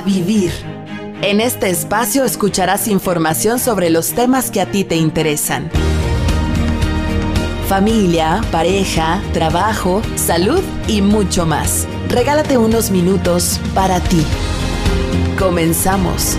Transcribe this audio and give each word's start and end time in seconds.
vivir. 0.00 0.52
En 1.22 1.40
este 1.40 1.70
espacio 1.70 2.24
escucharás 2.24 2.88
información 2.88 3.58
sobre 3.58 3.90
los 3.90 4.12
temas 4.12 4.50
que 4.50 4.60
a 4.60 4.66
ti 4.66 4.84
te 4.84 4.96
interesan. 4.96 5.70
Familia, 7.68 8.42
pareja, 8.52 9.20
trabajo, 9.32 10.02
salud 10.14 10.62
y 10.86 11.02
mucho 11.02 11.46
más. 11.46 11.88
Regálate 12.08 12.58
unos 12.58 12.90
minutos 12.90 13.60
para 13.74 13.98
ti. 14.00 14.22
Comenzamos. 15.38 16.36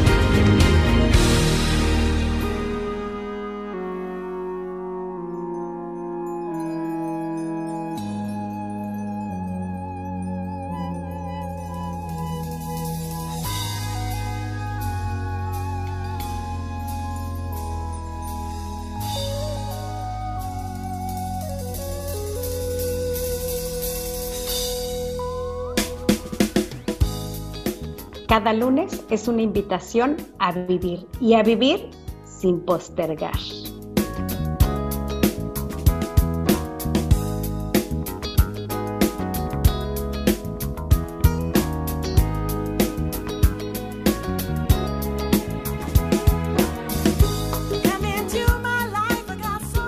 Cada 28.38 28.54
lunes 28.54 29.04
es 29.10 29.28
una 29.28 29.42
invitación 29.42 30.16
a 30.38 30.52
vivir 30.52 31.08
y 31.20 31.34
a 31.34 31.42
vivir 31.42 31.90
sin 32.24 32.60
postergar. 32.60 33.32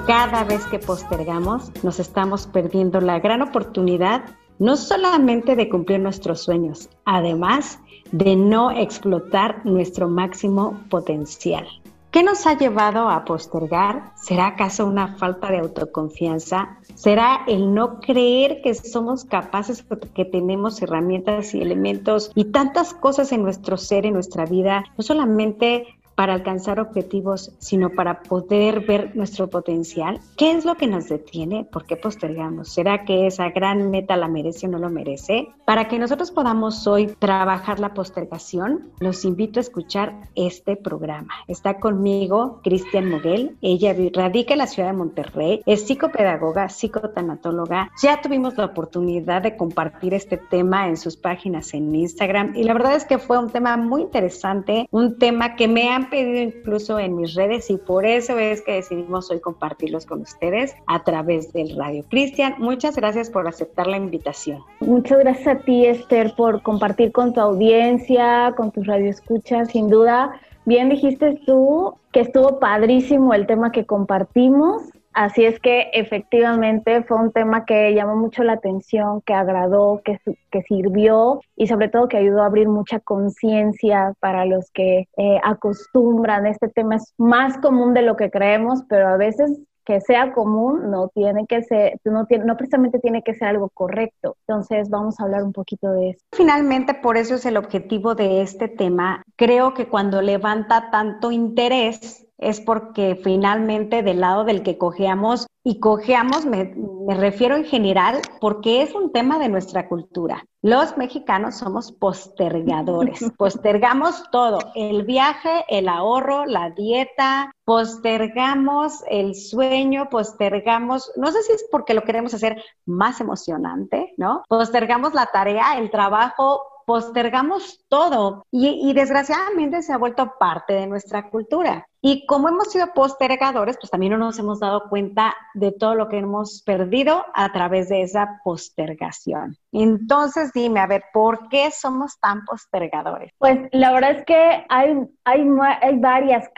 Cada 0.07 0.43
vez 0.45 0.65
que 0.71 0.79
postergamos, 0.79 1.71
nos 1.83 1.99
estamos 1.99 2.47
perdiendo 2.47 2.99
la 2.99 3.19
gran 3.19 3.43
oportunidad 3.43 4.23
no 4.57 4.75
solamente 4.75 5.55
de 5.55 5.69
cumplir 5.69 5.99
nuestros 5.99 6.41
sueños, 6.41 6.89
además 7.05 7.79
de 8.11 8.35
no 8.35 8.71
explotar 8.71 9.65
nuestro 9.65 10.07
máximo 10.07 10.79
potencial. 10.89 11.67
¿Qué 12.11 12.23
nos 12.23 12.47
ha 12.47 12.57
llevado 12.57 13.07
a 13.07 13.23
postergar? 13.23 14.13
¿Será 14.15 14.47
acaso 14.47 14.87
una 14.87 15.15
falta 15.17 15.51
de 15.51 15.59
autoconfianza? 15.59 16.79
¿Será 16.95 17.41
el 17.47 17.71
no 17.75 17.99
creer 17.99 18.61
que 18.63 18.73
somos 18.73 19.25
capaces, 19.25 19.85
que 20.15 20.25
tenemos 20.25 20.81
herramientas 20.81 21.53
y 21.53 21.61
elementos 21.61 22.31
y 22.33 22.45
tantas 22.45 22.95
cosas 22.95 23.31
en 23.31 23.43
nuestro 23.43 23.77
ser, 23.77 24.07
en 24.07 24.13
nuestra 24.13 24.45
vida, 24.45 24.85
no 24.97 25.03
solamente 25.03 25.85
para 26.19 26.33
alcanzar 26.33 26.81
objetivos, 26.81 27.53
sino 27.59 27.91
para 27.91 28.23
poder 28.23 28.81
ver 28.81 29.15
nuestro 29.15 29.49
potencial? 29.49 30.19
¿Qué 30.35 30.51
es 30.51 30.65
lo 30.65 30.75
que 30.75 30.85
nos 30.85 31.07
detiene? 31.07 31.63
¿Por 31.63 31.85
qué 31.85 31.95
postergamos? 31.95 32.73
¿Será 32.73 33.05
que 33.05 33.25
esa 33.25 33.51
gran 33.51 33.89
meta 33.89 34.17
la 34.17 34.27
merece 34.27 34.67
o 34.67 34.69
no 34.69 34.79
lo 34.79 34.89
merece? 34.89 35.47
Para 35.63 35.87
que 35.87 35.97
nosotros 35.97 36.31
podamos 36.31 36.85
hoy 36.87 37.07
trabajar 37.19 37.79
la 37.79 37.93
postergación, 37.93 38.89
los 38.99 39.23
invito 39.23 39.61
a 39.61 39.61
escuchar 39.61 40.27
este 40.35 40.75
programa. 40.75 41.33
Está 41.47 41.79
conmigo 41.79 42.59
Cristian 42.65 43.09
Moguel. 43.09 43.55
Ella 43.61 43.95
radica 44.13 44.55
en 44.55 44.57
la 44.57 44.67
ciudad 44.67 44.89
de 44.89 44.97
Monterrey, 44.97 45.61
es 45.65 45.87
psicopedagoga, 45.87 46.67
psicotanatóloga. 46.67 47.91
Ya 48.03 48.19
tuvimos 48.19 48.57
la 48.57 48.65
oportunidad 48.65 49.41
de 49.41 49.55
compartir 49.55 50.13
este 50.13 50.35
tema 50.35 50.89
en 50.89 50.97
sus 50.97 51.15
páginas 51.15 51.73
en 51.73 51.95
Instagram 51.95 52.57
y 52.57 52.63
la 52.63 52.73
verdad 52.73 52.95
es 52.95 53.05
que 53.05 53.19
fue 53.19 53.37
un 53.37 53.51
tema 53.51 53.77
muy 53.77 54.01
interesante, 54.01 54.85
un 54.91 55.17
tema 55.17 55.55
que 55.55 55.69
me 55.69 56.08
pedido 56.09 56.39
incluso 56.39 56.99
en 56.99 57.15
mis 57.15 57.35
redes 57.35 57.69
y 57.69 57.77
por 57.77 58.05
eso 58.05 58.37
es 58.37 58.61
que 58.61 58.73
decidimos 58.73 59.29
hoy 59.31 59.39
compartirlos 59.39 60.05
con 60.05 60.21
ustedes 60.21 60.75
a 60.87 61.03
través 61.03 61.53
del 61.53 61.75
radio. 61.75 62.03
Cristian, 62.09 62.55
muchas 62.57 62.95
gracias 62.95 63.29
por 63.29 63.47
aceptar 63.47 63.87
la 63.87 63.97
invitación. 63.97 64.61
Muchas 64.79 65.19
gracias 65.19 65.47
a 65.47 65.59
ti, 65.59 65.85
Esther, 65.85 66.33
por 66.35 66.61
compartir 66.61 67.11
con 67.11 67.33
tu 67.33 67.39
audiencia, 67.39 68.53
con 68.57 68.71
tus 68.71 68.85
radioescuchas, 68.87 69.69
sin 69.71 69.89
duda. 69.89 70.39
Bien 70.65 70.89
dijiste 70.89 71.39
tú 71.45 71.95
que 72.11 72.21
estuvo 72.21 72.59
padrísimo 72.59 73.33
el 73.33 73.47
tema 73.47 73.71
que 73.71 73.85
compartimos 73.85 74.83
Así 75.13 75.45
es 75.45 75.59
que 75.59 75.89
efectivamente 75.93 77.03
fue 77.03 77.17
un 77.17 77.31
tema 77.31 77.65
que 77.65 77.93
llamó 77.93 78.15
mucho 78.15 78.43
la 78.43 78.53
atención, 78.53 79.21
que 79.21 79.33
agradó, 79.33 80.01
que, 80.03 80.19
que 80.51 80.61
sirvió 80.63 81.41
y 81.55 81.67
sobre 81.67 81.89
todo 81.89 82.07
que 82.07 82.17
ayudó 82.17 82.43
a 82.43 82.45
abrir 82.45 82.67
mucha 82.67 82.99
conciencia 82.99 84.13
para 84.19 84.45
los 84.45 84.69
que 84.71 85.07
eh, 85.17 85.39
acostumbran. 85.43 86.45
Este 86.45 86.67
tema 86.69 86.95
es 86.95 87.13
más 87.17 87.57
común 87.57 87.93
de 87.93 88.03
lo 88.03 88.15
que 88.15 88.29
creemos, 88.29 88.83
pero 88.87 89.07
a 89.07 89.17
veces 89.17 89.59
que 89.89 90.01
sea 90.01 90.33
común 90.33 90.91
no 90.91 91.07
tiene 91.07 91.47
que 91.47 91.63
ser, 91.63 91.99
no, 92.03 92.27
tiene, 92.27 92.45
no 92.45 92.55
precisamente 92.55 92.99
tiene 92.99 93.23
que 93.23 93.33
ser 93.33 93.47
algo 93.47 93.69
correcto. 93.69 94.35
Entonces 94.47 94.87
vamos 94.91 95.19
a 95.19 95.23
hablar 95.23 95.43
un 95.43 95.51
poquito 95.51 95.91
de 95.91 96.11
eso. 96.11 96.19
Finalmente, 96.31 96.93
por 96.93 97.17
eso 97.17 97.33
es 97.33 97.45
el 97.47 97.57
objetivo 97.57 98.13
de 98.13 98.43
este 98.43 98.67
tema. 98.67 99.23
Creo 99.35 99.73
que 99.73 99.87
cuando 99.87 100.21
levanta 100.21 100.91
tanto 100.91 101.31
interés 101.31 102.28
es 102.39 102.61
porque 102.61 103.19
finalmente 103.21 104.01
del 104.01 104.21
lado 104.21 104.43
del 104.45 104.63
que 104.63 104.77
cojeamos, 104.77 105.47
y 105.63 105.79
cojeamos 105.79 106.45
me, 106.45 106.73
me, 107.05 107.13
refiero 107.15 107.55
en 107.55 107.65
general 107.65 108.21
porque 108.39 108.81
es 108.81 108.95
un 108.95 109.11
tema 109.11 109.37
de 109.37 109.49
nuestra 109.49 109.89
cultura. 109.89 110.45
Los 110.61 110.97
mexicanos 110.97 111.57
somos 111.57 111.91
postergadores, 111.91 113.19
postergamos 113.37 114.23
todo, 114.31 114.59
el 114.73 115.03
viaje, 115.03 115.65
el 115.67 115.89
ahorro, 115.89 116.45
la 116.45 116.69
dieta, 116.71 117.51
postergamos 117.65 119.03
el 119.09 119.35
sueño, 119.35 120.09
postergamos, 120.09 121.11
no 121.17 121.31
sé 121.31 121.43
si 121.43 121.51
es 121.51 121.65
porque 121.69 121.93
lo 121.93 122.03
queremos 122.03 122.33
hacer 122.33 122.63
más 122.85 123.19
emocionante, 123.19 124.13
¿no? 124.17 124.43
Postergamos 124.47 125.13
la 125.13 125.27
tarea, 125.27 125.77
el 125.77 125.91
trabajo, 125.91 126.61
postergamos 126.89 127.85
todo 127.87 128.47
y, 128.49 128.91
desgraciadamente 128.93 129.83
se 129.83 129.93
ha 129.93 129.99
vuelto 129.99 130.33
parte 130.39 130.73
de 130.73 130.87
nuestra 130.87 131.29
cultura. 131.29 131.87
Y 132.01 132.25
como 132.25 132.47
hemos 132.47 132.71
sido 132.71 132.93
postergadores, 132.93 133.77
pues 133.79 133.91
también 133.91 134.13
no 134.13 134.17
nos 134.17 134.39
hemos 134.39 134.59
dado 134.59 134.89
cuenta 134.89 135.35
de 135.53 135.71
todo 135.71 135.95
lo 135.95 136.07
que 136.07 136.19
hemos 136.19 136.61
perdido 136.63 137.25
a 137.33 137.51
través 137.51 137.89
de 137.89 138.01
esa 138.03 138.39
postergación. 138.43 139.57
Entonces, 139.71 140.53
dime, 140.53 140.79
a 140.79 140.87
ver, 140.87 141.03
¿por 141.13 141.49
qué 141.49 141.71
somos 141.71 142.17
tan 142.19 142.45
postergadores? 142.45 143.33
Pues 143.37 143.59
la 143.71 143.91
verdad 143.91 144.11
es 144.11 144.25
que 144.25 144.65
hay, 144.69 144.95
hay, 145.25 145.47
hay 145.81 145.99
varias 145.99 146.49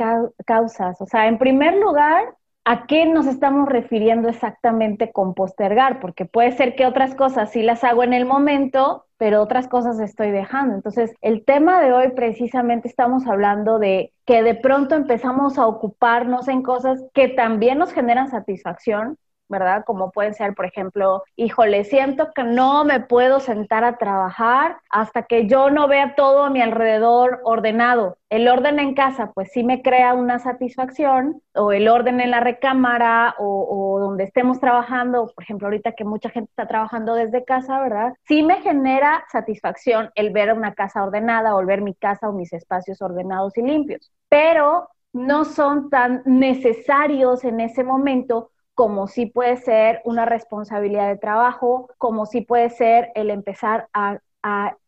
causas. 0.45 1.01
O 1.01 1.05
sea, 1.07 1.27
en 1.27 1.39
primer 1.39 1.75
lugar, 1.75 2.35
¿a 2.65 2.85
qué 2.85 3.05
nos 3.05 3.25
estamos 3.27 3.67
refiriendo 3.67 4.29
exactamente 4.29 5.11
con 5.11 5.33
postergar? 5.33 5.99
Porque 5.99 6.25
puede 6.25 6.51
ser 6.51 6.75
que 6.75 6.85
otras 6.85 7.15
cosas 7.15 7.51
sí 7.51 7.63
las 7.63 7.83
hago 7.83 8.03
en 8.03 8.13
el 8.13 8.25
momento, 8.25 9.05
pero 9.17 9.41
otras 9.41 9.67
cosas 9.67 9.99
estoy 9.99 10.31
dejando. 10.31 10.75
Entonces, 10.75 11.13
el 11.21 11.43
tema 11.45 11.81
de 11.81 11.93
hoy 11.93 12.11
precisamente 12.15 12.87
estamos 12.87 13.27
hablando 13.27 13.79
de 13.79 14.13
que 14.25 14.43
de 14.43 14.55
pronto 14.55 14.95
empezamos 14.95 15.57
a 15.57 15.67
ocuparnos 15.67 16.47
en 16.47 16.61
cosas 16.61 17.03
que 17.13 17.27
también 17.27 17.77
nos 17.77 17.93
generan 17.93 18.29
satisfacción, 18.29 19.17
¿verdad? 19.51 19.83
Como 19.85 20.11
puede 20.11 20.33
ser, 20.33 20.55
por 20.55 20.65
ejemplo, 20.65 21.23
híjole, 21.35 21.83
siento 21.83 22.31
que 22.33 22.43
no 22.43 22.83
me 22.85 23.01
puedo 23.01 23.39
sentar 23.39 23.83
a 23.83 23.97
trabajar 23.97 24.77
hasta 24.89 25.23
que 25.23 25.47
yo 25.47 25.69
no 25.69 25.87
vea 25.87 26.15
todo 26.15 26.43
a 26.45 26.49
mi 26.49 26.61
alrededor 26.61 27.41
ordenado. 27.43 28.17
El 28.29 28.47
orden 28.47 28.79
en 28.79 28.95
casa, 28.95 29.31
pues 29.33 29.51
sí 29.51 29.63
me 29.63 29.81
crea 29.81 30.13
una 30.13 30.39
satisfacción, 30.39 31.41
o 31.53 31.73
el 31.73 31.89
orden 31.89 32.21
en 32.21 32.31
la 32.31 32.39
recámara, 32.39 33.35
o, 33.37 33.99
donde 33.99 34.23
estemos 34.23 34.59
trabajando, 34.59 35.29
por 35.35 35.43
ejemplo, 35.43 35.67
ahorita 35.67 35.91
que 35.91 36.05
mucha 36.05 36.29
gente 36.29 36.49
está 36.49 36.67
trabajando 36.67 37.13
desde 37.13 37.43
casa, 37.43 37.79
¿verdad? 37.81 38.13
Sí 38.27 38.41
me 38.41 38.61
genera 38.61 39.25
satisfacción 39.31 40.09
el 40.15 40.31
ver 40.31 40.53
una 40.53 40.73
casa 40.73 41.03
ordenada, 41.03 41.55
o 41.55 41.65
ver 41.65 41.81
mi 41.81 41.93
casa 41.93 42.29
o 42.29 42.33
mis 42.33 42.53
espacios 42.53 43.01
ordenados 43.01 43.57
y 43.57 43.61
limpios, 43.61 44.11
pero 44.29 44.87
no 45.13 45.43
son 45.43 45.89
tan 45.89 46.21
necesarios 46.25 47.43
en 47.43 47.59
ese 47.59 47.83
momento 47.83 48.51
como 48.81 49.05
sí 49.07 49.27
puede 49.27 49.57
ser 49.57 50.01
una 50.05 50.25
responsabilidad 50.25 51.07
de 51.07 51.15
trabajo, 51.15 51.91
como 51.99 52.25
sí 52.25 52.41
puede 52.41 52.71
ser 52.71 53.11
el 53.13 53.29
empezar 53.29 53.87
a, 53.93 54.17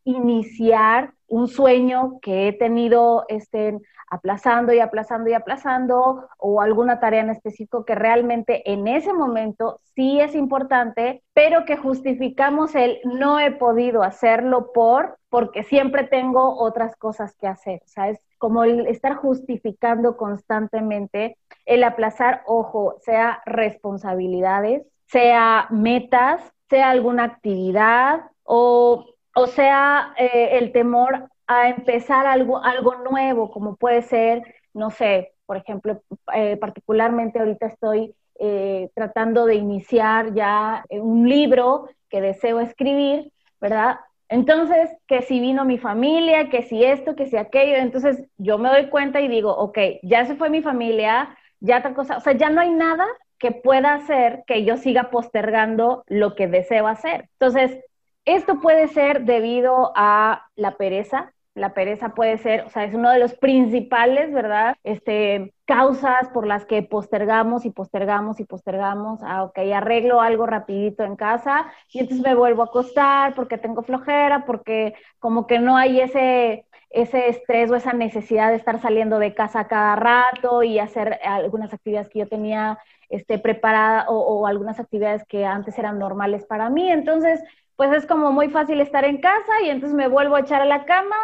iniciar 0.03 1.13
un 1.27 1.47
sueño 1.47 2.17
que 2.19 2.47
he 2.47 2.53
tenido 2.53 3.23
este, 3.27 3.79
aplazando 4.09 4.73
y 4.73 4.79
aplazando 4.79 5.29
y 5.29 5.33
aplazando, 5.33 6.27
o 6.39 6.59
alguna 6.59 6.99
tarea 6.99 7.21
en 7.21 7.29
específico 7.29 7.85
que 7.85 7.93
realmente 7.93 8.63
en 8.71 8.87
ese 8.87 9.13
momento 9.13 9.79
sí 9.93 10.19
es 10.19 10.33
importante, 10.33 11.21
pero 11.35 11.63
que 11.65 11.77
justificamos 11.77 12.73
el 12.73 12.97
no 13.03 13.39
he 13.39 13.51
podido 13.51 14.01
hacerlo 14.01 14.71
por, 14.73 15.19
porque 15.29 15.61
siempre 15.61 16.03
tengo 16.03 16.57
otras 16.59 16.95
cosas 16.95 17.35
que 17.35 17.45
hacer. 17.45 17.83
O 17.85 17.89
sea, 17.89 18.09
es 18.09 18.19
como 18.43 18.65
el 18.65 18.87
estar 18.87 19.15
justificando 19.15 20.17
constantemente 20.17 21.37
el 21.65 21.81
aplazar, 21.85 22.43
ojo, 22.45 22.97
sea 22.99 23.41
responsabilidades, 23.45 24.85
sea 25.05 25.67
metas, 25.69 26.41
sea 26.69 26.89
alguna 26.89 27.23
actividad 27.23 28.19
o, 28.43 29.05
o 29.33 29.47
sea 29.47 30.13
eh, 30.17 30.57
el 30.57 30.73
temor 30.73 31.29
a 31.47 31.69
empezar 31.69 32.25
algo, 32.25 32.61
algo 32.61 32.95
nuevo, 33.09 33.49
como 33.49 33.77
puede 33.77 34.01
ser, 34.01 34.43
no 34.73 34.89
sé, 34.89 35.31
por 35.45 35.55
ejemplo, 35.55 36.01
eh, 36.35 36.57
particularmente 36.57 37.39
ahorita 37.39 37.67
estoy 37.67 38.13
eh, 38.39 38.89
tratando 38.93 39.45
de 39.45 39.55
iniciar 39.55 40.33
ya 40.33 40.83
un 40.89 41.29
libro 41.29 41.87
que 42.09 42.19
deseo 42.19 42.59
escribir, 42.59 43.31
¿verdad? 43.61 44.01
Entonces, 44.33 44.89
que 45.05 45.21
si 45.21 45.39
vino 45.39 45.63
mi 45.63 45.77
familia, 45.77 46.49
que 46.49 46.63
si 46.63 46.83
esto, 46.83 47.15
que 47.15 47.27
si 47.27 47.37
aquello, 47.37 47.75
entonces 47.75 48.23
yo 48.37 48.57
me 48.57 48.69
doy 48.69 48.89
cuenta 48.89 49.21
y 49.21 49.27
digo, 49.27 49.55
ok, 49.55 49.77
ya 50.01 50.25
se 50.25 50.35
fue 50.35 50.49
mi 50.49 50.63
familia, 50.63 51.37
ya 51.59 51.77
otra 51.77 51.93
cosa, 51.93 52.17
o 52.17 52.19
sea, 52.19 52.33
ya 52.33 52.49
no 52.49 52.59
hay 52.59 52.71
nada 52.71 53.05
que 53.37 53.51
pueda 53.51 53.93
hacer 53.93 54.43
que 54.47 54.65
yo 54.65 54.77
siga 54.77 55.11
postergando 55.11 56.03
lo 56.07 56.33
que 56.33 56.47
deseo 56.47 56.87
hacer. 56.87 57.29
Entonces, 57.33 57.79
esto 58.25 58.59
puede 58.59 58.87
ser 58.87 59.25
debido 59.25 59.91
a 59.95 60.47
la 60.55 60.77
pereza. 60.77 61.31
La 61.55 61.73
pereza 61.73 62.09
puede 62.15 62.39
ser, 62.39 62.61
o 62.61 62.69
sea, 62.69 62.83
es 62.83 62.95
uno 62.95 63.11
de 63.11 63.19
los 63.19 63.35
principales, 63.35 64.33
¿verdad? 64.33 64.75
Este, 64.83 65.53
causas 65.65 66.29
por 66.29 66.47
las 66.47 66.65
que 66.65 66.81
postergamos 66.81 67.65
y 67.65 67.69
postergamos 67.69 68.39
y 68.39 68.45
postergamos. 68.45 69.19
Ah, 69.23 69.43
ok, 69.43 69.59
arreglo 69.73 70.19
algo 70.19 70.47
rapidito 70.47 71.03
en 71.03 71.15
casa 71.15 71.65
y 71.89 71.99
entonces 71.99 72.25
me 72.25 72.35
vuelvo 72.35 72.63
a 72.63 72.65
acostar 72.65 73.35
porque 73.35 73.59
tengo 73.59 73.83
flojera, 73.83 74.45
porque 74.45 74.95
como 75.19 75.45
que 75.45 75.59
no 75.59 75.77
hay 75.77 76.01
ese, 76.01 76.65
ese 76.89 77.29
estrés 77.29 77.71
o 77.71 77.75
esa 77.75 77.93
necesidad 77.93 78.49
de 78.49 78.55
estar 78.55 78.79
saliendo 78.79 79.19
de 79.19 79.33
casa 79.33 79.67
cada 79.67 79.95
rato 79.95 80.63
y 80.63 80.79
hacer 80.79 81.19
algunas 81.23 81.73
actividades 81.73 82.09
que 82.09 82.19
yo 82.19 82.27
tenía 82.27 82.79
este, 83.09 83.37
preparada 83.39 84.05
o, 84.09 84.47
algunas 84.47 84.79
actividades 84.79 85.23
que 85.25 85.45
antes 85.45 85.77
eran 85.77 85.99
normales 85.99 86.45
para 86.45 86.69
mí. 86.69 86.91
Entonces, 86.91 87.43
pues 87.75 87.91
es 87.91 88.05
como 88.05 88.31
muy 88.31 88.49
fácil 88.49 88.81
estar 88.81 89.05
en 89.05 89.21
casa 89.21 89.61
y 89.63 89.69
entonces 89.69 89.95
me 89.95 90.07
vuelvo 90.07 90.35
a 90.35 90.41
echar 90.41 90.61
a 90.61 90.65
la 90.65 90.85
cama 90.85 91.15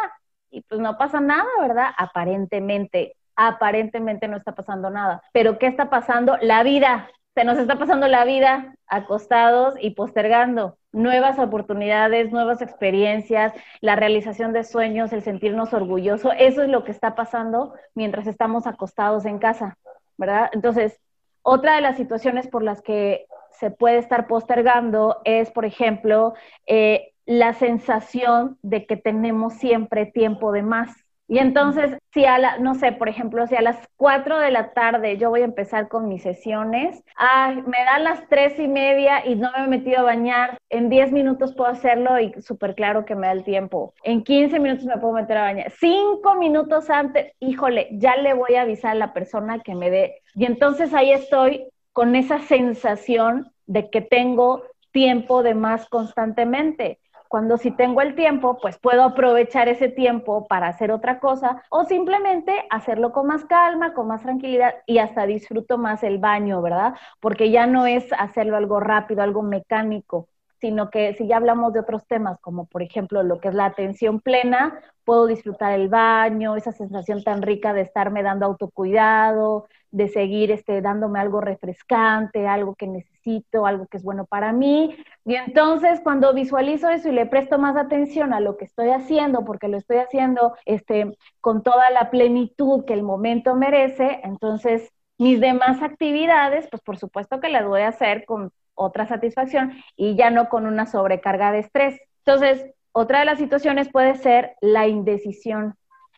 y 0.50 0.62
pues 0.62 0.80
no 0.80 0.98
pasa 0.98 1.20
nada, 1.20 1.48
¿verdad? 1.60 1.90
Aparentemente, 1.96 3.16
aparentemente 3.36 4.28
no 4.28 4.36
está 4.36 4.54
pasando 4.54 4.90
nada. 4.90 5.22
Pero 5.32 5.58
¿qué 5.58 5.66
está 5.66 5.90
pasando? 5.90 6.36
La 6.40 6.62
vida. 6.62 7.08
Se 7.34 7.44
nos 7.44 7.58
está 7.58 7.78
pasando 7.78 8.08
la 8.08 8.24
vida 8.24 8.74
acostados 8.88 9.74
y 9.80 9.90
postergando 9.90 10.76
nuevas 10.92 11.38
oportunidades, 11.38 12.32
nuevas 12.32 12.60
experiencias, 12.60 13.52
la 13.80 13.94
realización 13.94 14.52
de 14.52 14.64
sueños, 14.64 15.12
el 15.12 15.22
sentirnos 15.22 15.72
orgullosos. 15.72 16.32
Eso 16.38 16.62
es 16.62 16.68
lo 16.68 16.82
que 16.82 16.90
está 16.90 17.14
pasando 17.14 17.74
mientras 17.94 18.26
estamos 18.26 18.66
acostados 18.66 19.24
en 19.26 19.38
casa, 19.38 19.78
¿verdad? 20.18 20.50
Entonces, 20.52 21.00
otra 21.42 21.76
de 21.76 21.80
las 21.82 21.96
situaciones 21.96 22.48
por 22.48 22.62
las 22.62 22.82
que 22.82 23.26
se 23.50 23.70
puede 23.70 23.98
estar 23.98 24.26
postergando 24.26 25.20
es, 25.24 25.50
por 25.50 25.64
ejemplo, 25.64 26.34
eh, 26.66 27.09
la 27.30 27.52
sensación 27.52 28.58
de 28.62 28.86
que 28.86 28.96
tenemos 28.96 29.54
siempre 29.54 30.04
tiempo 30.04 30.50
de 30.50 30.62
más. 30.62 30.90
Y 31.28 31.38
entonces, 31.38 31.96
si 32.12 32.24
a 32.24 32.38
la, 32.38 32.58
no 32.58 32.74
sé, 32.74 32.90
por 32.90 33.08
ejemplo, 33.08 33.46
si 33.46 33.54
a 33.54 33.62
las 33.62 33.78
4 33.94 34.40
de 34.40 34.50
la 34.50 34.72
tarde 34.72 35.16
yo 35.16 35.30
voy 35.30 35.42
a 35.42 35.44
empezar 35.44 35.86
con 35.86 36.08
mis 36.08 36.24
sesiones, 36.24 37.04
ay, 37.14 37.62
me 37.62 37.84
dan 37.84 38.02
las 38.02 38.28
tres 38.28 38.58
y 38.58 38.66
media 38.66 39.24
y 39.24 39.36
no 39.36 39.48
me 39.52 39.62
he 39.62 39.68
metido 39.68 40.00
a 40.00 40.02
bañar, 40.02 40.58
en 40.70 40.88
10 40.90 41.12
minutos 41.12 41.54
puedo 41.54 41.70
hacerlo 41.70 42.18
y 42.18 42.32
súper 42.42 42.74
claro 42.74 43.04
que 43.04 43.14
me 43.14 43.28
da 43.28 43.32
el 43.32 43.44
tiempo. 43.44 43.94
En 44.02 44.24
15 44.24 44.58
minutos 44.58 44.86
me 44.86 44.98
puedo 44.98 45.14
meter 45.14 45.36
a 45.36 45.42
bañar. 45.42 45.70
Cinco 45.78 46.34
minutos 46.34 46.90
antes, 46.90 47.32
híjole, 47.38 47.90
ya 47.92 48.16
le 48.16 48.34
voy 48.34 48.56
a 48.56 48.62
avisar 48.62 48.90
a 48.90 48.94
la 48.96 49.12
persona 49.12 49.60
que 49.60 49.76
me 49.76 49.88
dé. 49.88 50.20
Y 50.34 50.46
entonces 50.46 50.92
ahí 50.94 51.12
estoy 51.12 51.68
con 51.92 52.16
esa 52.16 52.40
sensación 52.40 53.52
de 53.68 53.88
que 53.88 54.00
tengo 54.00 54.64
tiempo 54.90 55.44
de 55.44 55.54
más 55.54 55.88
constantemente 55.88 56.98
cuando 57.30 57.58
si 57.58 57.70
tengo 57.70 58.02
el 58.02 58.16
tiempo, 58.16 58.58
pues 58.60 58.76
puedo 58.76 59.04
aprovechar 59.04 59.68
ese 59.68 59.88
tiempo 59.88 60.48
para 60.48 60.66
hacer 60.66 60.90
otra 60.90 61.20
cosa 61.20 61.62
o 61.70 61.84
simplemente 61.84 62.52
hacerlo 62.70 63.12
con 63.12 63.28
más 63.28 63.44
calma, 63.44 63.94
con 63.94 64.08
más 64.08 64.22
tranquilidad 64.22 64.74
y 64.84 64.98
hasta 64.98 65.26
disfruto 65.26 65.78
más 65.78 66.02
el 66.02 66.18
baño, 66.18 66.60
¿verdad? 66.60 66.94
Porque 67.20 67.52
ya 67.52 67.68
no 67.68 67.86
es 67.86 68.12
hacerlo 68.18 68.56
algo 68.56 68.80
rápido, 68.80 69.22
algo 69.22 69.42
mecánico, 69.42 70.28
sino 70.60 70.90
que 70.90 71.14
si 71.14 71.28
ya 71.28 71.36
hablamos 71.36 71.72
de 71.72 71.78
otros 71.78 72.04
temas, 72.08 72.36
como 72.40 72.66
por 72.66 72.82
ejemplo 72.82 73.22
lo 73.22 73.38
que 73.38 73.46
es 73.46 73.54
la 73.54 73.66
atención 73.66 74.18
plena, 74.20 74.80
puedo 75.04 75.28
disfrutar 75.28 75.72
el 75.72 75.88
baño, 75.88 76.56
esa 76.56 76.72
sensación 76.72 77.22
tan 77.22 77.42
rica 77.42 77.72
de 77.72 77.82
estarme 77.82 78.24
dando 78.24 78.46
autocuidado, 78.46 79.68
de 79.92 80.08
seguir 80.08 80.50
este, 80.50 80.82
dándome 80.82 81.20
algo 81.20 81.40
refrescante, 81.40 82.48
algo 82.48 82.74
que 82.74 82.88
necesito, 83.20 83.66
algo 83.66 83.86
que 83.86 83.96
es 83.98 84.02
bueno 84.02 84.26
para 84.26 84.52
mí. 84.52 84.96
Y 85.24 85.34
entonces 85.34 86.00
cuando 86.02 86.32
visualizo 86.34 86.88
eso 86.88 87.08
y 87.08 87.12
le 87.12 87.26
presto 87.26 87.58
más 87.58 87.76
atención 87.76 88.32
a 88.32 88.40
lo 88.40 88.56
que 88.56 88.64
estoy 88.64 88.90
haciendo, 88.90 89.44
porque 89.44 89.68
lo 89.68 89.78
estoy 89.78 89.98
haciendo 89.98 90.56
este, 90.64 91.16
con 91.40 91.62
toda 91.62 91.90
la 91.90 92.10
plenitud 92.10 92.84
que 92.84 92.94
el 92.94 93.02
momento 93.02 93.54
merece, 93.54 94.20
entonces 94.24 94.90
mis 95.18 95.40
demás 95.40 95.82
actividades, 95.82 96.66
pues 96.70 96.82
por 96.82 96.98
supuesto 96.98 97.40
que 97.40 97.50
las 97.50 97.66
voy 97.66 97.82
a 97.82 97.88
hacer 97.88 98.24
con 98.24 98.52
otra 98.74 99.06
satisfacción 99.06 99.72
y 99.96 100.16
ya 100.16 100.30
no 100.30 100.48
con 100.48 100.66
una 100.66 100.86
sobrecarga 100.86 101.52
de 101.52 101.58
estrés. 101.58 102.00
Entonces, 102.24 102.64
otra 102.92 103.20
de 103.20 103.26
las 103.26 103.38
situaciones 103.38 103.90
puede 103.90 104.14
ser 104.14 104.54
la 104.62 104.88
indecisión. 104.88 105.74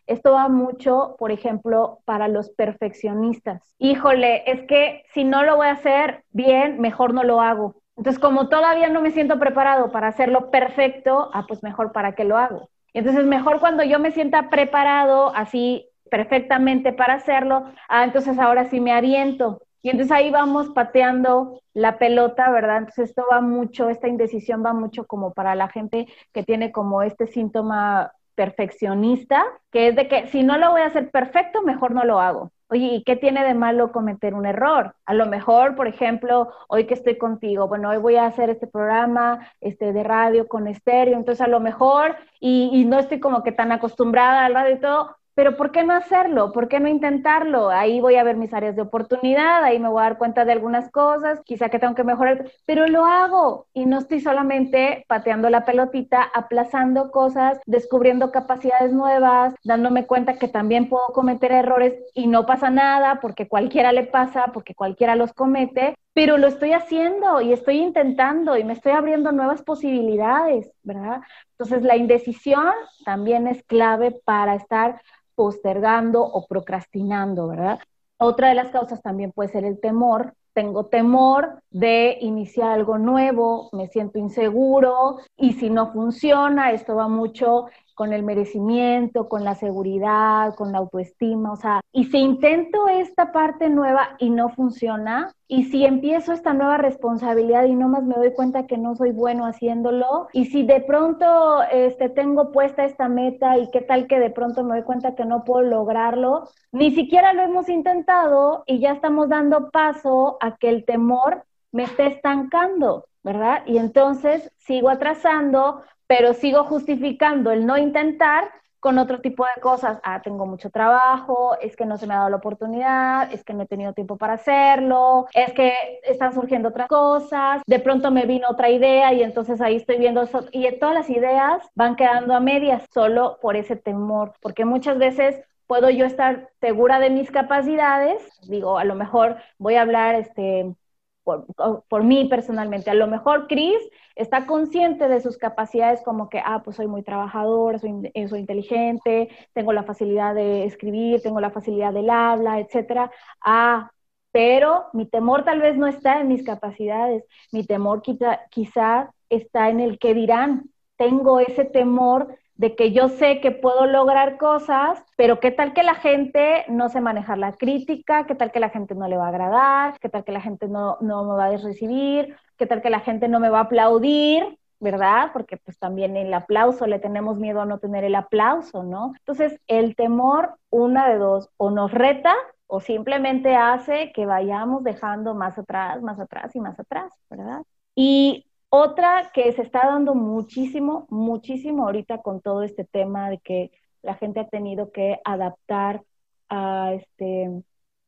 Esto 0.07 0.33
va 0.33 0.49
mucho, 0.49 1.15
por 1.17 1.31
ejemplo, 1.31 1.99
para 2.05 2.27
los 2.27 2.49
perfeccionistas. 2.49 3.75
Híjole, 3.79 4.43
es 4.51 4.63
que 4.67 5.03
si 5.13 5.23
no 5.23 5.43
lo 5.43 5.57
voy 5.57 5.67
a 5.67 5.71
hacer 5.73 6.23
bien, 6.31 6.79
mejor 6.79 7.13
no 7.13 7.23
lo 7.23 7.41
hago. 7.41 7.75
Entonces, 7.95 8.19
como 8.19 8.49
todavía 8.49 8.89
no 8.89 9.01
me 9.01 9.11
siento 9.11 9.39
preparado 9.39 9.91
para 9.91 10.07
hacerlo 10.07 10.49
perfecto, 10.49 11.29
ah, 11.33 11.45
pues 11.47 11.63
mejor 11.63 11.91
para 11.91 12.13
qué 12.13 12.23
lo 12.23 12.37
hago. 12.37 12.69
Entonces, 12.93 13.25
mejor 13.25 13.59
cuando 13.59 13.83
yo 13.83 13.99
me 13.99 14.11
sienta 14.11 14.49
preparado 14.49 15.33
así 15.35 15.87
perfectamente 16.09 16.93
para 16.93 17.15
hacerlo, 17.15 17.65
ah, 17.89 18.03
entonces 18.03 18.37
ahora 18.39 18.69
sí 18.69 18.79
me 18.79 18.91
aviento. 18.93 19.61
Y 19.81 19.89
entonces 19.89 20.11
ahí 20.11 20.31
vamos 20.31 20.69
pateando 20.69 21.59
la 21.73 21.97
pelota, 21.97 22.49
¿verdad? 22.51 22.77
Entonces 22.77 23.09
esto 23.09 23.25
va 23.29 23.41
mucho, 23.41 23.89
esta 23.89 24.07
indecisión 24.07 24.63
va 24.65 24.73
mucho 24.73 25.05
como 25.05 25.33
para 25.33 25.55
la 25.55 25.67
gente 25.67 26.07
que 26.31 26.43
tiene 26.43 26.71
como 26.71 27.01
este 27.03 27.27
síntoma 27.27 28.13
perfeccionista, 28.35 29.43
que 29.71 29.87
es 29.87 29.95
de 29.95 30.07
que 30.07 30.27
si 30.27 30.43
no 30.43 30.57
lo 30.57 30.71
voy 30.71 30.81
a 30.81 30.87
hacer 30.87 31.11
perfecto, 31.11 31.61
mejor 31.61 31.91
no 31.91 32.03
lo 32.03 32.19
hago. 32.19 32.51
Oye, 32.69 32.87
¿y 32.87 33.03
qué 33.03 33.15
tiene 33.15 33.43
de 33.43 33.53
malo 33.53 33.91
cometer 33.91 34.33
un 34.33 34.45
error? 34.45 34.95
A 35.05 35.13
lo 35.13 35.27
mejor, 35.27 35.75
por 35.75 35.87
ejemplo, 35.87 36.51
hoy 36.67 36.85
que 36.85 36.95
estoy 36.95 37.17
contigo, 37.17 37.67
bueno, 37.67 37.89
hoy 37.89 37.97
voy 37.97 38.15
a 38.15 38.25
hacer 38.25 38.49
este 38.49 38.65
programa 38.65 39.47
este, 39.61 39.93
de 39.93 40.03
radio 40.03 40.47
con 40.47 40.67
estéreo, 40.67 41.15
entonces 41.17 41.45
a 41.45 41.49
lo 41.49 41.59
mejor, 41.59 42.15
y, 42.39 42.71
y 42.73 42.85
no 42.85 42.97
estoy 42.97 43.19
como 43.19 43.43
que 43.43 43.51
tan 43.51 43.71
acostumbrada 43.71 44.45
al 44.45 44.55
radio 44.55 44.75
y 44.75 44.79
todo, 44.79 45.15
pero 45.35 45.57
¿por 45.57 45.71
qué 45.71 45.83
no 45.83 45.93
hacerlo? 45.93 46.51
¿Por 46.51 46.67
qué 46.67 46.79
no 46.79 46.87
intentarlo? 46.87 47.69
Ahí 47.69 47.99
voy 48.01 48.15
a 48.15 48.23
ver 48.23 48.37
mis 48.37 48.53
áreas 48.53 48.75
de 48.75 48.81
oportunidad, 48.81 49.63
ahí 49.63 49.79
me 49.79 49.89
voy 49.89 49.99
a 50.01 50.03
dar 50.03 50.17
cuenta 50.17 50.45
de 50.45 50.51
algunas 50.51 50.91
cosas, 50.91 51.41
quizá 51.45 51.69
que 51.69 51.79
tengo 51.79 51.95
que 51.95 52.03
mejorar, 52.03 52.51
pero 52.65 52.87
lo 52.87 53.05
hago 53.05 53.67
y 53.73 53.85
no 53.85 53.97
estoy 53.99 54.19
solamente 54.21 55.05
pateando 55.07 55.49
la 55.49 55.65
pelotita, 55.65 56.23
aplazando 56.23 57.11
cosas, 57.11 57.59
descubriendo 57.65 58.31
capacidades 58.31 58.93
nuevas, 58.93 59.55
dándome 59.63 60.05
cuenta 60.05 60.37
que 60.37 60.47
también 60.47 60.89
puedo 60.89 61.07
cometer 61.07 61.51
errores 61.51 61.93
y 62.13 62.27
no 62.27 62.45
pasa 62.45 62.69
nada 62.69 63.19
porque 63.21 63.47
cualquiera 63.47 63.91
le 63.91 64.03
pasa, 64.03 64.47
porque 64.53 64.75
cualquiera 64.75 65.15
los 65.15 65.33
comete, 65.33 65.95
pero 66.13 66.37
lo 66.37 66.47
estoy 66.47 66.73
haciendo 66.73 67.41
y 67.41 67.53
estoy 67.53 67.79
intentando 67.79 68.57
y 68.57 68.63
me 68.63 68.73
estoy 68.73 68.91
abriendo 68.91 69.31
nuevas 69.31 69.63
posibilidades, 69.63 70.71
¿verdad? 70.83 71.21
Entonces 71.51 71.83
la 71.83 71.95
indecisión 71.95 72.71
también 73.05 73.47
es 73.47 73.63
clave 73.63 74.11
para 74.25 74.55
estar 74.55 75.01
postergando 75.35 76.23
o 76.23 76.45
procrastinando, 76.47 77.47
¿verdad? 77.47 77.79
Otra 78.17 78.49
de 78.49 78.55
las 78.55 78.69
causas 78.69 79.01
también 79.01 79.31
puede 79.31 79.49
ser 79.49 79.65
el 79.65 79.79
temor. 79.79 80.33
Tengo 80.53 80.85
temor 80.85 81.61
de 81.71 82.17
iniciar 82.21 82.71
algo 82.71 82.97
nuevo, 82.97 83.69
me 83.71 83.87
siento 83.87 84.19
inseguro 84.19 85.17
y 85.35 85.53
si 85.53 85.69
no 85.69 85.91
funciona, 85.91 86.71
esto 86.71 86.95
va 86.95 87.07
mucho 87.07 87.65
con 87.93 88.13
el 88.13 88.23
merecimiento, 88.23 89.29
con 89.29 89.43
la 89.43 89.55
seguridad, 89.55 90.55
con 90.55 90.71
la 90.71 90.79
autoestima, 90.79 91.51
o 91.51 91.55
sea, 91.55 91.81
y 91.91 92.05
si 92.05 92.17
intento 92.17 92.87
esta 92.87 93.31
parte 93.31 93.69
nueva 93.69 94.15
y 94.19 94.29
no 94.29 94.49
funciona, 94.49 95.31
y 95.47 95.65
si 95.65 95.85
empiezo 95.85 96.33
esta 96.33 96.53
nueva 96.53 96.77
responsabilidad 96.77 97.65
y 97.65 97.75
no 97.75 97.87
más 97.87 98.03
me 98.03 98.15
doy 98.15 98.33
cuenta 98.33 98.65
que 98.65 98.77
no 98.77 98.95
soy 98.95 99.11
bueno 99.11 99.45
haciéndolo, 99.45 100.27
y 100.33 100.45
si 100.45 100.63
de 100.63 100.81
pronto 100.81 101.61
este, 101.71 102.09
tengo 102.09 102.51
puesta 102.51 102.85
esta 102.85 103.07
meta 103.07 103.57
y 103.57 103.69
qué 103.69 103.81
tal 103.81 104.07
que 104.07 104.19
de 104.19 104.31
pronto 104.31 104.63
me 104.63 104.75
doy 104.75 104.83
cuenta 104.83 105.15
que 105.15 105.25
no 105.25 105.43
puedo 105.43 105.61
lograrlo, 105.61 106.49
ni 106.71 106.91
siquiera 106.91 107.33
lo 107.33 107.43
hemos 107.43 107.69
intentado 107.69 108.63
y 108.65 108.79
ya 108.79 108.93
estamos 108.93 109.29
dando 109.29 109.69
paso 109.69 110.37
a 110.41 110.57
que 110.57 110.69
el 110.69 110.85
temor 110.85 111.45
me 111.71 111.83
esté 111.83 112.07
estancando, 112.07 113.05
¿verdad? 113.23 113.63
Y 113.65 113.77
entonces 113.77 114.51
sigo 114.57 114.89
atrasando, 114.89 115.81
pero 116.07 116.33
sigo 116.33 116.63
justificando 116.63 117.51
el 117.51 117.65
no 117.65 117.77
intentar 117.77 118.51
con 118.83 118.97
otro 118.97 119.21
tipo 119.21 119.45
de 119.45 119.61
cosas. 119.61 119.99
Ah, 120.03 120.21
tengo 120.21 120.45
mucho 120.45 120.69
trabajo, 120.69 121.57
es 121.61 121.77
que 121.77 121.85
no 121.85 121.97
se 121.97 122.05
me 122.05 122.13
ha 122.13 122.17
dado 122.17 122.31
la 122.31 122.35
oportunidad, 122.35 123.31
es 123.31 123.45
que 123.45 123.53
no 123.53 123.63
he 123.63 123.65
tenido 123.65 123.93
tiempo 123.93 124.17
para 124.17 124.33
hacerlo, 124.33 125.25
es 125.33 125.53
que 125.53 125.73
están 126.03 126.33
surgiendo 126.33 126.67
otras 126.67 126.89
cosas, 126.89 127.61
de 127.65 127.79
pronto 127.79 128.11
me 128.11 128.25
vino 128.25 128.49
otra 128.49 128.69
idea 128.69 129.13
y 129.13 129.23
entonces 129.23 129.61
ahí 129.61 129.77
estoy 129.77 129.99
viendo 129.99 130.21
eso. 130.21 130.45
Y 130.51 130.69
todas 130.79 130.95
las 130.95 131.09
ideas 131.09 131.63
van 131.75 131.95
quedando 131.95 132.35
a 132.35 132.41
medias 132.41 132.83
solo 132.93 133.39
por 133.41 133.55
ese 133.55 133.77
temor, 133.77 134.33
porque 134.41 134.65
muchas 134.65 134.97
veces 134.97 135.41
puedo 135.65 135.89
yo 135.89 136.05
estar 136.05 136.49
segura 136.59 136.99
de 136.99 137.09
mis 137.09 137.31
capacidades, 137.31 138.21
digo, 138.49 138.77
a 138.77 138.83
lo 138.83 138.95
mejor 138.95 139.37
voy 139.57 139.75
a 139.75 139.83
hablar 139.83 140.15
este, 140.15 140.75
por, 141.23 141.45
por, 141.87 142.03
mí 142.03 142.25
personalmente. 142.25 142.89
A 142.89 142.93
lo 142.93 143.07
mejor 143.07 143.47
Chris 143.47 143.77
está 144.15 144.45
consciente 144.45 145.07
de 145.07 145.21
sus 145.21 145.37
capacidades 145.37 146.01
como 146.03 146.29
que, 146.29 146.39
ah, 146.39 146.61
pues 146.63 146.77
soy 146.77 146.87
muy 146.87 147.03
trabajador, 147.03 147.79
soy, 147.79 148.11
eh, 148.13 148.27
soy 148.27 148.39
inteligente, 148.41 149.29
tengo 149.53 149.73
la 149.73 149.83
facilidad 149.83 150.35
de 150.35 150.65
escribir, 150.65 151.21
tengo 151.21 151.39
la 151.39 151.51
facilidad 151.51 151.93
del 151.93 152.09
habla, 152.09 152.59
etcétera. 152.59 153.11
Ah, 153.43 153.91
pero 154.31 154.85
mi 154.93 155.05
temor 155.05 155.43
tal 155.45 155.61
vez 155.61 155.77
no 155.77 155.87
está 155.87 156.19
en 156.19 156.27
mis 156.27 156.43
capacidades, 156.43 157.23
mi 157.51 157.65
temor 157.65 158.01
quizá, 158.01 158.41
quizá 158.49 159.13
está 159.29 159.69
en 159.69 159.79
el 159.79 159.99
que 159.99 160.13
dirán. 160.13 160.69
Tengo 160.97 161.39
ese 161.39 161.65
temor 161.65 162.37
de 162.55 162.75
que 162.75 162.91
yo 162.91 163.09
sé 163.09 163.41
que 163.41 163.51
puedo 163.51 163.85
lograr 163.85 164.37
cosas, 164.37 165.03
pero 165.17 165.39
qué 165.39 165.51
tal 165.51 165.73
que 165.73 165.83
la 165.83 165.95
gente 165.95 166.65
no 166.69 166.89
se 166.89 167.01
manejar 167.01 167.37
la 167.37 167.53
crítica, 167.53 168.25
qué 168.25 168.35
tal 168.35 168.51
que 168.51 168.59
la 168.59 168.69
gente 168.69 168.95
no 168.95 169.07
le 169.07 169.17
va 169.17 169.25
a 169.25 169.29
agradar, 169.29 169.99
qué 169.99 170.09
tal 170.09 170.23
que 170.23 170.31
la 170.31 170.41
gente 170.41 170.67
no, 170.67 170.97
no 171.01 171.23
me 171.23 171.35
va 171.35 171.45
a 171.45 171.57
recibir, 171.57 172.35
qué 172.57 172.65
tal 172.65 172.81
que 172.81 172.89
la 172.89 172.99
gente 172.99 173.27
no 173.27 173.39
me 173.39 173.49
va 173.49 173.59
a 173.59 173.63
aplaudir, 173.63 174.59
¿verdad? 174.79 175.31
Porque 175.33 175.57
pues 175.57 175.79
también 175.79 176.15
el 176.15 176.33
aplauso, 176.33 176.85
le 176.85 176.99
tenemos 176.99 177.37
miedo 177.37 177.61
a 177.61 177.65
no 177.65 177.79
tener 177.79 178.03
el 178.03 178.15
aplauso, 178.15 178.83
¿no? 178.83 179.13
Entonces, 179.19 179.59
el 179.67 179.95
temor, 179.95 180.57
una 180.69 181.09
de 181.09 181.17
dos, 181.17 181.49
o 181.57 181.71
nos 181.71 181.91
reta 181.91 182.35
o 182.67 182.79
simplemente 182.79 183.55
hace 183.55 184.11
que 184.13 184.25
vayamos 184.25 184.83
dejando 184.83 185.35
más 185.35 185.57
atrás, 185.57 186.01
más 186.01 186.19
atrás 186.19 186.55
y 186.55 186.59
más 186.59 186.79
atrás, 186.79 187.13
¿verdad? 187.29 187.61
Y 187.95 188.45
otra 188.75 189.29
que 189.35 189.51
se 189.51 189.61
está 189.61 189.85
dando 189.85 190.15
muchísimo, 190.15 191.05
muchísimo 191.11 191.85
ahorita 191.85 192.23
con 192.23 192.41
todo 192.41 192.63
este 192.63 192.83
tema 192.83 193.29
de 193.29 193.37
que 193.37 193.71
la 194.01 194.15
gente 194.15 194.39
ha 194.39 194.47
tenido 194.47 194.91
que 194.91 195.19
adaptar 195.25 196.03
a, 196.49 196.93
este, 196.93 197.51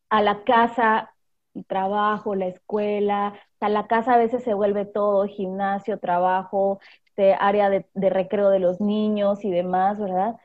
a 0.10 0.24
la 0.24 0.44
casa, 0.44 1.14
el 1.54 1.66
trabajo, 1.68 2.34
la 2.34 2.48
escuela. 2.48 3.34
O 3.36 3.58
sea, 3.60 3.70
la 3.70 3.86
casa 3.86 4.16
a 4.16 4.18
veces 4.18 4.44
se 4.44 4.56
vuelve 4.56 4.86
todo, 4.86 5.28
gimnasio, 5.28 6.00
trabajo, 6.00 6.80
este, 7.06 7.36
área 7.36 7.70
de, 7.70 7.86
de 7.94 8.10
recreo 8.10 8.50
de 8.50 8.60
los 8.60 8.82
niños 8.82 9.46
y 9.46 9.52
demás, 9.52 10.00
¿verdad? 10.00 10.36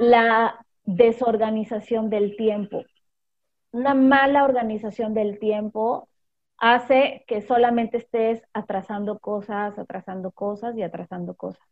La 0.00 0.66
desorganización 0.84 2.10
del 2.10 2.36
tiempo. 2.36 2.82
Una 3.70 3.94
mala 3.94 4.42
organización 4.42 5.14
del 5.14 5.38
tiempo 5.38 6.08
hace 6.58 7.24
que 7.26 7.42
solamente 7.42 7.98
estés 7.98 8.42
atrasando 8.52 9.18
cosas, 9.18 9.78
atrasando 9.78 10.30
cosas 10.32 10.76
y 10.76 10.82
atrasando 10.82 11.34
cosas. 11.34 11.62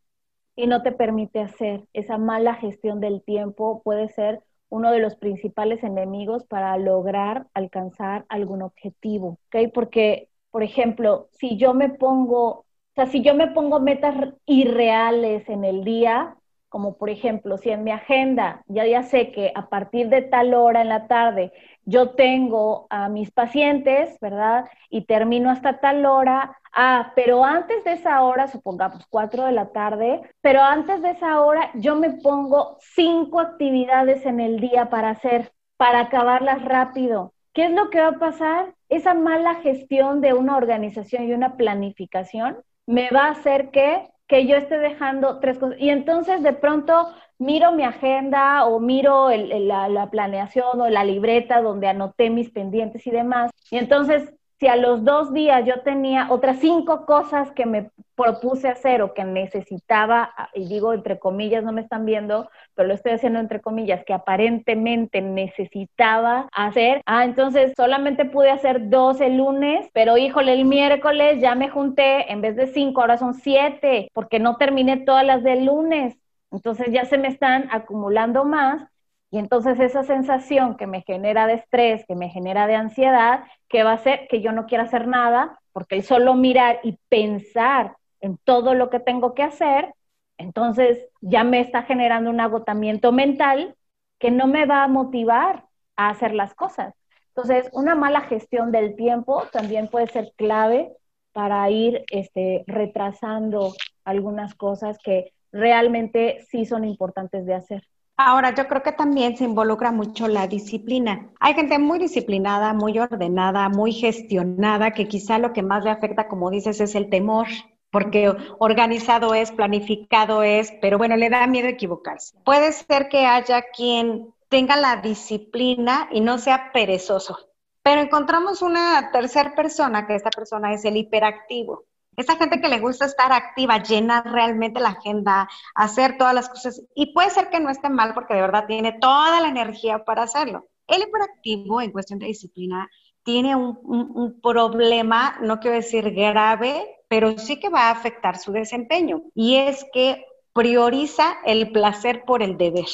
Y 0.57 0.67
no 0.67 0.83
te 0.83 0.93
permite 0.93 1.41
hacer. 1.41 1.85
Esa 1.93 2.19
mala 2.19 2.55
gestión 2.55 3.01
del 3.01 3.23
tiempo 3.23 3.83
puede 3.83 4.09
ser 4.09 4.43
uno 4.69 4.91
de 4.93 5.01
los 5.01 5.17
principales 5.17 5.83
enemigos 5.85 6.45
para 6.47 6.77
lograr 6.79 7.47
alcanzar 7.55 8.25
algún 8.29 8.63
objetivo, 8.63 9.39
¿ok? 9.49 9.73
Porque, 9.73 10.29
por 10.51 10.63
ejemplo, 10.63 11.29
si 11.33 11.57
yo 11.57 11.75
me 11.75 11.91
pongo, 11.91 12.49
o 12.61 12.67
sea, 12.95 13.07
si 13.07 13.23
yo 13.23 13.35
me 13.35 13.49
pongo 13.49 13.81
metas 13.81 14.15
irreales 14.47 15.49
en 15.49 15.65
el 15.65 15.85
día, 15.85 16.37
como 16.75 16.97
por 16.99 17.09
ejemplo, 17.09 17.57
si 17.57 17.71
en 17.71 17.85
mi 17.85 17.93
agenda 17.93 18.65
ya 18.67 18.85
ya 18.85 19.05
sé 19.05 19.31
que 19.31 19.53
a 19.55 19.69
partir 19.69 20.09
de 20.09 20.23
tal 20.23 20.55
hora 20.55 20.81
en 20.83 20.89
la 20.89 21.07
tarde 21.07 21.53
yo 21.85 22.11
tengo 22.17 22.89
a 22.91 23.09
mis 23.09 23.31
pacientes, 23.31 24.19
¿verdad? 24.21 24.65
Y 24.91 25.07
termino 25.07 25.51
hasta 25.51 25.79
tal 25.79 26.05
hora. 26.05 26.59
Ah, 26.73 27.13
pero 27.15 27.45
antes 27.45 27.85
de 27.85 27.93
esa 27.93 28.21
hora, 28.23 28.49
supongamos 28.49 29.07
cuatro 29.09 29.45
de 29.45 29.53
la 29.53 29.67
tarde, 29.69 30.21
pero 30.41 30.63
antes 30.63 31.01
de 31.01 31.11
esa 31.11 31.41
hora 31.43 31.71
yo 31.75 31.95
me 31.95 32.11
pongo 32.11 32.77
cinco 32.81 33.39
actividades 33.39 34.27
en 34.27 34.41
el 34.41 34.59
día 34.59 34.91
para 34.91 35.11
hacer, 35.11 35.53
para 35.77 36.01
acabarlas 36.01 36.65
rápido. 36.65 37.35
¿Qué 37.53 37.67
es 37.67 37.71
lo 37.71 37.89
que 37.91 38.01
va 38.01 38.09
a 38.09 38.19
pasar? 38.19 38.75
Esa 38.89 39.15
mala 39.15 39.55
gestión 39.63 40.21
de 40.21 40.33
una 40.33 40.57
organización 40.57 41.29
y 41.29 41.35
una 41.35 41.57
planificación 41.57 42.57
me 42.85 43.11
va 43.11 43.27
a 43.27 43.31
hacer 43.31 43.71
que 43.71 44.09
que 44.27 44.47
yo 44.47 44.57
esté 44.57 44.79
dejando 44.79 45.39
tres 45.39 45.59
cosas. 45.59 45.77
Y 45.79 45.91
entonces 45.91 46.43
de 46.43 46.53
pronto 46.53 47.09
miro 47.39 47.73
mi 47.73 47.85
agenda 47.85 48.65
o 48.67 48.81
miro 48.81 49.31
la, 49.31 50.09
planeación 50.11 50.81
o 50.81 50.89
la 50.89 51.05
libreta 51.05 51.61
donde 51.61 51.89
anoté 51.89 52.31
mis 52.31 52.51
pendientes 52.51 53.07
y 53.07 53.11
demás. 53.11 53.51
Y 53.71 53.77
entonces, 53.77 54.33
si 54.61 54.69
a 54.69 54.77
los 54.77 55.05
dos 55.05 55.33
días 55.33 55.65
yo 55.67 55.81
tenía 55.83 56.29
otras 56.31 56.59
cinco 56.59 57.07
cosas 57.07 57.51
que 57.53 57.67
me 57.67 57.91
propuse 58.15 58.69
hacer 58.69 59.03
o 59.03 59.13
que 59.13 59.25
necesitaba, 59.25 60.33
y 60.55 60.69
digo 60.69 60.93
entre 60.93 61.19
comillas, 61.19 61.65
no 61.65 61.73
me 61.73 61.81
están 61.81 62.05
viendo, 62.05 62.49
pero 62.75 62.89
lo 62.89 62.95
estoy 62.95 63.13
haciendo 63.13 63.41
entre 63.41 63.61
comillas, 63.61 64.05
que 64.05 64.15
aparentemente 64.15 65.21
necesitaba 65.21 66.49
hacer, 66.53 67.03
ah, 67.07 67.25
entonces 67.25 67.73
solamente 67.77 68.25
pude 68.25 68.51
hacer 68.51 68.89
dos 68.89 69.21
el 69.21 69.39
lunes, 69.39 69.89
pero 69.93 70.17
híjole, 70.17 70.53
el 70.55 70.65
miércoles 70.65 71.41
ya 71.41 71.55
me 71.55 71.69
junté, 71.69 72.33
en 72.33 72.41
vez 72.41 72.57
de 72.57 72.69
cinco, 72.69 73.01
ahora 73.01 73.19
son 73.19 73.35
siete, 73.35 74.09
porque 74.15 74.39
no 74.39 74.57
terminé 74.57 74.99
todas 74.99 75.25
las 75.27 75.43
del 75.43 75.67
lunes. 75.67 76.17
Entonces 76.51 76.89
ya 76.93 77.05
se 77.05 77.19
me 77.19 77.29
están 77.29 77.69
acumulando 77.73 78.45
más 78.45 78.89
y 79.35 79.39
entonces 79.39 79.81
esa 79.81 80.05
sensación 80.05 80.77
que 80.77 80.87
me 80.87 81.03
genera 81.03 81.49
de 81.49 81.55
estrés, 81.55 82.07
que 82.07 82.15
me 82.15 82.29
genera 82.29 82.69
de 82.69 82.77
ansiedad, 82.77 83.43
que 83.69 83.83
va 83.83 83.91
a 83.91 83.95
hacer 83.95 84.29
que 84.29 84.41
yo 84.41 84.53
no 84.53 84.67
quiera 84.67 84.85
hacer 84.85 85.09
nada, 85.09 85.59
porque 85.73 86.01
solo 86.03 86.35
mirar 86.35 86.79
y 86.85 87.01
pensar 87.09 87.97
en 88.21 88.39
todo 88.45 88.75
lo 88.75 88.91
que 88.91 89.01
tengo 89.01 89.35
que 89.35 89.43
hacer, 89.43 89.93
entonces 90.39 91.09
ya 91.21 91.43
me 91.43 91.59
está 91.59 91.83
generando 91.83 92.31
un 92.31 92.39
agotamiento 92.39 93.11
mental 93.11 93.75
que 94.21 94.31
no 94.31 94.47
me 94.47 94.67
va 94.67 94.85
a 94.85 94.89
motivar 94.89 95.65
a 95.97 96.11
hacer 96.11 96.33
las 96.33 96.55
cosas. 96.55 96.95
Entonces, 97.31 97.69
una 97.73 97.97
mala 97.97 98.21
gestión 98.21 98.71
del 98.71 98.95
tiempo 98.95 99.43
también 99.51 99.89
puede 99.89 100.07
ser 100.07 100.33
clave 100.37 100.93
para 101.33 101.69
ir 101.71 102.05
este, 102.13 102.63
retrasando 102.69 103.75
algunas 104.05 104.55
cosas 104.55 104.97
que 105.03 105.33
realmente 105.51 106.47
sí 106.49 106.67
son 106.67 106.85
importantes 106.85 107.47
de 107.47 107.55
hacer. 107.55 107.83
Ahora, 108.17 108.55
yo 108.55 108.69
creo 108.69 108.83
que 108.83 108.93
también 108.93 109.37
se 109.37 109.45
involucra 109.45 109.91
mucho 109.91 110.29
la 110.29 110.47
disciplina. 110.47 111.31
Hay 111.41 111.55
gente 111.55 111.81
muy 111.81 111.99
disciplinada, 111.99 112.73
muy 112.73 112.97
ordenada, 112.99 113.69
muy 113.69 113.93
gestionada, 113.93 114.93
que 114.93 115.09
quizá 115.09 115.39
lo 115.39 115.53
que 115.53 115.63
más 115.65 115.83
le 115.83 115.91
afecta, 115.91 116.29
como 116.29 116.51
dices, 116.51 116.81
es 116.81 116.95
el 116.95 117.11
temor, 117.11 117.49
porque 117.91 118.33
organizado 118.61 119.35
es, 119.35 119.51
planificado 119.51 120.45
es, 120.45 120.73
pero 120.81 120.97
bueno, 120.97 121.17
le 121.17 121.29
da 121.29 121.47
miedo 121.49 121.67
equivocarse. 121.67 122.37
Puede 122.45 122.71
ser 122.71 123.09
que 123.09 123.27
haya 123.27 123.63
quien 123.75 124.33
tenga 124.49 124.77
la 124.77 124.97
disciplina 124.97 126.09
y 126.13 126.21
no 126.21 126.39
sea 126.39 126.71
perezoso, 126.73 127.37
pero 127.83 128.01
encontramos 128.01 128.63
una 128.63 129.11
tercera 129.11 129.57
persona, 129.57 130.07
que 130.07 130.15
esta 130.15 130.31
persona 130.31 130.73
es 130.73 130.85
el 130.85 130.97
hiperactivo. 130.97 131.85
Esa 132.17 132.37
gente 132.37 132.61
que 132.61 132.69
le 132.69 132.81
gusta 132.81 133.05
estar 133.05 133.33
activa, 133.33 133.83
llena 133.83 134.23
realmente 134.23 134.81
la 134.81 134.91
agenda, 134.91 135.49
hacer 135.75 136.17
todas 136.19 136.35
las 136.35 136.49
cosas. 136.49 136.83
Y 136.95 137.13
puede 137.13 137.31
ser 137.31 137.51
que 137.51 137.61
no 137.61 137.71
esté 137.71 137.91
mal 137.91 138.15
porque 138.15 138.35
de 138.35 138.41
verdad 138.41 138.67
tiene 138.67 138.93
toda 138.93 139.41
la 139.41 139.49
energía 139.49 140.05
para 140.05 140.23
hacerlo. 140.23 140.67
El 140.87 141.03
hiperactivo 141.03 141.81
en 141.81 141.93
cuestión 141.93 142.19
de 142.19 142.27
disciplina 142.27 142.89
tiene 143.23 143.57
un, 143.57 143.79
un, 143.83 144.41
problema, 144.43 145.39
no 145.41 145.59
quiero 145.59 145.77
decir 145.77 146.11
grave, 146.13 146.87
pero 147.09 147.39
sí 147.39 147.59
que 147.59 147.71
va 147.71 147.89
a 147.89 147.91
afectar 147.91 148.39
su 148.39 148.53
desempeño. 148.53 149.23
Y 149.35 149.57
es 149.57 149.87
que 149.93 150.25
prioriza 150.53 151.37
el 151.45 151.73
placer 151.73 152.25
por 152.25 152.43
el 152.43 152.57
deber. 152.57 152.85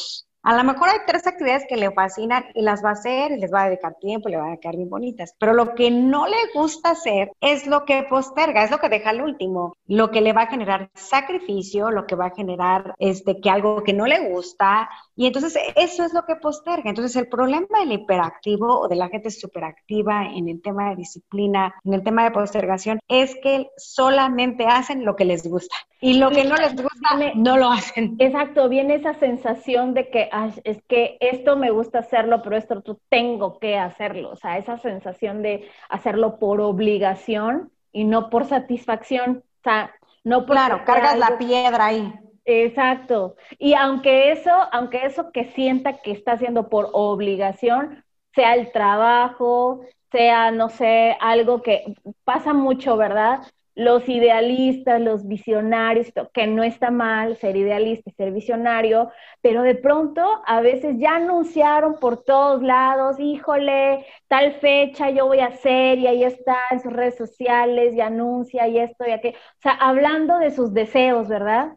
A 0.43 0.57
lo 0.57 0.65
mejor 0.65 0.89
hay 0.89 0.99
tres 1.07 1.27
actividades 1.27 1.67
que 1.69 1.77
le 1.77 1.91
fascinan 1.91 2.47
y 2.55 2.63
las 2.63 2.83
va 2.83 2.91
a 2.91 2.93
hacer 2.93 3.33
y 3.33 3.37
les 3.37 3.53
va 3.53 3.63
a 3.63 3.69
dedicar 3.69 3.97
tiempo 4.01 4.29
y 4.29 4.33
le 4.33 4.39
van 4.39 4.53
a 4.53 4.57
quedar 4.57 4.77
bien 4.77 4.89
bonitas. 4.89 5.35
Pero 5.39 5.53
lo 5.53 5.75
que 5.75 5.91
no 5.91 6.27
le 6.27 6.37
gusta 6.55 6.91
hacer 6.91 7.33
es 7.41 7.67
lo 7.67 7.85
que 7.85 8.05
posterga, 8.05 8.65
es 8.65 8.71
lo 8.71 8.79
que 8.79 8.89
deja 8.89 9.11
al 9.11 9.21
último, 9.21 9.77
lo 9.87 10.11
que 10.11 10.23
le 10.23 10.33
va 10.33 10.43
a 10.43 10.47
generar 10.47 10.91
sacrificio, 10.95 11.91
lo 11.91 12.07
que 12.07 12.15
va 12.15 12.27
a 12.27 12.35
generar 12.35 12.95
este, 12.99 13.39
que 13.41 13.51
algo 13.51 13.85
que 13.85 13.93
no 13.93 14.07
le 14.07 14.31
gusta. 14.31 14.89
Y 15.15 15.27
entonces 15.27 15.59
eso 15.77 16.05
es 16.05 16.15
lo 16.15 16.25
que 16.25 16.37
posterga. 16.37 16.89
Entonces 16.89 17.15
el 17.17 17.29
problema 17.29 17.81
del 17.81 17.93
hiperactivo 17.93 18.81
o 18.81 18.89
de 18.89 18.97
la 18.97 19.09
gente 19.09 19.31
superactiva 19.31 20.25
en 20.25 20.49
el 20.49 20.63
tema 20.63 20.91
de 20.91 20.97
disciplina, 20.97 21.75
en 21.85 21.93
el 21.93 22.03
tema 22.03 22.25
de 22.25 22.31
postergación, 22.31 22.99
es 23.09 23.37
que 23.43 23.69
solamente 23.77 24.65
hacen 24.67 25.05
lo 25.05 25.17
que 25.17 25.27
les 25.27 25.47
gusta. 25.47 25.77
Y 26.01 26.15
lo 26.15 26.31
que 26.31 26.45
no 26.45 26.57
les 26.57 26.75
gusta, 26.75 27.35
no 27.35 27.59
lo 27.59 27.71
hacen. 27.71 28.17
Exacto, 28.19 28.71
viene 28.71 28.95
esa 28.95 29.19
sensación 29.19 29.93
de 29.93 30.09
que 30.09 30.30
es 30.65 30.83
que 30.89 31.17
esto 31.21 31.57
me 31.57 31.71
gusta 31.71 32.01
hacerlo, 32.01 32.43
pero 32.43 32.57
esto 32.57 32.83
tú 32.83 33.01
tengo 33.09 33.59
que 33.59 33.79
hacerlo. 33.79 34.31
O 34.31 34.37
sea, 34.37 34.59
esa 34.59 34.79
sensación 34.79 35.43
de 35.43 35.69
hacerlo 35.89 36.39
por 36.39 36.61
obligación 36.61 37.73
y 37.93 38.05
no 38.05 38.31
por 38.31 38.47
satisfacción. 38.47 39.45
O 39.61 39.63
sea, 39.63 39.95
no 40.25 40.47
por 40.47 40.57
Claro, 40.57 40.85
cargas 40.85 41.19
la 41.19 41.39
piedra 41.39 41.87
ahí. 41.87 42.13
Exacto. 42.45 43.37
Y 43.59 43.75
aunque 43.75 44.33
eso, 44.33 44.51
aunque 44.73 45.05
eso 45.05 45.31
que 45.33 45.45
sienta 45.53 45.99
que 46.03 46.13
está 46.13 46.33
haciendo 46.33 46.69
por 46.69 46.91
obligación, 46.93 48.05
sea 48.35 48.55
el 48.55 48.73
trabajo, 48.73 49.83
sea, 50.11 50.51
no 50.51 50.69
sé, 50.69 51.17
algo 51.21 51.63
que 51.63 51.95
pasa 52.25 52.53
mucho, 52.53 52.97
¿verdad? 52.97 53.41
Los 53.81 54.09
idealistas, 54.09 55.01
los 55.01 55.27
visionarios, 55.27 56.09
que 56.35 56.47
no 56.47 56.63
está 56.63 56.91
mal 56.91 57.37
ser 57.37 57.57
idealista 57.57 58.11
y 58.11 58.13
ser 58.13 58.33
visionario, 58.33 59.11
pero 59.41 59.63
de 59.63 59.75
pronto 59.75 60.43
a 60.47 60.61
veces 60.61 60.97
ya 60.99 61.17
anunciaron 61.17 61.99
por 61.99 62.23
todos 62.25 62.63
lados, 62.63 63.17
híjole, 63.19 64.05
tal 64.29 64.53
fecha 64.61 65.11
yo 65.11 65.27
voy 65.27 65.41
a 65.41 65.47
hacer 65.47 65.99
y 65.99 66.07
ahí 66.07 66.25
está 66.25 66.57
en 66.71 66.81
sus 66.81 66.93
redes 66.93 67.17
sociales 67.17 67.95
y 67.95 68.01
anuncia 68.01 68.69
y 68.69 68.79
esto 68.79 69.05
y 69.07 69.13
aquello. 69.13 69.39
O 69.39 69.61
sea, 69.63 69.73
hablando 69.73 70.39
de 70.39 70.51
sus 70.51 70.73
deseos, 70.75 71.29
¿verdad? 71.29 71.73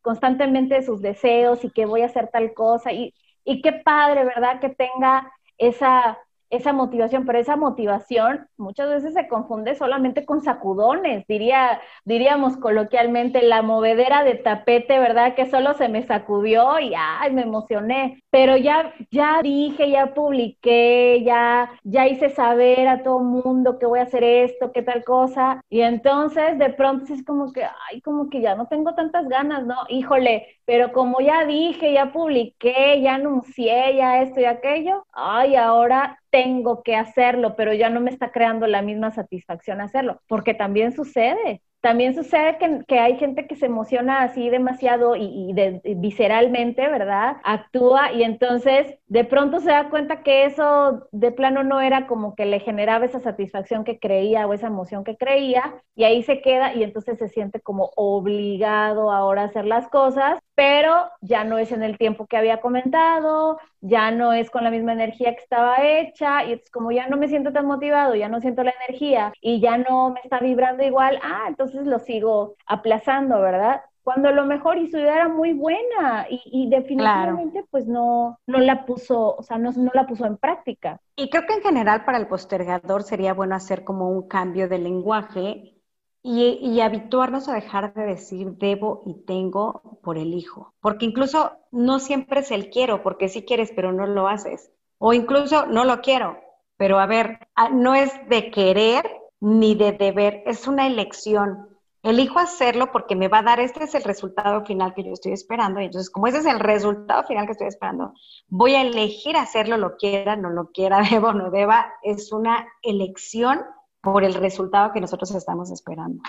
Constantemente 0.00 0.76
de 0.76 0.82
sus 0.82 1.02
deseos 1.02 1.64
y 1.64 1.70
que 1.70 1.86
voy 1.86 2.02
a 2.02 2.06
hacer 2.06 2.28
tal 2.28 2.54
cosa 2.54 2.92
y, 2.92 3.14
y 3.44 3.62
qué 3.62 3.72
padre, 3.72 4.24
¿verdad? 4.24 4.60
Que 4.60 4.68
tenga 4.70 5.32
esa 5.58 6.18
esa 6.50 6.72
motivación, 6.72 7.26
pero 7.26 7.38
esa 7.38 7.56
motivación 7.56 8.46
muchas 8.56 8.88
veces 8.88 9.14
se 9.14 9.28
confunde 9.28 9.74
solamente 9.74 10.24
con 10.24 10.40
sacudones, 10.42 11.26
diría, 11.26 11.80
diríamos 12.04 12.56
coloquialmente, 12.56 13.42
la 13.42 13.62
movedera 13.62 14.24
de 14.24 14.34
tapete, 14.34 14.98
¿verdad? 14.98 15.34
Que 15.34 15.46
solo 15.50 15.74
se 15.74 15.88
me 15.88 16.02
sacudió 16.06 16.78
y 16.80 16.92
ay, 16.96 17.32
me 17.32 17.42
emocioné, 17.42 18.22
pero 18.30 18.56
ya, 18.56 18.92
ya 19.10 19.40
dije, 19.42 19.90
ya 19.90 20.14
publiqué, 20.14 21.22
ya, 21.24 21.70
ya 21.84 22.06
hice 22.06 22.30
saber 22.30 22.88
a 22.88 23.02
todo 23.02 23.20
mundo 23.20 23.78
que 23.78 23.86
voy 23.86 24.00
a 24.00 24.02
hacer 24.04 24.24
esto, 24.24 24.72
qué 24.72 24.82
tal 24.82 25.04
cosa, 25.04 25.60
y 25.68 25.80
entonces 25.82 26.58
de 26.58 26.70
pronto 26.70 27.12
es 27.12 27.24
como 27.24 27.52
que, 27.52 27.64
ay, 27.64 28.00
como 28.02 28.28
que 28.30 28.40
ya 28.40 28.54
no 28.54 28.66
tengo 28.68 28.94
tantas 28.94 29.28
ganas, 29.28 29.66
¿no? 29.66 29.76
Híjole, 29.88 30.46
pero 30.64 30.92
como 30.92 31.20
ya 31.20 31.44
dije, 31.44 31.92
ya 31.92 32.12
publiqué, 32.12 33.00
ya 33.02 33.14
anuncié, 33.14 33.96
ya 33.96 34.22
esto 34.22 34.40
y 34.40 34.44
aquello, 34.44 35.04
ay, 35.12 35.56
ahora 35.56 36.17
tengo 36.30 36.82
que 36.82 36.96
hacerlo, 36.96 37.56
pero 37.56 37.72
ya 37.74 37.90
no 37.90 38.00
me 38.00 38.10
está 38.10 38.32
creando 38.32 38.66
la 38.66 38.82
misma 38.82 39.10
satisfacción 39.12 39.80
hacerlo, 39.80 40.22
porque 40.28 40.54
también 40.54 40.92
sucede. 40.92 41.62
También 41.88 42.14
sucede 42.14 42.58
que, 42.86 42.98
hay 42.98 43.16
gente 43.16 43.46
que 43.46 43.56
se 43.56 43.64
emociona 43.64 44.20
así 44.20 44.50
demasiado 44.50 45.16
y, 45.16 45.54
visceralmente, 45.96 46.86
¿verdad? 46.86 47.38
Actúa 47.44 48.12
y 48.12 48.24
entonces 48.24 48.98
de 49.06 49.24
pronto 49.24 49.58
se 49.60 49.70
da 49.70 49.88
cuenta 49.88 50.22
que 50.22 50.44
eso 50.44 51.08
de 51.12 51.32
plano 51.32 51.64
no 51.64 51.80
era 51.80 52.06
como 52.06 52.34
que 52.34 52.44
le 52.44 52.60
generaba 52.60 53.06
esa 53.06 53.20
satisfacción 53.20 53.84
que 53.84 53.98
creía 53.98 54.46
o 54.46 54.52
esa 54.52 54.66
emoción 54.66 55.02
que 55.02 55.16
creía 55.16 55.82
y 55.94 56.04
ahí 56.04 56.22
se 56.22 56.42
queda 56.42 56.74
y 56.74 56.82
entonces 56.82 57.18
se 57.18 57.28
siente 57.28 57.58
como 57.62 57.90
obligado 57.96 59.10
ahora 59.10 59.42
a 59.42 59.46
hacer 59.46 59.64
las 59.64 59.88
cosas, 59.88 60.38
pero 60.54 61.08
ya 61.22 61.44
no 61.44 61.56
es 61.56 61.72
en 61.72 61.82
el 61.82 61.96
tiempo 61.96 62.26
que 62.26 62.36
había 62.36 62.60
comentado, 62.60 63.58
ya 63.80 64.10
no 64.10 64.32
es 64.32 64.50
con 64.50 64.64
la 64.64 64.70
misma 64.70 64.92
energía 64.92 65.34
que 65.34 65.42
estaba 65.42 65.76
hecha 65.86 66.44
y 66.44 66.52
es 66.52 66.70
como 66.70 66.90
ya 66.92 67.06
no 67.08 67.16
me 67.16 67.28
siento 67.28 67.52
tan 67.52 67.66
motivado, 67.66 68.14
ya 68.14 68.28
no 68.28 68.40
siento 68.40 68.62
la 68.62 68.74
energía 68.86 69.32
y 69.40 69.60
ya 69.60 69.78
no 69.78 70.10
me 70.10 70.20
está 70.22 70.40
vibrando 70.40 70.84
igual, 70.84 71.18
ah, 71.22 71.44
entonces 71.48 71.77
lo 71.86 71.98
sigo 71.98 72.56
aplazando, 72.66 73.40
¿verdad? 73.40 73.82
Cuando 74.02 74.28
a 74.28 74.32
lo 74.32 74.46
mejor 74.46 74.78
y 74.78 74.88
su 74.88 74.96
idea 74.96 75.16
era 75.16 75.28
muy 75.28 75.52
buena 75.52 76.26
y, 76.30 76.68
definitivamente 76.70 77.64
pues 77.70 77.86
no, 77.86 78.38
no 78.46 78.58
la 78.58 78.86
puso, 78.86 79.36
o 79.36 79.42
sea, 79.42 79.58
no, 79.58 79.70
no 79.72 79.90
la 79.92 80.06
puso 80.06 80.24
en 80.24 80.38
práctica. 80.38 80.98
Y 81.14 81.28
creo 81.28 81.44
que 81.46 81.52
en 81.52 81.62
general 81.62 82.04
para 82.06 82.16
el 82.16 82.26
postergador 82.26 83.02
sería 83.02 83.34
bueno 83.34 83.54
hacer 83.54 83.84
como 83.84 84.08
un 84.08 84.26
cambio 84.26 84.66
de 84.66 84.78
lenguaje 84.78 85.74
y, 86.22 86.58
y, 86.62 86.80
habituarnos 86.80 87.48
a 87.48 87.54
dejar 87.54 87.92
de 87.92 88.04
decir 88.04 88.52
debo 88.52 89.02
y 89.04 89.24
tengo 89.26 90.00
por 90.02 90.16
el 90.16 90.32
hijo. 90.34 90.72
Porque 90.80 91.04
incluso 91.04 91.52
no 91.70 91.98
siempre 91.98 92.40
es 92.40 92.50
el 92.50 92.70
quiero, 92.70 93.02
porque 93.02 93.28
sí 93.28 93.44
quieres, 93.44 93.72
pero 93.76 93.92
no 93.92 94.06
lo 94.06 94.26
haces. 94.26 94.72
O 94.98 95.12
incluso 95.12 95.66
no 95.66 95.84
lo 95.84 96.00
quiero, 96.00 96.38
pero 96.76 96.98
a 96.98 97.06
ver, 97.06 97.48
ah, 97.54 97.68
no 97.68 97.94
es 97.94 98.10
de 98.28 98.50
querer 98.50 99.04
ni 99.40 99.74
de 99.74 99.92
deber, 99.92 100.42
es 100.46 100.66
una 100.66 100.86
elección. 100.86 101.68
Elijo 102.02 102.38
hacerlo 102.38 102.90
porque 102.92 103.16
me 103.16 103.28
va 103.28 103.38
a 103.38 103.42
dar, 103.42 103.60
este 103.60 103.84
es 103.84 103.94
el 103.94 104.04
resultado 104.04 104.64
final 104.64 104.94
que 104.94 105.02
yo 105.02 105.12
estoy 105.12 105.32
esperando. 105.32 105.80
Y 105.80 105.86
entonces, 105.86 106.10
como 106.10 106.26
ese 106.26 106.38
es 106.38 106.46
el 106.46 106.60
resultado 106.60 107.24
final 107.24 107.46
que 107.46 107.52
estoy 107.52 107.66
esperando, 107.66 108.14
voy 108.48 108.74
a 108.74 108.82
elegir 108.82 109.36
hacerlo, 109.36 109.76
lo 109.76 109.96
quiera, 109.96 110.36
no 110.36 110.50
lo 110.50 110.70
quiera, 110.70 111.00
debo, 111.10 111.32
no 111.32 111.50
deba. 111.50 111.92
Es 112.02 112.32
una 112.32 112.66
elección 112.82 113.60
por 114.00 114.24
el 114.24 114.34
resultado 114.34 114.92
que 114.92 115.00
nosotros 115.00 115.34
estamos 115.34 115.70
esperando. 115.70 116.22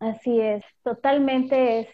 Así 0.00 0.40
es, 0.40 0.64
totalmente 0.82 1.80
es, 1.80 1.88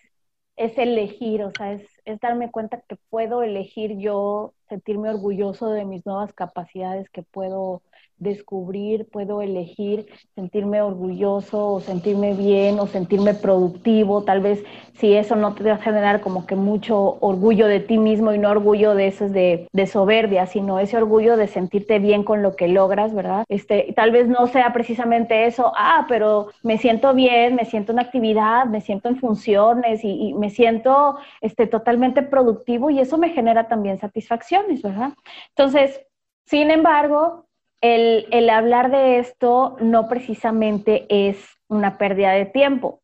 es 0.57 0.79
elegir, 0.79 1.43
o 1.43 1.51
sea, 1.51 1.73
es, 1.73 1.87
es 2.05 2.19
darme 2.21 2.51
cuenta 2.51 2.81
que 2.89 2.97
puedo 3.09 3.43
elegir 3.43 3.99
yo 3.99 4.55
sentirme 4.69 5.11
orgulloso 5.11 5.71
de 5.71 5.85
mis 5.85 6.07
nuevas 6.07 6.33
capacidades 6.33 7.11
que 7.11 7.23
puedo 7.23 7.83
descubrir, 8.21 9.09
puedo 9.11 9.43
elegir 9.43 10.07
sentirme 10.35 10.83
orgulloso 10.83 11.67
o 11.67 11.81
sentirme 11.81 12.35
bien 12.35 12.79
o 12.79 12.87
sentirme 12.87 13.35
productivo. 13.35 14.23
Tal 14.23 14.41
vez 14.41 14.63
si 14.95 15.15
eso 15.15 15.35
no 15.35 15.55
te 15.55 15.65
va 15.65 15.73
a 15.73 15.79
generar 15.79 16.21
como 16.21 16.47
que 16.47 16.55
mucho 16.55 17.17
orgullo 17.21 17.67
de 17.67 17.81
ti 17.81 17.99
mismo 17.99 18.33
y 18.33 18.39
no 18.39 18.51
orgullo 18.51 18.95
de 18.95 19.07
eso 19.09 19.29
de, 19.29 19.69
soberbia, 19.91 20.47
sino 20.47 20.79
ese 20.79 20.99
orgullo 20.99 21.39
de 21.39 21.49
sentirte 21.49 21.99
bien 21.99 22.23
con 22.23 22.43
lo 22.43 22.55
que 22.55 22.69
logras, 22.69 23.15
¿verdad? 23.15 23.45
Este, 23.49 23.93
tal 23.97 24.13
vez 24.13 24.29
no 24.29 24.47
sea 24.47 24.73
precisamente 24.73 25.47
eso, 25.47 25.73
ah, 25.77 26.05
pero 26.07 26.49
me 26.63 26.77
siento 26.77 27.15
bien, 27.15 27.57
me 27.57 27.65
siento 27.65 27.93
en 27.93 27.99
actividad, 27.99 28.67
me 28.67 28.83
siento 28.83 29.09
en 29.09 29.17
funciones 29.17 30.05
y, 30.05 30.29
y 30.29 30.35
me 30.35 30.51
siento 30.51 31.17
este, 31.41 31.67
totalmente 31.67 32.23
productivo 32.23 32.91
y 32.91 33.01
eso 33.01 33.17
me 33.17 33.31
genera 33.31 33.67
también 33.69 33.99
satisfacciones, 33.99 34.83
¿verdad? 34.83 35.15
Entonces, 35.57 36.01
sin 36.45 36.71
embargo, 36.71 37.47
el, 37.81 38.51
hablar 38.51 38.91
de 38.91 39.19
esto 39.19 39.77
no 39.81 40.09
precisamente 40.09 41.07
es 41.09 41.59
una 41.69 41.99
pérdida 41.99 42.33
de 42.33 42.47
tiempo, 42.47 43.01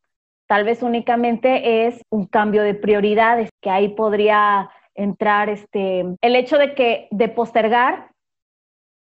tal 0.47 0.63
vez 0.63 0.83
únicamente 0.83 1.87
es 1.87 2.01
un 2.09 2.25
cambio 2.25 2.63
de 2.63 2.73
prioridades, 2.73 3.49
que 3.61 3.69
ahí 3.69 3.89
podría 3.89 4.69
entrar 4.95 5.49
este, 5.49 6.05
el 6.21 6.35
hecho 6.35 6.57
de 6.57 6.73
que 6.73 7.07
de 7.11 7.29
postergar 7.29 8.11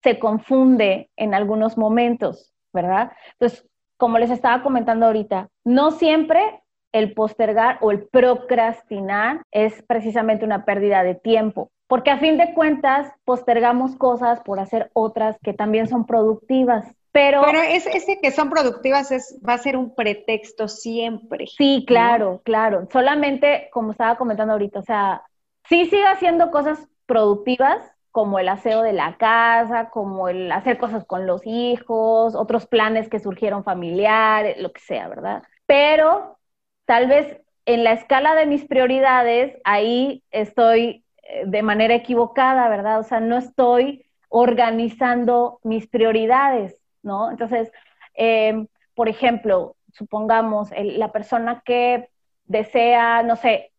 se 0.02 0.18
confunde 0.18 1.10
en 1.16 1.34
algunos 1.34 1.76
momentos, 1.76 2.52
¿verdad? 2.72 3.12
Entonces, 3.32 3.66
como 3.96 4.18
les 4.18 4.30
estaba 4.30 4.62
comentando 4.62 5.06
ahorita, 5.06 5.48
no 5.64 5.90
siempre 5.90 6.62
el 6.92 7.12
postergar 7.12 7.78
o 7.80 7.90
el 7.90 8.06
procrastinar 8.06 9.42
es 9.50 9.82
precisamente 9.82 10.44
una 10.44 10.64
pérdida 10.64 11.02
de 11.02 11.14
tiempo. 11.14 11.70
Porque 11.88 12.11
a 12.11 12.18
fin 12.18 12.37
de 12.37 12.53
cuentas 12.55 13.12
postergamos 13.25 13.94
cosas 13.96 14.40
por 14.40 14.59
hacer 14.59 14.90
otras 14.92 15.37
que 15.42 15.53
también 15.53 15.87
son 15.88 16.05
productivas. 16.07 16.85
Pero, 17.12 17.42
pero 17.44 17.62
ese 17.62 18.18
que 18.20 18.31
son 18.31 18.51
productivas 18.51 19.11
es, 19.11 19.40
va 19.46 19.55
a 19.55 19.59
ser 19.59 19.77
un 19.77 19.94
pretexto 19.94 20.68
siempre. 20.68 21.46
Sí, 21.46 21.85
claro, 21.87 22.42
claro. 22.44 22.87
Solamente, 22.92 23.70
como 23.72 23.92
estaba 23.92 24.16
comentando 24.16 24.53
ahorita, 24.53 24.81
o 24.81 24.83
sea, 24.83 25.22
sí 25.68 25.87
sigue 25.87 26.07
haciendo 26.07 26.51
cosas 26.51 26.87
productivas, 27.07 27.79
como 28.11 28.38
el 28.38 28.49
aseo 28.49 28.83
de 28.83 28.92
la 28.92 29.16
casa, 29.16 29.90
como 29.90 30.29
el 30.29 30.51
hacer 30.51 30.79
cosas 30.79 31.05
con 31.07 31.27
los 31.27 31.42
hijos, 31.46 32.35
otros 32.35 32.66
planes 32.66 33.09
que 33.09 33.18
surgieron 33.18 33.62
familiares, 33.62 34.59
lo 34.59 34.72
que 34.72 34.81
sea, 34.81 35.09
¿verdad? 35.09 35.42
Pero 35.66 36.38
tal 36.85 37.09
vez 37.09 37.40
en 37.66 37.85
la 37.85 37.92
escala 37.92 38.35
de 38.35 38.46
mis 38.46 38.64
prioridades, 38.64 39.59
ahí 39.64 40.22
estoy 40.31 41.05
de 41.46 41.62
manera 41.62 41.94
equivocada, 41.94 42.68
¿verdad? 42.68 43.00
O 43.00 43.02
sea, 43.02 43.20
no 43.20 43.36
estoy 43.36 44.04
organizando 44.28 45.60
mis 45.62 45.86
prioridades, 45.86 46.80
¿no? 47.02 47.30
Entonces, 47.30 47.70
eh, 48.14 48.66
por 48.94 49.08
ejemplo, 49.08 49.76
supongamos 49.92 50.70
la 50.76 51.12
persona 51.12 51.62
que 51.64 52.10
desea, 52.44 53.22
no 53.22 53.36
sé, 53.36 53.72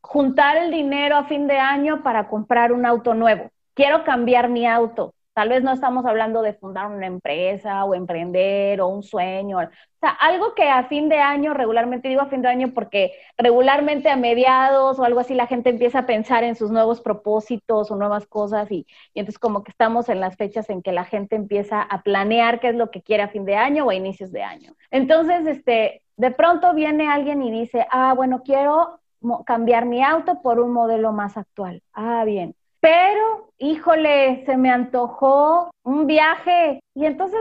juntar 0.00 0.56
el 0.56 0.70
dinero 0.70 1.16
a 1.16 1.24
fin 1.24 1.46
de 1.46 1.58
año 1.58 2.02
para 2.02 2.28
comprar 2.28 2.72
un 2.72 2.86
auto 2.86 3.14
nuevo. 3.14 3.50
Quiero 3.74 4.04
cambiar 4.04 4.48
mi 4.48 4.66
auto. 4.66 5.14
Tal 5.32 5.48
vez 5.48 5.62
no 5.62 5.72
estamos 5.72 6.04
hablando 6.06 6.42
de 6.42 6.52
fundar 6.54 6.88
una 6.88 7.06
empresa 7.06 7.84
o 7.84 7.94
emprender 7.94 8.80
o 8.80 8.88
un 8.88 9.02
sueño. 9.02 9.58
O 9.58 9.60
sea, 10.00 10.10
algo 10.10 10.54
que 10.54 10.68
a 10.68 10.84
fin 10.88 11.08
de 11.08 11.18
año, 11.18 11.54
regularmente 11.54 12.08
digo 12.08 12.20
a 12.20 12.26
fin 12.26 12.42
de 12.42 12.48
año 12.48 12.72
porque 12.74 13.12
regularmente 13.38 14.10
a 14.10 14.16
mediados 14.16 14.98
o 14.98 15.04
algo 15.04 15.20
así 15.20 15.34
la 15.34 15.46
gente 15.46 15.70
empieza 15.70 16.00
a 16.00 16.06
pensar 16.06 16.42
en 16.44 16.56
sus 16.56 16.70
nuevos 16.70 17.00
propósitos 17.00 17.90
o 17.90 17.96
nuevas 17.96 18.26
cosas 18.26 18.70
y, 18.72 18.86
y 19.14 19.20
entonces 19.20 19.38
como 19.38 19.62
que 19.62 19.70
estamos 19.70 20.08
en 20.08 20.20
las 20.20 20.36
fechas 20.36 20.68
en 20.68 20.82
que 20.82 20.92
la 20.92 21.04
gente 21.04 21.36
empieza 21.36 21.80
a 21.82 22.02
planear 22.02 22.60
qué 22.60 22.68
es 22.70 22.74
lo 22.74 22.90
que 22.90 23.02
quiere 23.02 23.22
a 23.22 23.28
fin 23.28 23.44
de 23.44 23.56
año 23.56 23.86
o 23.86 23.90
a 23.90 23.94
inicios 23.94 24.32
de 24.32 24.42
año. 24.42 24.74
Entonces, 24.90 25.46
este, 25.46 26.02
de 26.16 26.30
pronto 26.32 26.74
viene 26.74 27.08
alguien 27.08 27.42
y 27.42 27.50
dice, 27.52 27.86
ah, 27.90 28.12
bueno, 28.14 28.42
quiero 28.44 29.00
cambiar 29.46 29.86
mi 29.86 30.02
auto 30.02 30.42
por 30.42 30.60
un 30.60 30.72
modelo 30.72 31.12
más 31.12 31.36
actual. 31.36 31.82
Ah, 31.92 32.24
bien 32.24 32.54
pero, 32.80 33.52
híjole, 33.58 34.44
se 34.46 34.56
me 34.56 34.70
antojó 34.70 35.70
un 35.82 36.06
viaje 36.06 36.80
y 36.94 37.06
entonces 37.06 37.40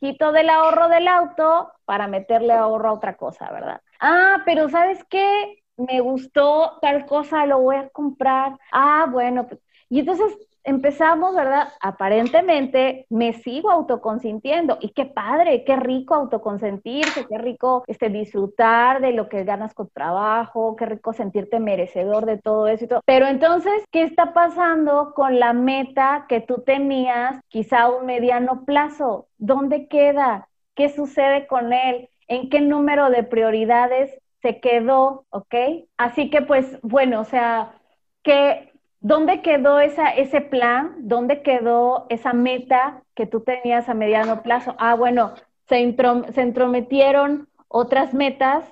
quito 0.00 0.32
del 0.32 0.50
ahorro 0.50 0.88
del 0.88 1.08
auto 1.08 1.72
para 1.84 2.08
meterle 2.08 2.52
ahorro 2.52 2.88
a 2.90 2.92
otra 2.92 3.16
cosa, 3.16 3.50
¿verdad? 3.52 3.80
Ah, 4.00 4.42
pero 4.44 4.68
¿sabes 4.68 5.04
qué? 5.08 5.62
me 5.76 6.00
gustó 6.00 6.78
tal 6.80 7.06
cosa, 7.06 7.46
lo 7.46 7.60
voy 7.60 7.76
a 7.76 7.88
comprar. 7.90 8.58
Ah, 8.72 9.06
bueno, 9.10 9.46
pues, 9.46 9.60
y 9.88 10.00
entonces 10.00 10.36
empezamos, 10.64 11.34
¿verdad? 11.34 11.68
Aparentemente 11.80 13.06
me 13.10 13.32
sigo 13.32 13.70
autoconsintiendo 13.70 14.78
y 14.80 14.90
qué 14.90 15.06
padre, 15.06 15.64
qué 15.64 15.76
rico 15.76 16.14
autoconsentirse, 16.14 17.26
qué 17.26 17.38
rico 17.38 17.84
este, 17.86 18.08
disfrutar 18.08 19.00
de 19.00 19.12
lo 19.12 19.28
que 19.28 19.44
ganas 19.44 19.74
con 19.74 19.88
trabajo, 19.90 20.76
qué 20.76 20.86
rico 20.86 21.12
sentirte 21.12 21.58
merecedor 21.58 22.26
de 22.26 22.38
todo 22.38 22.68
eso 22.68 22.84
y 22.84 22.88
todo. 22.88 23.00
Pero 23.04 23.26
entonces, 23.26 23.72
¿qué 23.90 24.02
está 24.02 24.32
pasando 24.32 25.12
con 25.14 25.38
la 25.38 25.52
meta 25.52 26.26
que 26.28 26.40
tú 26.40 26.62
tenías 26.64 27.40
quizá 27.48 27.82
a 27.82 27.90
un 27.90 28.06
mediano 28.06 28.64
plazo? 28.64 29.28
¿Dónde 29.38 29.88
queda? 29.88 30.48
¿Qué 30.74 30.88
sucede 30.88 31.46
con 31.46 31.72
él? 31.72 32.08
¿En 32.28 32.48
qué 32.48 32.60
número 32.60 33.10
de 33.10 33.24
prioridades 33.24 34.16
se 34.40 34.60
quedó? 34.60 35.26
¿Ok? 35.30 35.54
Así 35.96 36.30
que 36.30 36.42
pues, 36.42 36.78
bueno, 36.82 37.20
o 37.20 37.24
sea, 37.24 37.74
que 38.22 38.71
¿Dónde 39.04 39.42
quedó 39.42 39.80
ese 39.80 40.40
plan? 40.42 40.94
¿Dónde 41.08 41.42
quedó 41.42 42.06
esa 42.08 42.32
meta 42.32 43.02
que 43.16 43.26
tú 43.26 43.40
tenías 43.40 43.88
a 43.88 43.94
mediano 43.94 44.44
plazo? 44.44 44.76
Ah, 44.78 44.94
bueno, 44.94 45.34
se, 45.68 45.96
se 46.32 46.40
entrometieron 46.40 47.48
otras 47.66 48.14
metas 48.14 48.64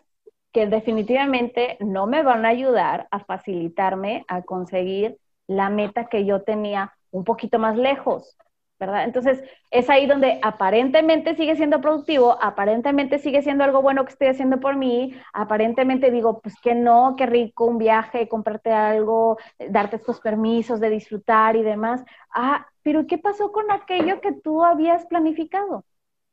que 0.53 0.69
definitivamente 0.69 1.77
no 1.81 2.07
me 2.07 2.23
van 2.23 2.47
a 2.47 2.51
ayudar 2.51 3.09
a 3.11 3.19
facilitarme 3.25 4.25
a 4.29 4.43
conseguir 4.43 5.19
la 5.49 5.69
meta 5.69 6.07
que 6.07 6.25
yo 6.25 6.43
tenía 6.43 6.95
un 7.11 7.25
poquito 7.25 7.59
más 7.59 7.77
lejos. 7.77 8.37
¿Verdad? 8.81 9.05
Entonces, 9.05 9.45
es 9.71 9.90
ahí 9.90 10.07
donde 10.07 10.40
aparentemente 10.43 11.37
sigue 11.37 11.55
siendo 11.55 11.83
productivo, 11.83 12.38
aparentemente 12.43 13.19
sigue 13.19 13.43
siendo 13.43 13.62
algo 13.62 13.83
bueno 13.83 14.07
que 14.07 14.12
estoy 14.12 14.29
haciendo 14.29 14.59
por 14.59 14.77
mí, 14.77 15.14
aparentemente 15.35 16.11
digo, 16.11 16.40
pues 16.40 16.55
que 16.62 16.75
no, 16.75 17.14
qué 17.16 17.27
rico 17.27 17.66
un 17.66 17.77
viaje, 17.77 18.27
comprarte 18.27 18.73
algo, 18.73 19.37
darte 19.69 19.97
estos 19.97 20.21
permisos 20.21 20.81
de 20.81 20.88
disfrutar 20.88 21.57
y 21.57 21.62
demás. 21.62 22.03
Ah, 22.33 22.66
pero 22.83 23.07
¿qué 23.07 23.19
pasó 23.19 23.53
con 23.53 23.71
aquello 23.71 24.23
que 24.23 24.33
tú 24.33 24.64
habías 24.64 25.05
planificado? 25.05 25.85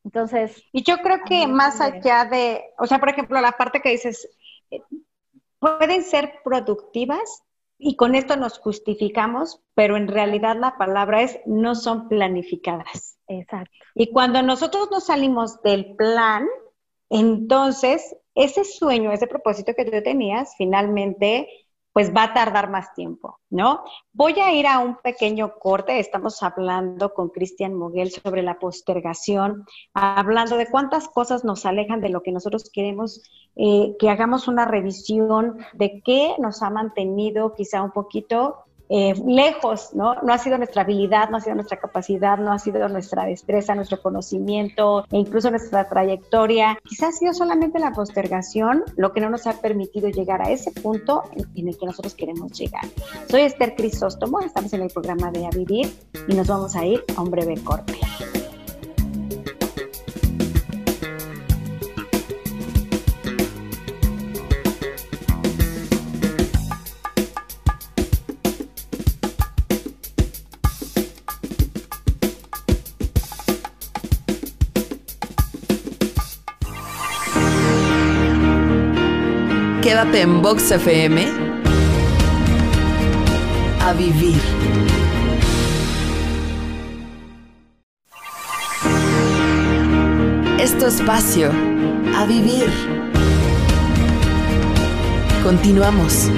Entonces... 0.06 0.64
Y 0.72 0.84
yo 0.84 1.00
creo 1.00 1.20
que 1.26 1.48
más 1.48 1.82
allá 1.82 2.24
de, 2.24 2.64
o 2.80 2.88
sea, 2.88 2.98
por 3.00 3.10
ejemplo, 3.10 3.42
la 3.42 3.52
parte 3.52 3.82
que 3.82 3.90
dices, 3.90 4.26
eh, 4.72 4.80
pueden 5.60 6.02
ser 6.02 6.36
productivas 6.46 7.44
y 7.80 7.96
con 7.96 8.16
esto 8.16 8.36
nos 8.36 8.60
justificamos, 8.60 9.62
pero 9.76 9.98
en 9.98 10.08
realidad 10.08 10.58
la 10.60 10.78
palabra 10.78 11.22
es 11.22 11.40
no 11.46 11.76
son 11.76 12.10
planificadas. 12.10 13.20
Exacto. 13.28 13.72
Y 13.94 14.12
cuando 14.12 14.42
nosotros 14.42 14.90
nos 14.92 15.06
salimos 15.06 15.62
del 15.62 15.96
plan, 15.96 16.48
entonces 17.10 18.16
ese 18.36 18.64
sueño, 18.64 19.12
ese 19.12 19.28
propósito 19.28 19.74
que 19.76 19.86
tú 19.86 19.92
tenías, 20.04 20.56
finalmente 20.58 21.48
pues 21.98 22.16
va 22.16 22.26
a 22.26 22.34
tardar 22.36 22.70
más 22.70 22.94
tiempo, 22.94 23.40
¿no? 23.50 23.84
Voy 24.14 24.34
a 24.34 24.54
ir 24.54 24.68
a 24.68 24.78
un 24.78 24.98
pequeño 24.98 25.56
corte, 25.58 26.00
estamos 26.00 26.44
hablando 26.44 27.12
con 27.16 27.30
Cristian 27.30 27.74
Moguel 27.74 28.12
sobre 28.12 28.44
la 28.44 28.60
postergación, 28.60 29.66
hablando 29.96 30.58
de 30.58 30.70
cuántas 30.70 31.08
cosas 31.08 31.44
nos 31.44 31.66
alejan 31.66 32.00
de 32.00 32.10
lo 32.10 32.22
que 32.22 32.32
nosotros 32.32 32.70
queremos, 32.72 33.24
eh, 33.56 33.96
que 33.98 34.12
hagamos 34.12 34.48
una 34.48 34.66
revisión 34.66 35.58
de 35.74 36.04
qué 36.06 36.36
nos 36.38 36.62
ha 36.62 36.70
mantenido 36.70 37.56
quizá 37.56 37.82
un 37.82 37.90
poquito 37.90 38.67
eh, 38.90 39.14
lejos, 39.26 39.94
¿no? 39.94 40.16
No 40.22 40.34
ha 40.34 40.38
sido 40.38 40.58
nuestra 40.58 40.84
habilidad, 40.84 41.30
no 41.30 41.38
ha 41.38 41.42
sido 41.42 41.56
nuestra 41.56 41.78
capacidad, 41.78 42.38
no 42.38 42.52
ha 42.54 42.60
sido 42.60 42.88
nuestra 42.88 43.26
destreza, 43.26 43.76
nuestro 43.76 44.02
conocimiento 44.02 45.06
e 45.12 45.18
incluso 45.18 45.50
nuestra 45.50 45.90
trayectoria. 45.90 46.78
Quizás 46.84 47.10
ha 47.10 47.12
sido 47.18 47.34
solamente 47.34 47.80
la 47.80 47.92
postergación 47.92 48.84
lo 48.96 49.14
que 49.14 49.22
no 49.22 49.30
nos 49.30 49.48
ha 49.48 49.54
permitido 49.62 50.10
llegar 50.10 50.42
a 50.42 50.52
ese 50.52 50.72
punto 50.72 51.24
en, 51.56 51.68
el 51.68 51.78
que 51.78 51.86
nosotros 51.86 52.14
queremos 52.16 52.52
llegar. 52.52 52.84
Soy 53.30 53.42
Esther 53.42 53.76
Crisóstomo, 53.76 54.40
estamos 54.40 54.74
en 54.74 54.82
el 54.82 54.90
programa 54.90 55.32
de 55.32 55.46
A 55.46 55.50
Vivir 55.50 55.94
y 56.28 56.34
nos 56.34 56.48
vamos 56.48 56.76
a 56.76 56.86
ir 56.86 57.04
a 57.16 57.22
un 57.22 57.32
breve 57.32 57.56
corte. 57.64 57.94
Quédate 80.08 80.22
en 80.22 80.42
Box 80.42 80.72
FM 80.72 81.26
a 83.82 83.94
vivir. 83.94 84.42
Esto 90.60 90.88
espacio 90.88 91.52
a 92.16 92.26
vivir. 92.26 92.70
Continuamos. 95.44 96.30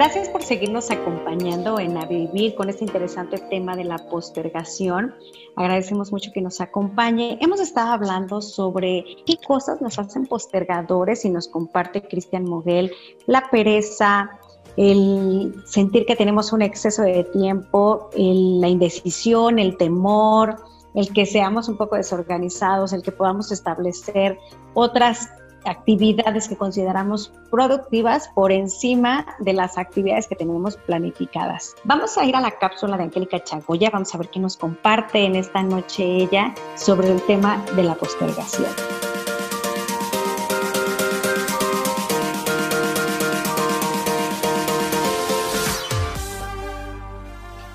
Gracias 0.00 0.30
por 0.30 0.42
seguirnos 0.42 0.90
acompañando 0.90 1.78
en 1.78 1.98
A 1.98 2.06
Vivir 2.06 2.54
con 2.54 2.70
este 2.70 2.86
interesante 2.86 3.36
tema 3.36 3.76
de 3.76 3.84
la 3.84 3.98
postergación. 3.98 5.14
Agradecemos 5.56 6.10
mucho 6.10 6.32
que 6.32 6.40
nos 6.40 6.62
acompañe. 6.62 7.36
Hemos 7.42 7.60
estado 7.60 7.92
hablando 7.92 8.40
sobre 8.40 9.04
qué 9.26 9.36
cosas 9.46 9.82
nos 9.82 9.98
hacen 9.98 10.24
postergadores 10.24 11.26
y 11.26 11.28
nos 11.28 11.48
comparte 11.48 12.00
Cristian 12.00 12.44
Moguel, 12.44 12.90
la 13.26 13.50
pereza, 13.50 14.30
el 14.78 15.54
sentir 15.66 16.06
que 16.06 16.16
tenemos 16.16 16.54
un 16.54 16.62
exceso 16.62 17.02
de 17.02 17.24
tiempo, 17.24 18.08
la 18.16 18.68
indecisión, 18.68 19.58
el 19.58 19.76
temor, 19.76 20.56
el 20.94 21.12
que 21.12 21.26
seamos 21.26 21.68
un 21.68 21.76
poco 21.76 21.96
desorganizados, 21.96 22.94
el 22.94 23.02
que 23.02 23.12
podamos 23.12 23.52
establecer 23.52 24.38
otras 24.72 25.28
actividades 25.64 26.48
que 26.48 26.56
consideramos 26.56 27.32
productivas 27.50 28.28
por 28.34 28.52
encima 28.52 29.26
de 29.40 29.52
las 29.52 29.78
actividades 29.78 30.26
que 30.26 30.36
tenemos 30.36 30.76
planificadas. 30.76 31.74
Vamos 31.84 32.16
a 32.18 32.24
ir 32.24 32.36
a 32.36 32.40
la 32.40 32.50
cápsula 32.50 32.96
de 32.96 33.04
Angélica 33.04 33.42
Chagoya, 33.42 33.90
vamos 33.90 34.14
a 34.14 34.18
ver 34.18 34.28
qué 34.28 34.40
nos 34.40 34.56
comparte 34.56 35.24
en 35.24 35.36
esta 35.36 35.62
noche 35.62 36.04
ella 36.04 36.54
sobre 36.76 37.10
el 37.10 37.22
tema 37.22 37.64
de 37.76 37.84
la 37.84 37.94
postergación. 37.94 38.70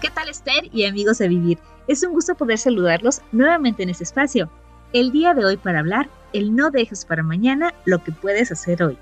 ¿Qué 0.01 0.09
tal 0.11 0.29
Esther 0.29 0.69
y 0.71 0.85
amigos 0.85 1.17
de 1.17 1.27
Vivir? 1.27 1.59
Es 1.87 2.03
un 2.03 2.13
gusto 2.13 2.35
poder 2.35 2.57
saludarlos 2.57 3.21
nuevamente 3.31 3.83
en 3.83 3.89
este 3.89 4.03
espacio. 4.03 4.49
El 4.95 5.11
día 5.11 5.33
de 5.33 5.43
hoy 5.43 5.57
para 5.57 5.79
hablar 5.79 6.09
el 6.31 6.55
no 6.55 6.71
dejes 6.71 7.03
para 7.03 7.21
mañana 7.21 7.73
lo 7.83 8.01
que 8.01 8.13
puedes 8.13 8.49
hacer 8.53 8.81
hoy. 8.81 8.97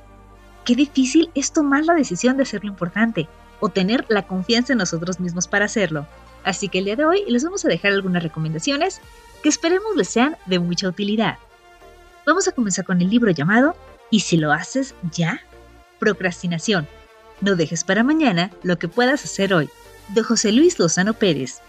Qué 0.65 0.73
difícil 0.73 1.29
es 1.36 1.53
tomar 1.53 1.86
la 1.86 1.93
decisión 1.93 2.36
de 2.36 2.41
hacer 2.41 2.63
lo 2.63 2.71
importante 2.71 3.29
o 3.60 3.69
tener 3.69 4.03
la 4.10 4.25
confianza 4.25 4.73
en 4.73 4.79
nosotros 4.79 5.19
mismos 5.19 5.47
para 5.47 5.65
hacerlo. 5.65 6.08
Así 6.43 6.67
que 6.67 6.79
el 6.79 6.86
día 6.86 6.95
de 6.95 7.06
hoy 7.06 7.23
les 7.27 7.43
vamos 7.43 7.63
a 7.63 7.67
dejar 7.67 7.91
algunas 7.91 8.23
recomendaciones 8.23 9.01
que 9.43 9.49
esperemos 9.49 9.95
les 9.95 10.10
sean 10.10 10.36
de 10.47 10.58
mucha 10.58 10.88
utilidad. 10.88 11.38
Vamos 12.25 12.47
a 12.47 12.53
comenzar 12.53 12.86
con 12.86 12.99
el 12.99 13.12
libro 13.12 13.29
llamado 13.29 13.75
¿Y 14.10 14.21
si 14.21 14.38
lo 14.38 14.51
haces 14.51 14.95
ya? 15.12 15.41
Procrastinación. 15.99 16.88
No 17.39 17.56
dejes 17.56 17.84
para 17.84 18.03
mañana 18.03 18.49
lo 18.63 18.79
que 18.79 18.88
puedas 18.88 19.25
hacer 19.25 19.53
hoy, 19.53 19.69
de 20.08 20.23
José 20.23 20.53
Luis 20.53 20.79
Lozano 20.79 21.13
Pérez. 21.13 21.62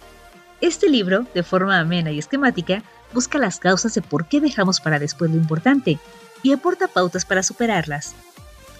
Este 0.63 0.89
libro, 0.89 1.27
de 1.35 1.43
forma 1.43 1.79
amena 1.79 2.11
y 2.11 2.19
esquemática, 2.19 2.83
busca 3.13 3.39
las 3.39 3.59
causas 3.59 3.95
de 3.95 4.03
por 4.03 4.27
qué 4.27 4.41
dejamos 4.41 4.81
para 4.81 4.99
después 4.99 5.31
lo 5.31 5.37
importante 5.37 5.99
y 6.43 6.53
aporta 6.53 6.89
pautas 6.89 7.25
para 7.25 7.43
superarlas. 7.43 8.15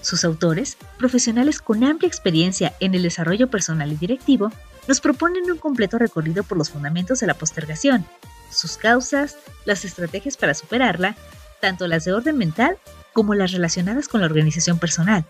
Sus 0.01 0.25
autores, 0.25 0.77
profesionales 0.99 1.61
con 1.61 1.83
amplia 1.83 2.09
experiencia 2.09 2.75
en 2.81 2.95
el 2.95 3.03
desarrollo 3.03 3.49
personal 3.49 3.91
y 3.91 3.97
directivo, 3.97 4.53
nos 4.87 5.01
proponen 5.01 5.51
un 5.51 5.57
completo 5.57 5.99
recorrido 5.99 6.43
por 6.45 6.59
los 6.59 6.71
fundamentos 6.71 7.21
de 7.21 7.27
la 7.27 7.35
postergación, 7.35 8.05
sus 8.51 8.77
causas, 8.77 9.39
las 9.65 9.87
estrategias 9.87 10.37
para 10.37 10.53
superarla, 10.53 11.17
tanto 11.61 11.87
las 11.87 12.05
de 12.05 12.13
orden 12.13 12.37
mental 12.37 12.77
como 13.15 13.35
las 13.35 13.53
relacionadas 13.53 14.09
con 14.09 14.21
la 14.21 14.27
organización 14.27 14.79
personal, 14.79 15.25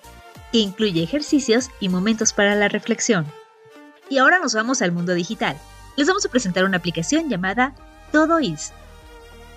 e 0.52 0.58
incluye 0.58 1.04
ejercicios 1.04 1.70
y 1.78 1.88
momentos 1.88 2.32
para 2.32 2.56
la 2.56 2.68
reflexión. 2.68 3.26
Y 4.10 4.18
ahora 4.18 4.40
nos 4.40 4.54
vamos 4.54 4.82
al 4.82 4.90
mundo 4.90 5.14
digital. 5.14 5.56
Les 5.96 6.08
vamos 6.08 6.26
a 6.26 6.30
presentar 6.30 6.64
una 6.64 6.78
aplicación 6.78 7.28
llamada 7.28 7.74
Todo 8.10 8.40
Is 8.40 8.72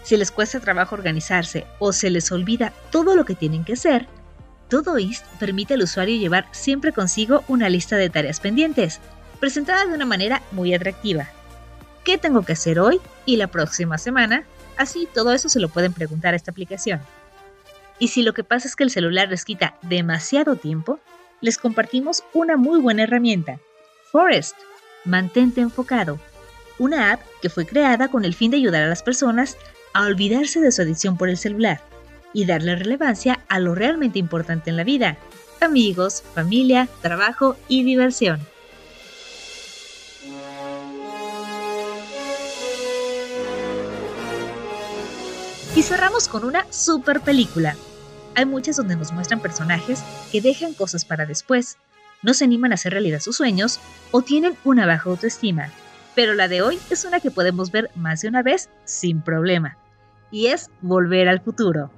Si 0.08 0.16
les 0.16 0.32
cuesta 0.32 0.62
trabajo 0.62 0.96
organizarse 0.96 1.68
o 1.80 1.92
se 1.92 2.10
les 2.10 2.32
olvida 2.32 2.72
todo 2.92 3.14
lo 3.14 3.26
que 3.26 3.36
tienen 3.36 3.66
que 3.66 3.74
hacer, 3.74 4.08
Todoist 4.70 5.26
permite 5.38 5.74
al 5.74 5.82
usuario 5.82 6.18
llevar 6.18 6.48
siempre 6.52 6.94
consigo 6.94 7.44
una 7.50 7.68
lista 7.68 7.98
de 7.98 8.10
tareas 8.10 8.40
pendientes, 8.40 9.02
presentada 9.42 9.86
de 9.86 9.94
una 9.94 10.06
manera 10.06 10.42
muy 10.54 10.74
atractiva. 10.74 11.28
¿Qué 12.06 12.18
tengo 12.18 12.44
que 12.44 12.54
hacer 12.54 12.80
hoy 12.80 13.02
y 13.26 13.36
la 13.36 13.48
próxima 13.48 13.98
semana? 13.98 14.46
Así 14.78 15.10
todo 15.14 15.34
eso 15.34 15.50
se 15.50 15.60
lo 15.60 15.68
pueden 15.68 15.92
preguntar 15.92 16.34
a 16.34 16.38
esta 16.38 16.52
aplicación. 16.52 17.02
Y 18.00 18.08
si 18.08 18.24
lo 18.24 18.34
que 18.34 18.46
pasa 18.46 18.70
es 18.70 18.78
que 18.78 18.86
el 18.86 18.92
celular 18.92 19.28
les 19.28 19.44
quita 19.44 19.76
demasiado 19.82 20.56
tiempo, 20.56 21.02
les 21.42 21.58
compartimos 21.58 22.24
una 22.34 22.56
muy 22.56 22.80
buena 22.80 23.04
herramienta, 23.04 23.60
Forest, 24.14 24.56
Mantente 25.04 25.60
enfocado, 25.60 26.18
una 26.80 27.12
app 27.12 27.22
que 27.42 27.50
fue 27.50 27.66
creada 27.66 28.08
con 28.08 28.24
el 28.24 28.34
fin 28.34 28.52
de 28.52 28.58
ayudar 28.58 28.84
a 28.84 28.88
las 28.88 29.04
personas 29.04 29.58
a 29.98 30.04
olvidarse 30.04 30.62
de 30.62 30.72
su 30.72 30.84
adicción 30.84 31.18
por 31.18 31.28
el 31.28 31.38
celular 31.38 31.82
y 32.32 32.46
darle 32.46 32.76
relevancia 32.76 33.40
a 33.50 33.58
lo 33.58 33.74
realmente 33.74 34.20
importante 34.20 34.70
en 34.70 34.78
la 34.78 34.84
vida, 34.84 35.18
amigos, 35.60 36.24
familia, 36.36 36.88
trabajo 37.02 37.58
y 37.68 37.84
diversión. 37.84 38.40
Y 45.76 45.82
cerramos 45.82 46.28
con 46.28 46.46
una 46.46 46.72
super 46.72 47.22
película. 47.22 47.76
Hay 48.36 48.46
muchas 48.46 48.76
donde 48.78 48.96
nos 48.96 49.12
muestran 49.14 49.42
personajes 49.42 50.04
que 50.32 50.42
dejan 50.42 50.76
cosas 50.76 51.06
para 51.06 51.26
después, 51.26 51.78
no 52.22 52.36
se 52.36 52.44
animan 52.44 52.72
a 52.72 52.76
hacer 52.76 52.94
realidad 52.94 53.20
sus 53.20 53.38
sueños 53.38 53.80
o 54.12 54.22
tienen 54.22 54.56
una 54.64 54.86
baja 54.86 55.10
autoestima. 55.10 55.72
Pero 56.14 56.36
la 56.36 56.48
de 56.48 56.62
hoy 56.62 56.78
es 56.92 57.04
una 57.04 57.20
que 57.20 57.32
podemos 57.32 57.72
ver 57.72 57.90
más 57.96 58.22
de 58.22 58.28
una 58.28 58.44
vez 58.44 58.70
sin 58.86 59.22
problema. 59.24 59.76
Y 60.32 60.48
es 60.48 60.70
Volver 60.82 61.30
al 61.30 61.42
futuro. 61.42 61.92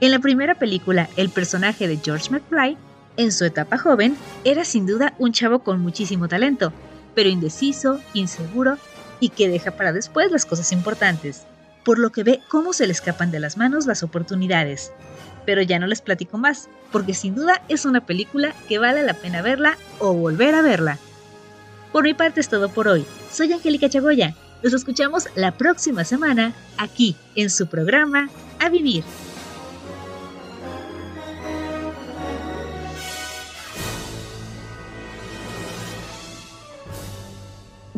En 0.00 0.10
la 0.10 0.18
primera 0.18 0.56
película, 0.56 1.08
el 1.16 1.30
personaje 1.30 1.88
de 1.88 1.96
George 1.96 2.30
McFly, 2.30 2.76
en 3.16 3.32
su 3.32 3.44
etapa 3.44 3.78
joven, 3.78 4.16
era 4.44 4.64
sin 4.64 4.86
duda 4.86 5.14
un 5.18 5.32
chavo 5.32 5.60
con 5.60 5.80
muchísimo 5.80 6.28
talento, 6.28 6.72
pero 7.14 7.30
indeciso, 7.30 8.00
inseguro 8.12 8.76
y 9.20 9.30
que 9.30 9.48
deja 9.48 9.70
para 9.70 9.92
después 9.92 10.30
las 10.30 10.44
cosas 10.44 10.70
importantes, 10.72 11.46
por 11.82 11.98
lo 11.98 12.10
que 12.10 12.24
ve 12.24 12.40
cómo 12.48 12.74
se 12.74 12.86
le 12.86 12.92
escapan 12.92 13.30
de 13.30 13.40
las 13.40 13.56
manos 13.56 13.86
las 13.86 14.02
oportunidades. 14.02 14.92
Pero 15.46 15.62
ya 15.62 15.78
no 15.78 15.86
les 15.86 16.02
platico 16.02 16.36
más, 16.36 16.68
porque 16.92 17.14
sin 17.14 17.34
duda 17.34 17.62
es 17.68 17.86
una 17.86 18.04
película 18.04 18.52
que 18.68 18.78
vale 18.78 19.02
la 19.02 19.14
pena 19.14 19.40
verla 19.40 19.78
o 19.98 20.12
volver 20.12 20.54
a 20.54 20.62
verla. 20.62 20.98
Por 21.92 22.04
mi 22.04 22.12
parte 22.12 22.40
es 22.40 22.50
todo 22.50 22.68
por 22.68 22.88
hoy. 22.88 23.06
Soy 23.30 23.52
Angélica 23.52 23.88
Chagoya. 23.88 24.34
Nos 24.62 24.72
escuchamos 24.72 25.28
la 25.34 25.52
próxima 25.52 26.04
semana 26.04 26.54
aquí 26.78 27.14
en 27.34 27.50
su 27.50 27.66
programa 27.66 28.30
A 28.58 28.68
Vivir. 28.68 29.04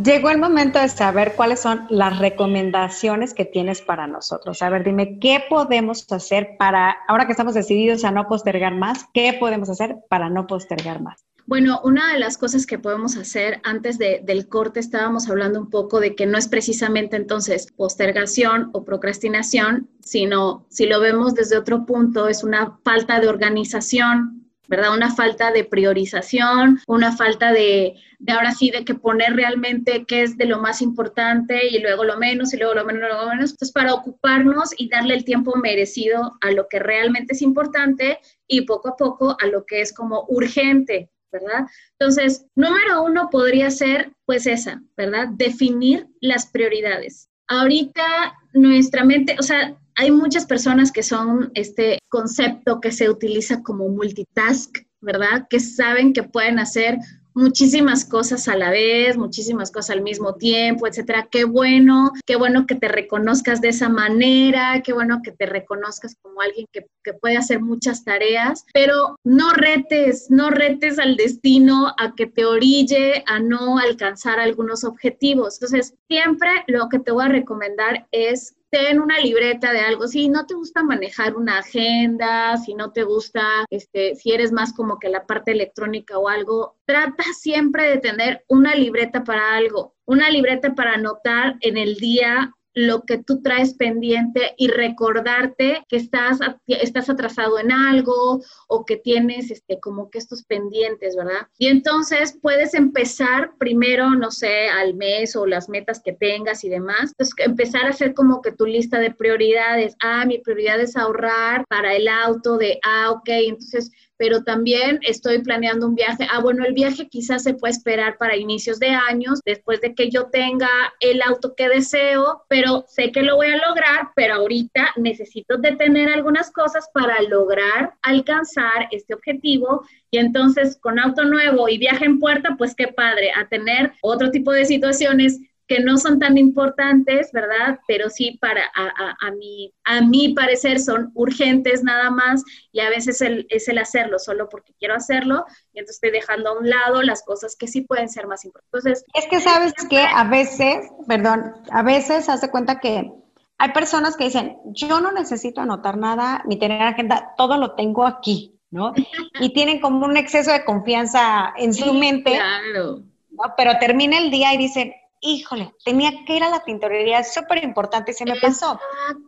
Llegó 0.03 0.31
el 0.31 0.39
momento 0.39 0.79
de 0.79 0.89
saber 0.89 1.35
cuáles 1.35 1.61
son 1.61 1.87
las 1.91 2.19
recomendaciones 2.19 3.35
que 3.35 3.45
tienes 3.45 3.83
para 3.83 4.07
nosotros. 4.07 4.63
A 4.63 4.71
ver, 4.71 4.85
dime, 4.85 5.19
¿qué 5.19 5.43
podemos 5.49 6.11
hacer 6.13 6.57
para, 6.57 6.97
ahora 7.09 7.27
que 7.27 7.33
estamos 7.33 7.55
decididos 7.55 8.05
a 8.05 8.13
no 8.13 8.29
postergar 8.29 8.75
más, 8.75 9.07
qué 9.13 9.37
podemos 9.41 9.69
hacer 9.69 9.97
para 10.09 10.31
no 10.31 10.47
postergar 10.47 11.03
más? 11.03 11.28
Bueno, 11.49 11.81
una 11.83 12.13
de 12.13 12.19
las 12.19 12.37
cosas 12.37 12.67
que 12.67 12.79
podemos 12.79 13.17
hacer 13.17 13.63
antes 13.65 13.97
del 13.97 14.49
corte 14.49 14.81
estábamos 14.81 15.31
hablando 15.31 15.59
un 15.59 15.71
poco 15.71 15.99
de 15.99 16.15
que 16.15 16.27
no 16.27 16.37
es 16.37 16.47
precisamente 16.47 17.17
entonces 17.17 17.73
postergación 17.75 18.69
o 18.75 18.85
procrastinación, 18.85 19.89
sino 20.05 20.67
si 20.69 20.85
lo 20.85 21.01
vemos 21.01 21.35
desde 21.35 21.57
otro 21.57 21.87
punto, 21.87 22.29
es 22.29 22.45
una 22.45 22.79
falta 22.85 23.19
de 23.19 23.29
organización, 23.29 24.51
¿verdad? 24.69 24.95
Una 24.95 25.15
falta 25.15 25.51
de 25.51 25.65
priorización, 25.65 26.81
una 26.87 27.17
falta 27.17 27.51
de, 27.51 27.95
de 28.19 28.33
ahora 28.35 28.53
sí, 28.53 28.71
de 28.71 28.85
que 28.85 28.95
poner 28.95 29.35
realmente 29.35 30.05
qué 30.07 30.25
es 30.25 30.37
de 30.37 30.45
lo 30.45 30.61
más 30.61 30.83
importante 30.83 31.67
y 31.67 31.79
luego 31.79 32.05
lo 32.05 32.19
menos 32.19 32.53
y 32.53 32.59
luego 32.59 32.75
lo 32.75 32.85
menos, 32.85 33.09
luego 33.09 33.23
lo 33.23 33.31
menos. 33.31 33.53
Entonces, 33.53 33.73
para 33.73 33.95
ocuparnos 33.95 34.75
y 34.77 34.91
darle 34.91 35.15
el 35.15 35.25
tiempo 35.25 35.57
merecido 35.57 36.37
a 36.43 36.51
lo 36.51 36.69
que 36.69 36.79
realmente 36.79 37.33
es 37.33 37.41
importante 37.41 38.19
y 38.47 38.67
poco 38.67 38.91
a 38.91 38.97
poco 38.97 39.35
a 39.41 39.47
lo 39.47 39.65
que 39.65 39.81
es 39.81 39.95
como 39.95 40.27
urgente, 40.29 41.11
¿verdad? 41.33 41.67
Entonces, 41.99 42.47
número 42.55 43.03
uno 43.03 43.29
podría 43.31 43.71
ser 43.71 44.13
pues 44.27 44.47
esa, 44.47 44.83
¿verdad? 44.97 45.29
Definir 45.37 46.07
las 46.21 46.47
prioridades. 46.47 47.29
Ahorita 47.49 48.35
nuestra 48.53 49.05
mente, 49.05 49.37
o 49.39 49.43
sea, 49.43 49.77
hay 49.97 50.11
muchas 50.11 50.47
personas 50.47 50.93
que 50.93 51.03
son 51.03 51.51
este 51.55 51.99
concepto 52.09 52.81
que 52.81 52.93
se 52.93 53.11
utiliza 53.11 53.63
como 53.63 53.89
multitask, 53.89 54.79
¿verdad? 55.01 55.47
Que 55.51 55.61
saben 55.61 56.13
que 56.13 56.23
pueden 56.23 56.59
hacer 56.59 56.99
muchísimas 57.39 58.05
cosas 58.05 58.49
a 58.49 58.57
la 58.57 58.71
vez, 58.71 59.17
muchísimas 59.17 59.71
cosas 59.71 59.97
al 59.97 60.03
mismo 60.03 60.35
tiempo, 60.35 60.87
etcétera. 60.87 61.29
Qué 61.31 61.45
bueno, 61.45 62.13
qué 62.27 62.37
bueno 62.37 62.67
que 62.67 62.75
te 62.75 62.89
reconozcas 62.89 63.61
de 63.61 63.69
esa 63.69 63.89
manera, 63.89 64.83
qué 64.83 64.93
bueno 64.93 65.21
que 65.23 65.31
te 65.31 65.47
reconozcas 65.47 66.17
como 66.21 66.41
alguien 66.41 66.67
que, 66.73 66.87
que, 67.05 67.15
puede 67.15 67.37
hacer 67.37 67.61
muchas 67.61 68.05
tareas, 68.05 68.65
pero 68.75 69.17
no 69.25 69.53
retes, 69.53 70.27
no 70.31 70.51
retes 70.51 70.99
al 70.99 71.17
destino 71.17 71.95
a 71.99 72.15
que 72.15 72.27
te 72.27 72.45
orille 72.45 73.23
a 73.27 73.39
no 73.39 73.79
alcanzar 73.79 74.41
algunos 74.41 74.85
objetivos. 74.85 75.55
Entonces, 75.55 75.95
siempre 76.09 76.51
lo 76.67 76.89
que 76.89 76.99
te 76.99 77.13
voy 77.13 77.25
a 77.25 77.29
recomendar 77.29 78.07
es 78.11 78.58
ten 78.71 79.01
una 79.01 79.19
libreta 79.19 79.73
de 79.73 79.81
algo. 79.81 80.07
Si 80.07 80.29
no 80.29 80.47
te 80.47 80.55
gusta 80.55 80.83
manejar 80.83 81.37
una 81.37 81.59
agenda, 81.59 82.57
si 82.59 82.75
no 82.75 82.93
te 82.93 83.03
gusta, 83.03 83.65
este, 83.71 84.15
si 84.15 84.33
eres 84.33 84.53
más 84.53 84.73
como 84.73 84.99
que 84.99 85.09
la 85.09 85.27
parte 85.27 85.53
electrónica 85.53 86.19
o 86.19 86.29
algo, 86.29 86.77
trata 86.85 87.25
siempre 87.39 87.89
de 87.89 87.99
tener 87.99 88.45
una 88.49 88.75
libreta 88.75 89.25
para 89.25 89.55
algo, 89.55 89.95
una 90.05 90.31
libreta 90.31 90.75
para 90.75 90.95
anotar 90.95 91.57
en 91.61 91.77
el 91.77 91.97
día 91.97 92.55
lo 92.75 93.03
que 93.03 93.19
tú 93.19 93.43
traes 93.43 93.75
pendiente 93.75 94.55
y 94.57 94.69
recordarte 94.69 95.83
que 95.89 95.97
estás, 95.97 96.39
estás 96.67 97.11
atrasado 97.11 97.59
en 97.59 97.73
algo 97.73 98.43
o 98.69 98.85
que 98.85 98.97
tienes 98.97 99.51
este, 99.51 99.81
como 99.81 100.11
que 100.11 100.19
estos 100.19 100.45
pendientes, 100.45 101.17
¿verdad? 101.17 101.49
Y 101.59 101.69
entonces 101.69 102.39
puedes 102.41 102.75
empezar 102.75 103.53
primero, 103.59 104.11
no 104.11 104.31
sé, 104.31 104.69
al 104.69 104.95
mes 104.95 105.35
o 105.37 105.47
las 105.47 105.69
metas 105.69 106.01
que 106.03 106.13
tengas 106.13 106.65
y 106.65 106.69
demás. 106.69 107.11
Entonces, 107.11 107.35
empezar 107.39 107.87
a 107.87 107.91
hacer 107.91 108.15
como 108.15 108.43
que 108.43 108.53
tu 108.53 108.67
lista 108.67 108.99
de 109.01 109.13
prioridades. 109.13 109.97
Ah, 110.03 110.25
mi 110.25 110.39
prioridad 110.39 110.81
es 110.81 110.97
ahorrar 110.97 111.65
para 111.69 111.95
el 111.95 112.09
auto 112.09 112.59
de, 112.59 112.79
ah, 112.85 113.11
ok, 113.11 113.29
entonces 113.29 113.91
pero 114.19 114.43
también 114.43 114.99
estoy 115.03 115.39
planeando 115.43 115.87
un 115.87 115.95
viaje. 115.95 116.27
Ah, 116.31 116.41
bueno, 116.41 116.65
el 116.65 116.75
viaje 116.75 117.09
quizás 117.09 117.45
se 117.45 117.55
puede 117.55 117.73
esperar 117.73 118.19
para 118.19 118.37
inicios 118.37 118.79
de 118.79 118.89
años, 118.89 119.41
después 119.47 119.81
de 119.81 119.95
que 119.95 120.11
yo 120.11 120.27
tenga 120.27 120.69
el 121.01 121.23
auto 121.23 121.55
que 121.55 121.69
deseo, 121.69 122.43
pero 122.49 122.85
sé 122.89 123.13
que 123.13 123.23
lo 123.23 123.37
voy 123.37 123.47
a 123.47 123.67
lograr, 123.69 124.11
pero 124.15 124.35
ahorita 124.35 124.91
necesito 124.97 125.57
detener 125.57 126.11
algunas 126.11 126.51
cosas 126.51 126.91
para 126.93 127.23
lograr 127.23 127.95
alcanzar 128.03 128.89
este 128.91 129.15
objetivo. 129.15 129.87
Y 130.11 130.19
entonces 130.19 130.79
con 130.81 130.99
auto 130.99 131.25
nuevo 131.25 131.69
y 131.69 131.79
viaje 131.79 132.05
en 132.05 132.19
puerta, 132.19 132.57
pues 132.59 132.75
qué 132.75 132.89
padre, 132.89 133.31
a 133.37 133.47
tener 133.47 133.93
otro 134.03 134.31
tipo 134.31 134.53
de 134.53 134.65
situaciones 134.65 135.39
que 135.69 135.81
no 135.81 135.99
son 135.99 136.19
tan 136.19 136.39
importantes, 136.39 137.31
¿verdad? 137.33 137.79
Pero 137.87 138.09
sí 138.09 138.39
para, 138.41 138.63
a, 138.75 139.15
a, 139.21 139.31
mi, 139.33 139.73
a 139.85 140.01
mi 140.01 140.31
parecer 140.31 140.81
son 140.81 141.13
urgentes 141.15 141.85
nada 141.85 142.11
más 142.11 142.43
y 142.73 142.81
a 142.81 142.89
veces 142.89 143.21
el, 143.21 143.47
es 143.51 143.69
el 143.69 143.77
hacerlo 143.77 144.19
solo 144.19 144.49
porque 144.49 144.73
quiero 144.79 144.95
hacerlo 144.95 145.45
y 145.75 145.79
entonces 145.79 145.97
estoy 145.97 146.11
dejando 146.11 146.51
a 146.51 146.59
un 146.59 146.71
lado 146.71 147.03
las 147.03 147.23
cosas 147.23 147.55
que 147.55 147.69
sí 147.69 147.83
pueden 147.83 148.09
ser 148.09 148.27
más 148.27 148.47
importantes. 148.47 149.05
es 149.13 149.27
que 149.27 149.41
sabes 149.41 149.75
que 149.91 150.01
a 150.01 150.25
veces, 150.25 150.89
perdón, 151.07 151.53
a 151.71 151.83
veces 151.83 152.31
hace 152.31 152.51
cuenta 152.51 152.81
que 152.81 153.13
hay 153.59 153.73
personas 153.73 154.17
que 154.17 154.25
dicen, 154.25 154.57
yo 154.67 155.01
no 155.01 155.13
necesito 155.13 155.61
anotar 155.61 155.99
nada 155.99 156.43
ni 156.47 156.59
tener 156.59 156.81
agenda, 156.81 157.35
todo 157.37 157.59
lo 157.59 157.75
tengo 157.75 158.07
aquí, 158.07 158.59
¿no? 158.71 158.95
y 159.41 159.53
tienen 159.53 159.81
como 159.81 160.07
un 160.07 160.17
exceso 160.17 160.51
de 160.51 160.65
confianza 160.65 161.53
en 161.59 161.75
su 161.75 161.93
mente. 161.93 162.33
Claro. 162.33 163.03
¿no? 163.31 163.55
Pero 163.57 163.73
termina 163.79 164.17
el 164.17 164.31
día 164.31 164.55
y 164.55 164.59
dicen, 164.59 164.95
híjole, 165.21 165.75
tenía 165.85 166.11
que 166.27 166.37
ir 166.37 166.43
a 166.43 166.51
la 166.51 166.61
tintorería, 166.61 167.21
es 167.21 167.35
súper 167.35 167.63
importante 167.65 168.13
se 168.13 168.25
me 168.25 168.39
pasó. 168.41 168.79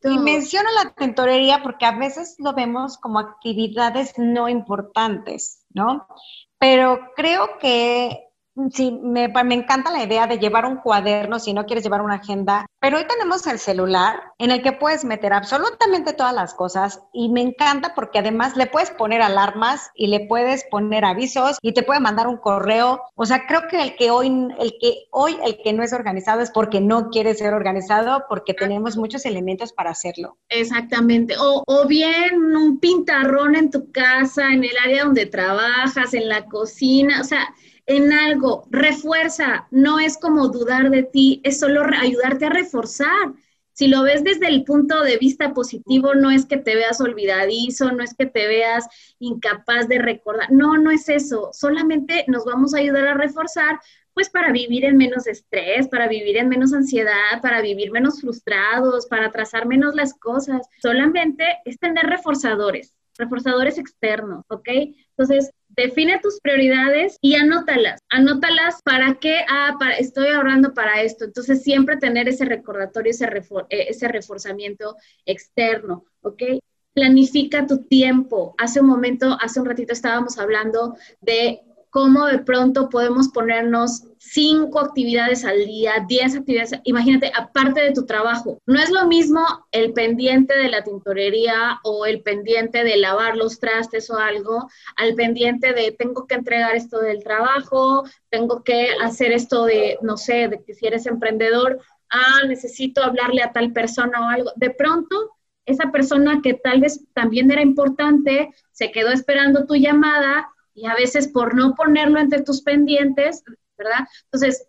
Y 0.03 0.19
menciono 0.19 0.69
la 0.83 0.91
tintorería 0.91 1.63
porque 1.63 1.87
a 1.87 1.93
veces 1.93 2.37
lo 2.39 2.53
vemos 2.53 2.99
como 2.99 3.19
actividades 3.19 4.15
no 4.19 4.49
importantes, 4.49 5.65
¿no? 5.71 6.07
Pero 6.59 7.01
creo 7.17 7.59
que 7.59 8.30
sí, 8.73 8.99
me, 9.03 9.29
me, 9.29 9.55
encanta 9.55 9.91
la 9.91 10.05
idea 10.05 10.27
de 10.27 10.39
llevar 10.39 10.67
un 10.67 10.77
cuaderno 10.77 11.39
si 11.39 11.53
no 11.53 11.67
quieres 11.67 11.85
llevar 11.85 12.03
una 12.03 12.17
agenda, 12.17 12.67
pero 12.81 12.99
hoy 12.99 13.05
tenemos 13.07 13.47
el 13.47 13.59
celular 13.59 14.21
en 14.39 14.51
el 14.51 14.63
que 14.63 14.73
puedes 14.73 15.05
meter 15.05 15.33
absolutamente 15.33 16.13
todas 16.13 16.35
las 16.35 16.55
cosas 16.55 17.01
y 17.13 17.29
me 17.29 17.43
encanta 17.43 17.95
porque 17.95 18.19
además 18.19 18.57
le 18.57 18.67
puedes 18.67 18.91
poner 18.91 19.23
alarmas 19.23 19.91
y 19.95 20.09
le 20.09 20.27
puedes 20.27 20.65
poner 20.71 21.05
avisos 21.05 21.59
y 21.63 21.73
te 21.73 21.83
puede 21.83 22.01
mandar 22.01 22.27
un 22.27 22.39
correo. 22.39 23.03
O 23.15 23.27
sea, 23.27 23.47
creo 23.47 23.69
que 23.69 23.83
el 23.83 23.97
que 23.97 24.11
hoy, 24.11 24.29
el 24.59 24.75
que 24.81 25.09
hoy, 25.11 25.37
el 25.45 25.59
que 25.63 25.73
no 25.73 25.83
es 25.83 25.93
organizado 25.93 26.41
es 26.41 26.51
porque 26.51 26.81
no 26.81 27.11
quiere 27.11 27.35
ser 27.35 27.55
organizado, 27.55 28.25
porque 28.29 28.55
tenemos 28.55 28.97
muchos 28.97 29.25
elementos 29.27 29.73
para 29.73 29.91
hacerlo. 29.91 30.39
Exactamente. 30.49 31.35
O, 31.39 31.63
o 31.67 31.87
bien 31.87 32.57
un 32.57 32.79
pintarrón 32.79 33.57
en 33.57 33.71
tu 33.71 33.91
casa, 33.93 34.49
en 34.53 34.65
el 34.65 34.77
área 34.83 35.05
donde 35.05 35.27
trabajas, 35.27 36.15
en 36.15 36.29
la 36.29 36.47
cocina, 36.47 37.21
o 37.21 37.25
sea, 37.25 37.49
en 37.87 38.13
algo, 38.13 38.67
refuerza, 38.71 39.67
no 39.71 39.99
es 39.99 40.19
como 40.19 40.49
dudar 40.49 40.91
de 40.91 41.03
ti, 41.03 41.41
es 41.45 41.61
solo 41.61 41.83
ayudarte 41.83 42.47
a 42.47 42.51
reforzar. 42.51 43.33
Si 43.73 43.87
lo 43.87 44.03
ves 44.03 44.23
desde 44.25 44.49
el 44.49 44.65
punto 44.65 45.03
de 45.03 45.17
vista 45.17 45.55
positivo, 45.55 46.15
no 46.15 46.31
es 46.31 46.45
que 46.45 46.59
te 46.59 46.75
veas 46.75 47.01
olvidadizo, 47.01 47.93
no 47.93 48.03
es 48.03 48.15
que 48.15 48.27
te 48.27 48.47
veas 48.47 48.87
incapaz 49.19 49.89
de 49.89 49.99
recordar, 49.99 50.51
no, 50.53 50.77
no 50.77 50.91
es 50.91 51.09
eso, 51.09 51.51
solamente 51.53 52.25
nos 52.29 52.45
vamos 52.45 52.75
a 52.75 52.79
ayudar 52.79 53.07
a 53.09 53.15
reforzar, 53.15 53.81
pues 54.13 54.29
para 54.29 54.53
vivir 54.53 54.85
en 54.85 54.97
menos 54.97 55.27
estrés, 55.27 55.89
para 55.89 56.09
vivir 56.09 56.37
en 56.37 56.49
menos 56.49 56.75
ansiedad, 56.75 57.41
para 57.41 57.63
vivir 57.63 57.91
menos 57.91 58.21
frustrados, 58.21 59.07
para 59.07 59.31
trazar 59.31 59.67
menos 59.67 59.95
las 59.95 60.15
cosas, 60.15 60.67
solamente 60.83 61.45
es 61.65 61.79
tener 61.79 62.05
reforzadores, 62.05 62.95
reforzadores 63.17 63.79
externos, 63.79 64.45
¿ok? 64.49 64.69
Entonces, 65.17 65.53
define 65.81 66.21
tus 66.21 66.41
prioridades 66.41 67.17
y 67.21 67.35
anótalas. 67.35 68.01
Anótalas 68.09 68.81
para 68.83 69.15
qué, 69.15 69.41
ah, 69.49 69.77
estoy 69.99 70.29
ahorrando 70.29 70.75
para 70.75 71.03
esto. 71.03 71.25
Entonces, 71.25 71.63
siempre 71.63 71.97
tener 71.97 72.29
ese 72.29 72.45
recordatorio, 72.45 73.11
ese, 73.11 73.25
eh, 73.25 73.87
ese 73.89 74.09
reforzamiento 74.09 74.97
externo, 75.25 76.05
¿ok? 76.23 76.43
Planifica 76.93 77.67
tu 77.67 77.85
tiempo. 77.85 78.55
Hace 78.59 78.81
un 78.81 78.87
momento, 78.87 79.37
hace 79.41 79.61
un 79.61 79.67
ratito 79.67 79.93
estábamos 79.93 80.39
hablando 80.39 80.97
de 81.21 81.61
cómo 81.91 82.27
de 82.27 82.39
pronto 82.39 82.89
podemos 82.89 83.29
ponernos 83.29 84.05
cinco 84.21 84.81
actividades 84.81 85.47
al 85.47 85.65
día, 85.65 86.05
diez 86.07 86.37
actividades, 86.37 86.79
imagínate, 86.85 87.33
aparte 87.35 87.81
de 87.81 87.93
tu 87.93 88.05
trabajo. 88.05 88.59
No 88.67 88.79
es 88.79 88.91
lo 88.91 89.07
mismo 89.07 89.41
el 89.73 89.95
pendiente 89.95 90.55
de 90.57 90.69
la 90.69 90.85
tintorería 90.85 91.81
o 91.85 92.05
el 92.05 92.23
pendiente 92.23 92.85
de 92.85 92.99
lavar 92.99 93.37
los 93.37 93.59
trastes 93.59 94.11
o 94.11 94.19
algo, 94.19 94.69
al 94.97 95.15
pendiente 95.15 95.73
de 95.73 95.93
tengo 95.93 96.27
que 96.27 96.35
entregar 96.35 96.77
esto 96.77 97.01
del 97.01 97.25
trabajo, 97.25 98.05
tengo 98.29 98.63
que 98.63 98.91
hacer 99.03 99.33
esto 99.33 99.65
de, 99.65 99.99
no 100.03 100.19
sé, 100.19 100.49
de 100.49 100.63
que 100.63 100.75
si 100.75 100.87
eres 100.87 101.07
emprendedor, 101.07 101.81
ah, 102.11 102.45
necesito 102.47 103.03
hablarle 103.03 103.43
a 103.43 103.53
tal 103.53 103.73
persona 103.73 104.21
o 104.21 104.29
algo. 104.29 104.53
De 104.57 104.69
pronto, 104.69 105.31
esa 105.65 105.91
persona 105.91 106.41
que 106.43 106.55
tal 106.55 106.81
vez 106.81 107.07
también 107.15 107.51
era 107.51 107.63
importante, 107.63 108.51
se 108.71 108.93
quedó 108.93 109.13
esperando 109.13 109.65
tu 109.65 109.77
llamada 109.77 110.51
y 110.75 110.87
a 110.87 110.95
veces 110.95 111.29
por 111.29 111.55
no 111.55 111.75
ponerlo 111.75 112.19
entre 112.19 112.43
tus 112.43 112.63
pendientes, 112.63 113.45
¿verdad? 113.81 114.07
Entonces, 114.25 114.69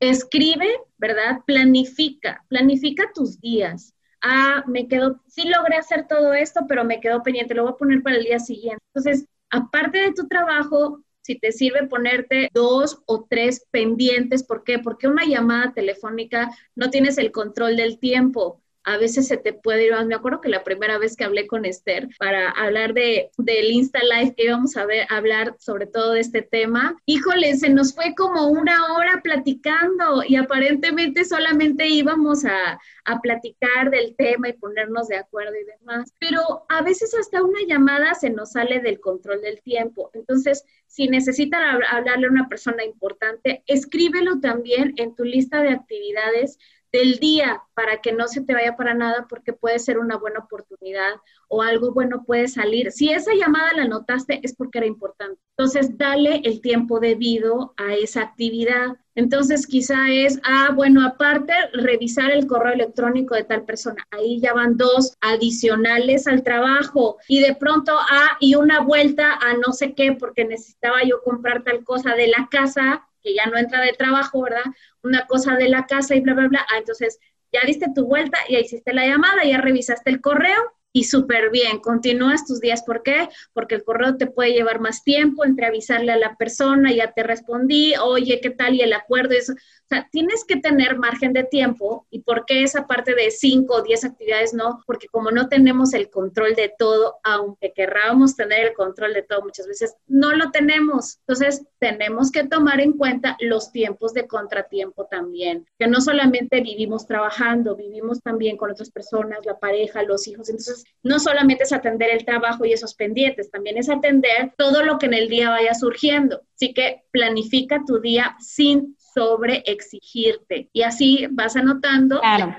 escribe, 0.00 0.68
¿verdad? 0.98 1.40
Planifica, 1.46 2.44
planifica 2.48 3.10
tus 3.14 3.40
días. 3.40 3.94
Ah, 4.20 4.64
me 4.66 4.88
quedo, 4.88 5.20
sí 5.28 5.48
logré 5.48 5.76
hacer 5.76 6.06
todo 6.08 6.34
esto, 6.34 6.62
pero 6.68 6.84
me 6.84 7.00
quedó 7.00 7.22
pendiente, 7.22 7.54
lo 7.54 7.62
voy 7.64 7.72
a 7.72 7.76
poner 7.76 8.02
para 8.02 8.16
el 8.16 8.24
día 8.24 8.38
siguiente. 8.40 8.82
Entonces, 8.94 9.26
aparte 9.50 9.98
de 9.98 10.12
tu 10.12 10.26
trabajo, 10.26 11.02
si 11.22 11.38
te 11.38 11.52
sirve 11.52 11.86
ponerte 11.86 12.48
dos 12.52 13.02
o 13.06 13.26
tres 13.28 13.66
pendientes, 13.70 14.42
¿por 14.42 14.64
qué? 14.64 14.78
Porque 14.78 15.08
una 15.08 15.24
llamada 15.24 15.72
telefónica 15.72 16.50
no 16.74 16.90
tienes 16.90 17.18
el 17.18 17.32
control 17.32 17.76
del 17.76 17.98
tiempo 17.98 18.62
a 18.88 18.96
veces 18.96 19.28
se 19.28 19.36
te 19.36 19.52
puede 19.52 19.86
ir. 19.86 19.92
Me 20.06 20.14
acuerdo 20.14 20.40
que 20.40 20.48
la 20.48 20.64
primera 20.64 20.96
vez 20.96 21.14
que 21.14 21.24
hablé 21.24 21.46
con 21.46 21.66
Esther 21.66 22.08
para 22.18 22.50
hablar 22.52 22.94
de, 22.94 23.30
del 23.36 23.70
Insta 23.70 24.00
Live 24.02 24.34
que 24.34 24.44
íbamos 24.44 24.78
a 24.78 24.86
ver, 24.86 25.06
hablar 25.10 25.56
sobre 25.58 25.86
todo 25.86 26.12
de 26.12 26.20
este 26.20 26.40
tema, 26.40 26.96
híjole, 27.04 27.54
se 27.56 27.68
nos 27.68 27.94
fue 27.94 28.14
como 28.16 28.46
una 28.46 28.94
hora 28.94 29.20
platicando 29.22 30.22
y 30.26 30.36
aparentemente 30.36 31.26
solamente 31.26 31.86
íbamos 31.86 32.46
a, 32.46 32.80
a 33.04 33.20
platicar 33.20 33.90
del 33.90 34.16
tema 34.16 34.48
y 34.48 34.54
ponernos 34.54 35.08
de 35.08 35.18
acuerdo 35.18 35.52
y 35.54 35.64
demás. 35.64 36.10
Pero 36.18 36.64
a 36.70 36.80
veces 36.80 37.14
hasta 37.14 37.42
una 37.42 37.60
llamada 37.66 38.14
se 38.14 38.30
nos 38.30 38.52
sale 38.52 38.80
del 38.80 39.00
control 39.00 39.42
del 39.42 39.60
tiempo. 39.60 40.10
Entonces, 40.14 40.64
si 40.86 41.08
necesitan 41.08 41.82
hablarle 41.90 42.26
a 42.26 42.30
una 42.30 42.48
persona 42.48 42.84
importante, 42.84 43.62
escríbelo 43.66 44.40
también 44.40 44.94
en 44.96 45.14
tu 45.14 45.24
lista 45.24 45.60
de 45.60 45.70
actividades 45.70 46.58
del 46.92 47.18
día 47.18 47.62
para 47.74 48.00
que 48.00 48.12
no 48.12 48.28
se 48.28 48.40
te 48.42 48.54
vaya 48.54 48.76
para 48.76 48.94
nada 48.94 49.26
porque 49.28 49.52
puede 49.52 49.78
ser 49.78 49.98
una 49.98 50.16
buena 50.16 50.40
oportunidad 50.40 51.14
o 51.48 51.62
algo 51.62 51.92
bueno 51.92 52.24
puede 52.24 52.48
salir. 52.48 52.92
Si 52.92 53.10
esa 53.10 53.34
llamada 53.34 53.72
la 53.74 53.86
notaste 53.86 54.40
es 54.42 54.54
porque 54.54 54.78
era 54.78 54.86
importante. 54.86 55.40
Entonces, 55.56 55.98
dale 55.98 56.40
el 56.44 56.60
tiempo 56.60 57.00
debido 57.00 57.74
a 57.76 57.94
esa 57.94 58.22
actividad. 58.22 58.96
Entonces, 59.14 59.66
quizá 59.66 60.08
es, 60.10 60.38
ah, 60.44 60.70
bueno, 60.74 61.04
aparte, 61.04 61.52
revisar 61.72 62.30
el 62.30 62.46
correo 62.46 62.74
electrónico 62.74 63.34
de 63.34 63.42
tal 63.42 63.64
persona. 63.64 64.06
Ahí 64.12 64.40
ya 64.40 64.52
van 64.52 64.76
dos 64.76 65.16
adicionales 65.20 66.28
al 66.28 66.44
trabajo. 66.44 67.16
Y 67.26 67.40
de 67.40 67.56
pronto, 67.56 67.92
ah, 67.98 68.36
y 68.38 68.54
una 68.54 68.80
vuelta 68.80 69.34
a 69.34 69.54
no 69.54 69.72
sé 69.72 69.94
qué, 69.94 70.12
porque 70.12 70.44
necesitaba 70.44 71.02
yo 71.02 71.22
comprar 71.24 71.64
tal 71.64 71.82
cosa 71.82 72.14
de 72.14 72.28
la 72.28 72.48
casa 72.50 73.07
que 73.22 73.34
ya 73.34 73.46
no 73.46 73.58
entra 73.58 73.80
de 73.82 73.92
trabajo, 73.92 74.42
¿verdad? 74.42 74.64
Una 75.02 75.26
cosa 75.26 75.56
de 75.56 75.68
la 75.68 75.86
casa 75.86 76.14
y 76.14 76.20
bla, 76.20 76.34
bla, 76.34 76.48
bla. 76.48 76.66
Ah, 76.70 76.78
entonces 76.78 77.18
ya 77.52 77.60
diste 77.66 77.86
tu 77.94 78.06
vuelta, 78.06 78.38
ya 78.48 78.58
hiciste 78.58 78.92
la 78.92 79.06
llamada, 79.06 79.44
ya 79.44 79.58
revisaste 79.60 80.10
el 80.10 80.20
correo 80.20 80.56
y 80.92 81.04
súper 81.04 81.50
bien, 81.50 81.80
continúas 81.80 82.46
tus 82.46 82.60
días. 82.60 82.82
¿Por 82.82 83.02
qué? 83.02 83.28
Porque 83.52 83.74
el 83.76 83.84
correo 83.84 84.16
te 84.16 84.26
puede 84.26 84.52
llevar 84.52 84.80
más 84.80 85.04
tiempo 85.04 85.44
entre 85.44 85.66
avisarle 85.66 86.12
a 86.12 86.16
la 86.16 86.36
persona, 86.36 86.92
ya 86.92 87.12
te 87.12 87.22
respondí, 87.22 87.94
oye, 88.02 88.40
¿qué 88.40 88.50
tal? 88.50 88.74
Y 88.74 88.80
el 88.82 88.92
acuerdo, 88.92 89.34
eso. 89.34 89.54
O 89.90 89.94
sea, 89.94 90.06
tienes 90.12 90.44
que 90.44 90.56
tener 90.56 90.98
margen 90.98 91.32
de 91.32 91.44
tiempo. 91.44 92.06
¿Y 92.10 92.20
por 92.20 92.44
qué 92.44 92.62
esa 92.62 92.86
parte 92.86 93.14
de 93.14 93.30
cinco 93.30 93.76
o 93.76 93.82
diez 93.82 94.04
actividades 94.04 94.52
no? 94.52 94.82
Porque 94.86 95.08
como 95.08 95.30
no 95.30 95.48
tenemos 95.48 95.94
el 95.94 96.10
control 96.10 96.54
de 96.54 96.74
todo, 96.78 97.16
aunque 97.24 97.72
querrábamos 97.72 98.36
tener 98.36 98.66
el 98.66 98.74
control 98.74 99.14
de 99.14 99.22
todo 99.22 99.40
muchas 99.40 99.66
veces, 99.66 99.96
no 100.06 100.34
lo 100.34 100.50
tenemos. 100.50 101.20
Entonces, 101.20 101.64
tenemos 101.78 102.30
que 102.30 102.44
tomar 102.46 102.80
en 102.80 102.92
cuenta 102.92 103.38
los 103.40 103.72
tiempos 103.72 104.12
de 104.12 104.26
contratiempo 104.26 105.06
también, 105.06 105.66
que 105.78 105.86
no 105.86 106.02
solamente 106.02 106.60
vivimos 106.60 107.06
trabajando, 107.06 107.74
vivimos 107.74 108.20
también 108.20 108.58
con 108.58 108.70
otras 108.70 108.90
personas, 108.90 109.46
la 109.46 109.58
pareja, 109.58 110.02
los 110.02 110.28
hijos. 110.28 110.50
Entonces, 110.50 110.84
no 111.02 111.18
solamente 111.18 111.64
es 111.64 111.72
atender 111.72 112.10
el 112.10 112.26
trabajo 112.26 112.66
y 112.66 112.74
esos 112.74 112.94
pendientes, 112.94 113.50
también 113.50 113.78
es 113.78 113.88
atender 113.88 114.52
todo 114.58 114.82
lo 114.82 114.98
que 114.98 115.06
en 115.06 115.14
el 115.14 115.30
día 115.30 115.48
vaya 115.48 115.72
surgiendo. 115.72 116.42
Así 116.56 116.74
que 116.74 117.04
planifica 117.10 117.84
tu 117.86 118.00
día 118.00 118.36
sin 118.38 118.97
sobre 119.18 119.64
exigirte 119.66 120.70
y 120.72 120.82
así 120.82 121.26
vas 121.30 121.56
anotando 121.56 122.20
claro. 122.20 122.54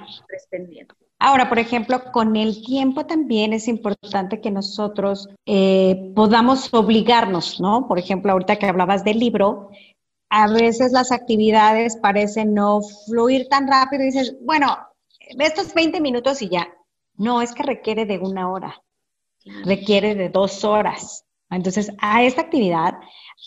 Ahora, 1.22 1.50
por 1.50 1.60
ejemplo, 1.60 2.02
con 2.14 2.36
el 2.38 2.64
tiempo 2.64 3.06
también 3.06 3.52
es 3.52 3.68
importante 3.68 4.40
que 4.40 4.52
nosotros 4.52 5.28
eh, 5.46 6.14
podamos 6.16 6.74
obligarnos, 6.74 7.60
¿no? 7.60 7.88
Por 7.90 8.00
ejemplo, 8.00 8.32
ahorita 8.32 8.56
que 8.58 8.68
hablabas 8.68 9.04
del 9.04 9.20
libro, 9.20 9.70
a 10.30 10.48
veces 10.48 10.94
las 10.94 11.12
actividades 11.12 11.98
parecen 11.98 12.54
no 12.54 12.82
fluir 13.06 13.48
tan 13.50 13.68
rápido 13.68 14.04
y 14.04 14.08
dices, 14.08 14.38
bueno, 14.42 14.78
estos 15.40 15.74
20 15.74 16.00
minutos 16.00 16.42
y 16.42 16.50
ya. 16.50 16.70
No, 17.16 17.42
es 17.42 17.54
que 17.54 17.64
requiere 17.64 18.06
de 18.06 18.18
una 18.18 18.50
hora, 18.50 18.82
requiere 19.66 20.16
de 20.16 20.30
dos 20.30 20.64
horas. 20.64 21.26
Entonces, 21.50 21.92
a 22.00 22.24
esta 22.24 22.42
actividad, 22.42 23.00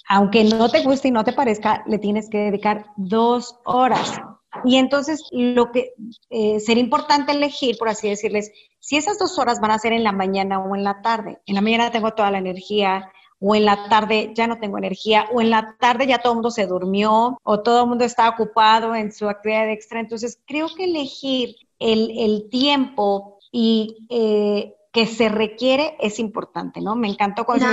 aunque 0.08 0.44
no 0.44 0.68
te 0.68 0.82
guste 0.82 1.08
y 1.08 1.12
no 1.12 1.24
te 1.24 1.32
parezca, 1.32 1.84
le 1.86 1.98
tienes 1.98 2.28
que 2.28 2.38
dedicar 2.38 2.86
dos 2.96 3.56
horas. 3.64 4.20
Y 4.64 4.76
entonces, 4.76 5.22
lo 5.30 5.72
que 5.72 5.94
eh, 6.30 6.60
sería 6.60 6.82
importante 6.82 7.32
elegir, 7.32 7.78
por 7.78 7.88
así 7.88 8.08
decirles, 8.08 8.52
si 8.80 8.96
esas 8.96 9.18
dos 9.18 9.38
horas 9.38 9.60
van 9.60 9.70
a 9.70 9.78
ser 9.78 9.92
en 9.92 10.04
la 10.04 10.12
mañana 10.12 10.58
o 10.58 10.74
en 10.74 10.84
la 10.84 11.00
tarde. 11.00 11.40
En 11.46 11.54
la 11.54 11.60
mañana 11.60 11.90
tengo 11.90 12.12
toda 12.12 12.30
la 12.30 12.38
energía, 12.38 13.10
o 13.44 13.54
en 13.54 13.64
la 13.64 13.88
tarde 13.88 14.32
ya 14.34 14.46
no 14.46 14.58
tengo 14.58 14.78
energía, 14.78 15.26
o 15.32 15.40
en 15.40 15.50
la 15.50 15.76
tarde 15.80 16.06
ya 16.06 16.18
todo 16.18 16.32
el 16.32 16.36
mundo 16.36 16.50
se 16.50 16.66
durmió, 16.66 17.38
o 17.42 17.60
todo 17.60 17.82
el 17.82 17.88
mundo 17.88 18.04
está 18.04 18.28
ocupado 18.28 18.94
en 18.94 19.12
su 19.12 19.28
actividad 19.28 19.70
extra. 19.70 20.00
Entonces, 20.00 20.38
creo 20.46 20.68
que 20.76 20.84
elegir 20.84 21.56
el, 21.78 22.48
tiempo 22.50 23.38
y 23.50 24.06
eh, 24.10 24.74
que 24.92 25.06
se 25.06 25.28
requiere 25.28 25.96
es 26.00 26.18
importante, 26.18 26.80
¿no? 26.80 26.94
Me 26.94 27.08
encantó 27.08 27.44
cuando 27.44 27.66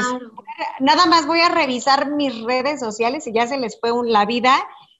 nada 0.79 1.05
más 1.05 1.27
voy 1.27 1.41
a 1.41 1.49
revisar 1.49 2.11
mis 2.11 2.41
redes 2.43 2.79
sociales 2.79 3.27
y 3.27 3.33
ya 3.33 3.45
se 3.45 3.57
les 3.57 3.79
fue 3.79 3.91
la 4.05 4.25
vida 4.25 4.55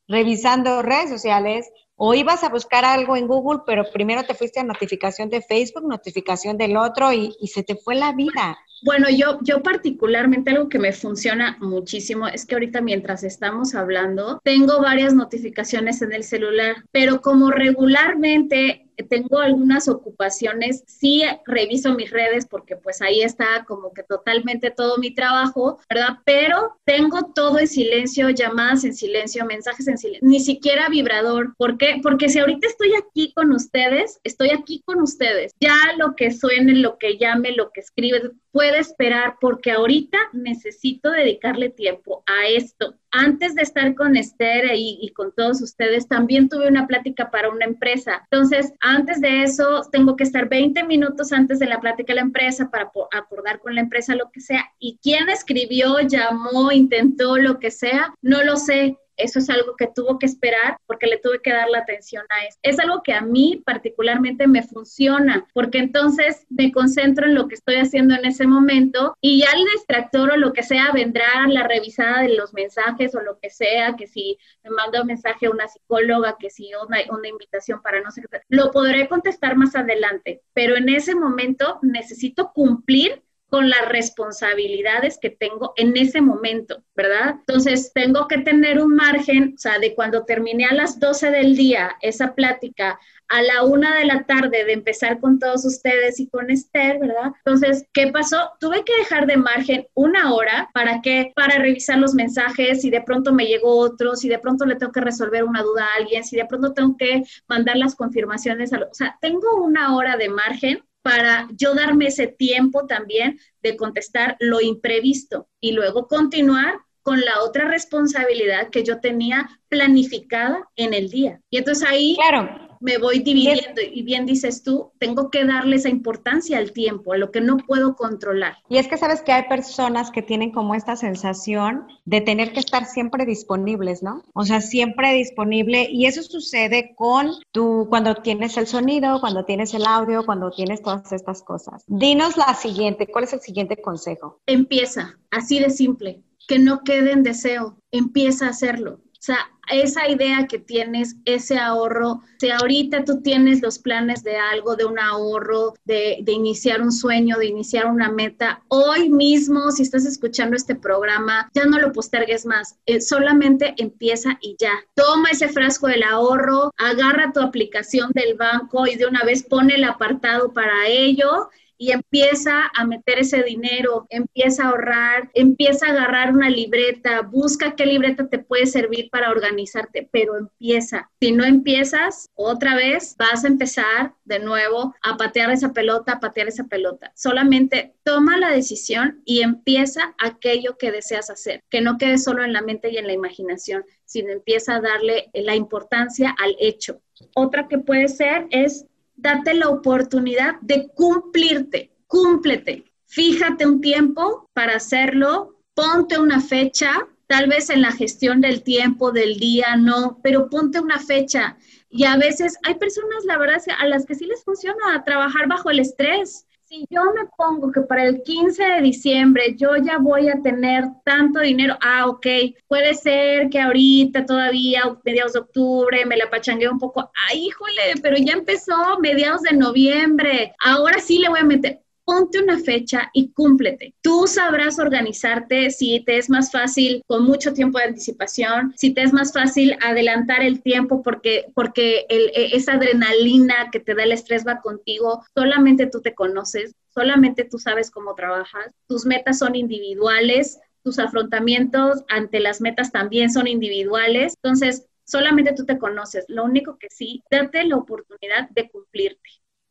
revisando 0.07 0.81
redes 0.81 1.09
sociales 1.09 1.71
o 1.95 2.13
ibas 2.13 2.43
a 2.43 2.49
buscar 2.49 2.85
algo 2.85 3.15
en 3.15 3.27
Google, 3.27 3.61
pero 3.65 3.83
primero 3.91 4.23
te 4.23 4.33
fuiste 4.33 4.59
a 4.59 4.63
notificación 4.63 5.29
de 5.29 5.41
Facebook, 5.41 5.87
notificación 5.87 6.57
del 6.57 6.77
otro 6.77 7.11
y, 7.11 7.35
y 7.39 7.47
se 7.47 7.63
te 7.63 7.75
fue 7.75 7.95
la 7.95 8.13
vida. 8.13 8.57
Bueno, 8.83 9.07
yo, 9.09 9.39
yo 9.41 9.61
particularmente 9.61 10.51
algo 10.51 10.69
que 10.69 10.79
me 10.79 10.93
funciona 10.93 11.57
muchísimo 11.59 12.27
es 12.27 12.45
que 12.45 12.55
ahorita 12.55 12.79
mientras 12.81 13.23
estamos 13.23 13.75
hablando, 13.75 14.39
tengo 14.43 14.81
varias 14.81 15.13
notificaciones 15.13 16.01
en 16.01 16.13
el 16.13 16.23
celular, 16.23 16.77
pero 16.91 17.21
como 17.21 17.51
regularmente 17.51 18.88
tengo 19.03 19.39
algunas 19.39 19.87
ocupaciones, 19.87 20.83
sí 20.87 21.23
reviso 21.45 21.93
mis 21.93 22.11
redes 22.11 22.45
porque 22.45 22.75
pues 22.75 23.01
ahí 23.01 23.21
está 23.21 23.65
como 23.67 23.93
que 23.93 24.03
totalmente 24.03 24.71
todo 24.71 24.97
mi 24.97 25.13
trabajo, 25.13 25.79
¿verdad? 25.89 26.17
Pero 26.25 26.77
tengo 26.85 27.31
todo 27.33 27.59
en 27.59 27.67
silencio, 27.67 28.29
llamadas 28.29 28.83
en 28.83 28.93
silencio, 28.93 29.45
mensajes 29.45 29.87
en 29.87 29.97
silencio, 29.97 30.27
ni 30.27 30.39
siquiera 30.39 30.89
vibrador. 30.89 31.55
¿Por 31.57 31.77
qué? 31.77 31.99
Porque 32.01 32.29
si 32.29 32.39
ahorita 32.39 32.67
estoy 32.67 32.93
aquí 32.95 33.33
con 33.33 33.51
ustedes, 33.51 34.19
estoy 34.23 34.51
aquí 34.51 34.81
con 34.85 35.01
ustedes. 35.01 35.53
Ya 35.59 35.75
lo 35.97 36.15
que 36.15 36.31
suene, 36.31 36.73
lo 36.73 36.97
que 36.97 37.17
llame, 37.17 37.51
lo 37.51 37.71
que 37.71 37.81
escribe, 37.81 38.31
puede 38.51 38.79
esperar 38.79 39.35
porque 39.39 39.71
ahorita 39.71 40.17
necesito 40.33 41.11
dedicarle 41.11 41.69
tiempo 41.69 42.23
a 42.25 42.47
esto. 42.47 42.95
Antes 43.11 43.55
de 43.55 43.63
estar 43.63 43.95
con 43.95 44.15
Esther 44.15 44.71
y, 44.75 45.11
con 45.15 45.33
todos 45.33 45.61
ustedes, 45.61 46.07
también 46.07 46.47
tuve 46.47 46.67
una 46.67 46.87
plática 46.87 47.31
para 47.31 47.49
una 47.49 47.65
empresa. 47.65 48.21
Entonces, 48.31 48.73
antes 48.81 49.19
de 49.21 49.43
eso, 49.43 49.87
tengo 49.91 50.15
que 50.15 50.23
estar 50.23 50.47
20 50.47 50.83
minutos 50.83 51.31
antes 51.31 51.59
de 51.59 51.65
la 51.65 51.79
plática 51.79 52.13
de 52.13 52.15
la 52.15 52.21
empresa 52.21 52.69
para 52.69 52.91
acordar 53.11 53.59
con 53.59 53.73
la 53.75 53.81
empresa 53.81 54.15
lo 54.15 54.31
que 54.31 54.41
sea. 54.41 54.65
Y 54.77 54.99
quién 55.01 55.29
escribió, 55.29 55.99
llamó, 56.01 56.71
intentó, 56.71 57.37
lo 57.37 57.59
que 57.59 57.71
sea, 57.71 58.13
no 58.21 58.43
lo 58.43 58.57
sé 58.57 58.97
eso 59.19 59.39
es 59.39 59.49
algo 59.49 59.75
que 59.75 59.87
tuvo 59.87 60.17
que 60.17 60.25
esperar 60.25 60.77
porque 60.87 61.07
le 61.07 61.17
tuve 61.17 61.41
que 61.41 61.51
dar 61.51 61.69
la 61.69 61.79
atención 61.79 62.25
a 62.29 62.45
eso. 62.45 62.57
Es 62.63 62.79
algo 62.79 63.03
que 63.03 63.13
a 63.13 63.21
mí 63.21 63.61
particularmente 63.65 64.47
me 64.47 64.63
funciona 64.63 65.45
porque 65.53 65.77
entonces 65.77 66.45
me 66.49 66.71
concentro 66.71 67.25
en 67.25 67.35
lo 67.35 67.47
que 67.47 67.55
estoy 67.55 67.75
haciendo 67.75 68.15
en 68.15 68.25
ese 68.25 68.47
momento 68.47 69.15
y 69.21 69.41
ya 69.41 69.51
el 69.51 69.65
distractor 69.73 70.31
o 70.31 70.37
lo 70.37 70.53
que 70.53 70.63
sea 70.63 70.91
vendrá 70.91 71.47
la 71.47 71.67
revisada 71.67 72.21
de 72.23 72.35
los 72.35 72.53
mensajes 72.53 73.13
o 73.15 73.21
lo 73.21 73.39
que 73.39 73.49
sea, 73.49 73.95
que 73.95 74.07
si 74.07 74.37
me 74.63 74.71
manda 74.71 75.01
un 75.01 75.07
mensaje 75.07 75.47
a 75.47 75.51
una 75.51 75.67
psicóloga, 75.67 76.37
que 76.39 76.49
si 76.49 76.71
una, 76.75 76.99
una 77.11 77.27
invitación 77.27 77.81
para 77.81 78.01
no 78.01 78.11
sé 78.11 78.21
qué, 78.21 78.41
lo 78.49 78.71
podré 78.71 79.07
contestar 79.07 79.55
más 79.55 79.75
adelante, 79.75 80.41
pero 80.53 80.75
en 80.75 80.89
ese 80.89 81.15
momento 81.15 81.79
necesito 81.81 82.51
cumplir 82.53 83.23
con 83.49 83.69
las 83.69 83.87
responsabilidades 83.89 85.17
que 85.19 85.29
tengo 85.29 85.73
en 85.75 85.97
ese 85.97 86.21
momento, 86.21 86.83
¿verdad? 86.95 87.35
Entonces, 87.39 87.91
tengo 87.93 88.27
que 88.27 88.39
tener 88.39 88.79
un 88.79 88.95
margen, 88.95 89.53
o 89.55 89.57
sea, 89.57 89.79
de 89.79 89.95
cuando 89.95 90.25
terminé 90.25 90.65
a 90.65 90.73
las 90.73 90.99
12 90.99 91.31
del 91.31 91.55
día 91.55 91.97
esa 92.01 92.35
plática 92.35 92.99
a 93.29 93.41
la 93.43 93.63
una 93.63 93.95
de 93.95 94.05
la 94.05 94.23
tarde 94.23 94.65
de 94.65 94.73
empezar 94.73 95.19
con 95.19 95.39
todos 95.39 95.63
ustedes 95.63 96.19
y 96.19 96.27
con 96.27 96.49
Esther, 96.49 96.99
¿verdad? 96.99 97.31
Entonces, 97.45 97.85
¿qué 97.93 98.11
pasó? 98.11 98.51
Tuve 98.59 98.83
que 98.83 98.97
dejar 98.97 99.27
de 99.27 99.37
margen 99.37 99.87
una 99.93 100.33
hora 100.33 100.69
para 100.73 101.01
qué? 101.01 101.31
Para 101.35 101.59
revisar 101.59 101.99
los 101.99 102.15
mensajes, 102.15 102.81
si 102.81 102.89
de 102.89 103.01
pronto 103.01 103.31
me 103.31 103.45
llegó 103.45 103.77
otro, 103.77 104.15
si 104.15 104.27
de 104.27 104.39
pronto 104.39 104.65
le 104.65 104.75
tengo 104.75 104.91
que 104.91 105.01
resolver 105.01 105.43
una 105.43 105.61
duda 105.61 105.85
a 105.85 105.97
alguien, 105.99 106.23
si 106.23 106.35
de 106.35 106.45
pronto 106.45 106.73
tengo 106.73 106.97
que 106.97 107.23
mandar 107.47 107.77
las 107.77 107.95
confirmaciones, 107.95 108.73
a 108.73 108.79
o 108.79 108.93
sea, 108.93 109.17
tengo 109.21 109.63
una 109.63 109.95
hora 109.95 110.17
de 110.17 110.29
margen 110.29 110.83
para 111.01 111.47
yo 111.55 111.73
darme 111.73 112.07
ese 112.07 112.27
tiempo 112.27 112.85
también 112.85 113.39
de 113.61 113.75
contestar 113.77 114.35
lo 114.39 114.61
imprevisto 114.61 115.47
y 115.59 115.71
luego 115.71 116.07
continuar 116.07 116.79
con 117.01 117.21
la 117.21 117.41
otra 117.41 117.67
responsabilidad 117.67 118.69
que 118.69 118.83
yo 118.83 118.99
tenía 118.99 119.49
planificada 119.69 120.69
en 120.75 120.93
el 120.93 121.09
día. 121.09 121.41
Y 121.49 121.57
entonces 121.57 121.87
ahí 121.87 122.15
claro 122.15 122.68
me 122.79 122.97
voy 122.97 123.19
dividiendo 123.19 123.81
y 123.81 124.03
bien 124.03 124.25
dices 124.25 124.63
tú, 124.63 124.91
tengo 124.99 125.29
que 125.29 125.45
darle 125.45 125.75
esa 125.75 125.89
importancia 125.89 126.57
al 126.57 126.71
tiempo, 126.71 127.13
a 127.13 127.17
lo 127.17 127.31
que 127.31 127.41
no 127.41 127.57
puedo 127.57 127.95
controlar. 127.95 128.57
Y 128.69 128.77
es 128.77 128.87
que 128.87 128.97
sabes 128.97 129.21
que 129.21 129.31
hay 129.31 129.43
personas 129.43 130.11
que 130.11 130.21
tienen 130.21 130.51
como 130.51 130.75
esta 130.75 130.95
sensación 130.95 131.87
de 132.05 132.21
tener 132.21 132.53
que 132.53 132.59
estar 132.59 132.85
siempre 132.85 133.25
disponibles, 133.25 134.03
¿no? 134.03 134.23
O 134.33 134.43
sea, 134.43 134.61
siempre 134.61 135.13
disponible 135.13 135.87
y 135.89 136.05
eso 136.05 136.23
sucede 136.23 136.93
con 136.95 137.31
tú 137.51 137.87
cuando 137.89 138.15
tienes 138.15 138.57
el 138.57 138.67
sonido, 138.67 139.19
cuando 139.19 139.45
tienes 139.45 139.73
el 139.73 139.85
audio, 139.85 140.25
cuando 140.25 140.51
tienes 140.51 140.81
todas 140.81 141.11
estas 141.11 141.43
cosas. 141.43 141.83
Dinos 141.87 142.37
la 142.37 142.53
siguiente, 142.53 143.07
¿cuál 143.07 143.25
es 143.25 143.33
el 143.33 143.41
siguiente 143.41 143.81
consejo? 143.81 144.39
Empieza, 144.45 145.17
así 145.31 145.59
de 145.59 145.69
simple, 145.69 146.23
que 146.47 146.59
no 146.59 146.83
quede 146.83 147.11
en 147.11 147.23
deseo, 147.23 147.77
empieza 147.91 148.47
a 148.47 148.49
hacerlo. 148.49 149.01
O 149.19 149.21
sea, 149.21 149.49
esa 149.69 150.07
idea 150.07 150.47
que 150.47 150.59
tienes, 150.59 151.17
ese 151.25 151.57
ahorro, 151.57 152.21
si 152.39 152.49
ahorita 152.51 153.03
tú 153.03 153.21
tienes 153.21 153.61
los 153.61 153.77
planes 153.77 154.23
de 154.23 154.37
algo, 154.37 154.77
de 154.77 154.85
un 154.85 154.97
ahorro, 154.97 155.73
de, 155.83 156.23
iniciar 156.25 156.81
un 156.81 156.93
sueño, 156.93 157.37
de 157.37 157.47
iniciar 157.47 157.87
una 157.87 158.09
meta, 158.09 158.63
hoy 158.69 159.09
mismo, 159.09 159.71
si 159.71 159.83
estás 159.83 160.05
escuchando 160.05 160.55
este 160.55 160.73
programa, 160.73 161.51
ya 161.53 161.65
no 161.65 161.79
lo 161.79 161.91
postergues 161.91 162.45
más, 162.45 162.79
eh, 162.85 163.01
solamente 163.01 163.73
empieza 163.77 164.37
y 164.41 164.55
ya. 164.57 164.71
Toma 164.95 165.31
ese 165.31 165.49
frasco 165.49 165.87
del 165.87 166.03
ahorro, 166.03 166.71
agarra 166.77 167.33
tu 167.33 167.41
aplicación 167.41 168.11
del 168.13 168.35
banco 168.35 168.87
y 168.87 168.95
de 168.95 169.05
una 169.05 169.25
vez 169.25 169.43
pone 169.43 169.75
el 169.75 169.83
apartado 169.83 170.53
para 170.53 170.87
ello 170.87 171.49
y 171.81 171.93
empieza 171.93 172.69
a 172.75 172.85
meter 172.85 173.19
ese 173.19 173.41
dinero, 173.41 174.05
empieza 174.09 174.65
a 174.65 174.67
ahorrar, 174.67 175.31
empieza 175.33 175.87
a 175.87 175.91
agarrar 175.91 176.33
una 176.33 176.49
libreta, 176.49 177.21
busca 177.21 177.73
qué 177.75 177.85
libreta 177.85 178.27
te 178.27 178.37
puede 178.37 178.65
servir 178.65 179.09
para 179.09 179.31
organizarte, 179.31 180.07
pero 180.11 180.37
empieza. 180.37 181.09
Si 181.21 181.31
no 181.31 181.45
empiezas, 181.45 182.29
otra 182.35 182.75
vez 182.75 183.15
vas 183.17 183.45
a 183.45 183.47
empezar 183.47 184.13
de 184.25 184.39
nuevo 184.39 184.93
a 185.01 185.15
patear 185.15 185.51
esa 185.51 185.71
pelota, 185.71 186.13
a 186.13 186.19
patear 186.19 186.49
esa 186.49 186.65
pelota. 186.65 187.13
Solamente 187.15 187.93
toma 188.03 188.37
la 188.37 188.51
decisión 188.51 189.21
y 189.23 189.41
empieza 189.41 190.15
aquello 190.17 190.77
que 190.77 190.91
deseas 190.91 191.29
hacer, 191.29 191.63
que 191.69 191.79
no 191.79 191.97
quede 191.97 192.17
solo 192.17 192.43
en 192.43 192.51
la 192.51 192.61
mente 192.61 192.91
y 192.91 192.97
en 192.97 193.07
la 193.07 193.13
imaginación, 193.13 193.85
sino 194.03 194.31
empieza 194.31 194.75
a 194.75 194.81
darle 194.81 195.29
la 195.33 195.55
importancia 195.55 196.35
al 196.37 196.57
hecho. 196.59 196.99
Otra 197.35 197.67
que 197.67 197.77
puede 197.77 198.07
ser 198.09 198.47
es 198.49 198.85
date 199.21 199.53
la 199.53 199.69
oportunidad 199.69 200.59
de 200.61 200.89
cumplirte, 200.89 201.91
cúmplete. 202.07 202.85
Fíjate 203.05 203.65
un 203.65 203.81
tiempo 203.81 204.49
para 204.53 204.75
hacerlo, 204.75 205.59
ponte 205.73 206.19
una 206.19 206.41
fecha, 206.41 207.07
tal 207.27 207.47
vez 207.47 207.69
en 207.69 207.81
la 207.81 207.91
gestión 207.91 208.41
del 208.41 208.63
tiempo, 208.63 209.11
del 209.11 209.37
día, 209.37 209.75
no, 209.75 210.19
pero 210.23 210.49
ponte 210.49 210.79
una 210.79 210.99
fecha. 210.99 211.57
Y 211.89 212.05
a 212.05 212.17
veces 212.17 212.57
hay 212.63 212.75
personas, 212.75 213.25
la 213.25 213.37
verdad, 213.37 213.61
a 213.77 213.87
las 213.87 214.05
que 214.05 214.15
sí 214.15 214.25
les 214.25 214.43
funciona 214.43 215.03
trabajar 215.03 215.47
bajo 215.47 215.69
el 215.69 215.79
estrés 215.79 216.45
si 216.69 216.85
yo 216.91 217.01
me 217.15 217.25
pongo 217.35 217.71
que 217.71 217.81
para 217.81 218.05
el 218.05 218.21
15 218.21 218.63
de 218.63 218.81
diciembre 218.81 219.55
yo 219.57 219.75
ya 219.77 219.97
voy 219.97 220.29
a 220.29 220.39
tener 220.43 220.83
tanto 221.03 221.39
dinero, 221.39 221.75
ah, 221.81 222.05
ok, 222.07 222.27
puede 222.67 222.93
ser 222.93 223.49
que 223.49 223.59
ahorita 223.59 224.23
todavía, 224.27 224.83
mediados 225.03 225.33
de 225.33 225.39
octubre, 225.39 226.05
me 226.05 226.15
la 226.15 226.29
pachangueo 226.29 226.71
un 226.71 226.77
poco, 226.77 227.11
ay, 227.27 227.47
híjole, 227.47 227.95
pero 228.03 228.17
ya 228.17 228.33
empezó 228.33 228.99
mediados 228.99 229.41
de 229.41 229.53
noviembre, 229.53 230.53
ahora 230.63 230.99
sí 230.99 231.17
le 231.17 231.29
voy 231.29 231.39
a 231.39 231.43
meter 231.43 231.81
ponte 232.09 232.41
una 232.41 232.57
fecha 232.57 233.11
y 233.13 233.29
cúmplete. 233.33 233.93
Tú 234.01 234.25
sabrás 234.25 234.79
organizarte 234.79 235.69
si 235.69 236.03
te 236.03 236.17
es 236.17 236.27
más 236.27 236.51
fácil 236.51 237.03
con 237.05 237.23
mucho 237.23 237.53
tiempo 237.53 237.77
de 237.77 237.85
anticipación, 237.85 238.73
si 238.75 238.95
te 238.95 239.03
es 239.03 239.13
más 239.13 239.31
fácil 239.31 239.77
adelantar 239.79 240.41
el 240.41 240.63
tiempo 240.63 241.03
porque, 241.03 241.45
porque 241.53 242.07
e, 242.09 242.55
esa 242.55 242.73
adrenalina 242.73 243.69
que 243.71 243.79
te 243.79 243.93
da 243.93 244.05
el 244.05 244.11
estrés 244.11 244.43
va 244.43 244.59
contigo, 244.59 245.23
solamente 245.35 245.85
tú 245.85 246.01
te 246.01 246.15
conoces, 246.15 246.73
solamente 246.87 247.43
tú 247.43 247.59
sabes 247.59 247.91
cómo 247.91 248.15
trabajas, 248.15 248.73
tus 248.87 249.05
metas 249.05 249.37
son 249.37 249.55
individuales, 249.55 250.59
tus 250.83 250.97
afrontamientos 250.97 252.03
ante 252.07 252.39
las 252.39 252.59
metas 252.59 252.91
también 252.91 253.31
son 253.31 253.45
individuales, 253.45 254.33
entonces 254.41 254.87
solamente 255.03 255.53
tú 255.53 255.63
te 255.63 255.77
conoces, 255.77 256.25
lo 256.27 256.43
único 256.43 256.79
que 256.79 256.87
sí, 256.89 257.21
date 257.29 257.65
la 257.65 257.77
oportunidad 257.77 258.49
de 258.49 258.67
cumplirte. 258.67 259.29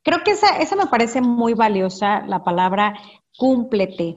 Creo 0.08 0.24
que 0.24 0.30
esa, 0.30 0.56
esa 0.56 0.74
me 0.74 0.86
parece 0.86 1.20
muy 1.20 1.52
valiosa, 1.52 2.22
la 2.26 2.42
palabra 2.42 2.98
cúmplete. 3.36 4.16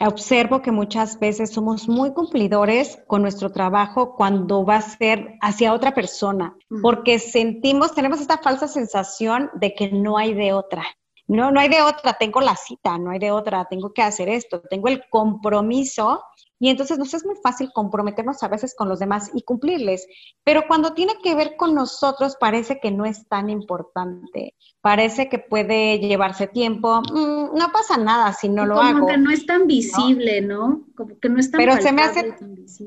Observo 0.00 0.62
que 0.62 0.72
muchas 0.72 1.20
veces 1.20 1.52
somos 1.52 1.88
muy 1.88 2.12
cumplidores 2.12 2.98
con 3.06 3.22
nuestro 3.22 3.52
trabajo 3.52 4.16
cuando 4.16 4.64
va 4.64 4.78
a 4.78 4.82
ser 4.82 5.36
hacia 5.40 5.74
otra 5.74 5.94
persona, 5.94 6.56
porque 6.82 7.20
sentimos, 7.20 7.94
tenemos 7.94 8.20
esta 8.20 8.38
falsa 8.38 8.66
sensación 8.66 9.48
de 9.54 9.76
que 9.76 9.92
no 9.92 10.18
hay 10.18 10.34
de 10.34 10.52
otra. 10.52 10.84
No, 11.28 11.52
no 11.52 11.60
hay 11.60 11.68
de 11.68 11.82
otra, 11.82 12.14
tengo 12.14 12.40
la 12.40 12.56
cita, 12.56 12.98
no 12.98 13.12
hay 13.12 13.20
de 13.20 13.30
otra, 13.30 13.64
tengo 13.66 13.92
que 13.92 14.02
hacer 14.02 14.28
esto, 14.28 14.60
tengo 14.62 14.88
el 14.88 15.04
compromiso 15.08 16.20
y 16.58 16.70
entonces 16.70 16.98
nos 16.98 17.14
es 17.14 17.24
muy 17.24 17.36
fácil 17.36 17.70
comprometernos 17.72 18.42
a 18.42 18.48
veces 18.48 18.74
con 18.76 18.88
los 18.88 18.98
demás 18.98 19.30
y 19.34 19.42
cumplirles, 19.42 20.06
pero 20.44 20.64
cuando 20.66 20.94
tiene 20.94 21.14
que 21.22 21.34
ver 21.34 21.56
con 21.56 21.74
nosotros 21.74 22.36
parece 22.38 22.80
que 22.80 22.90
no 22.90 23.04
es 23.04 23.26
tan 23.28 23.50
importante, 23.50 24.54
parece 24.80 25.28
que 25.28 25.38
puede 25.38 25.98
llevarse 25.98 26.46
tiempo, 26.46 27.00
mm, 27.00 27.56
no 27.56 27.72
pasa 27.72 27.96
nada 27.96 28.32
si 28.32 28.48
no 28.48 28.66
lo 28.66 28.80
hago. 28.80 29.00
Como 29.00 29.06
que 29.06 29.18
no 29.18 29.30
es 29.30 29.46
tan 29.46 29.66
visible, 29.66 30.40
¿no? 30.40 30.84
Como 30.96 31.18
que 31.18 31.28
no 31.28 31.38
es 31.38 31.50
tan 31.50 31.58
Pero 31.58 31.80
se 31.80 31.92
me 31.92 32.02
hace 32.02 32.34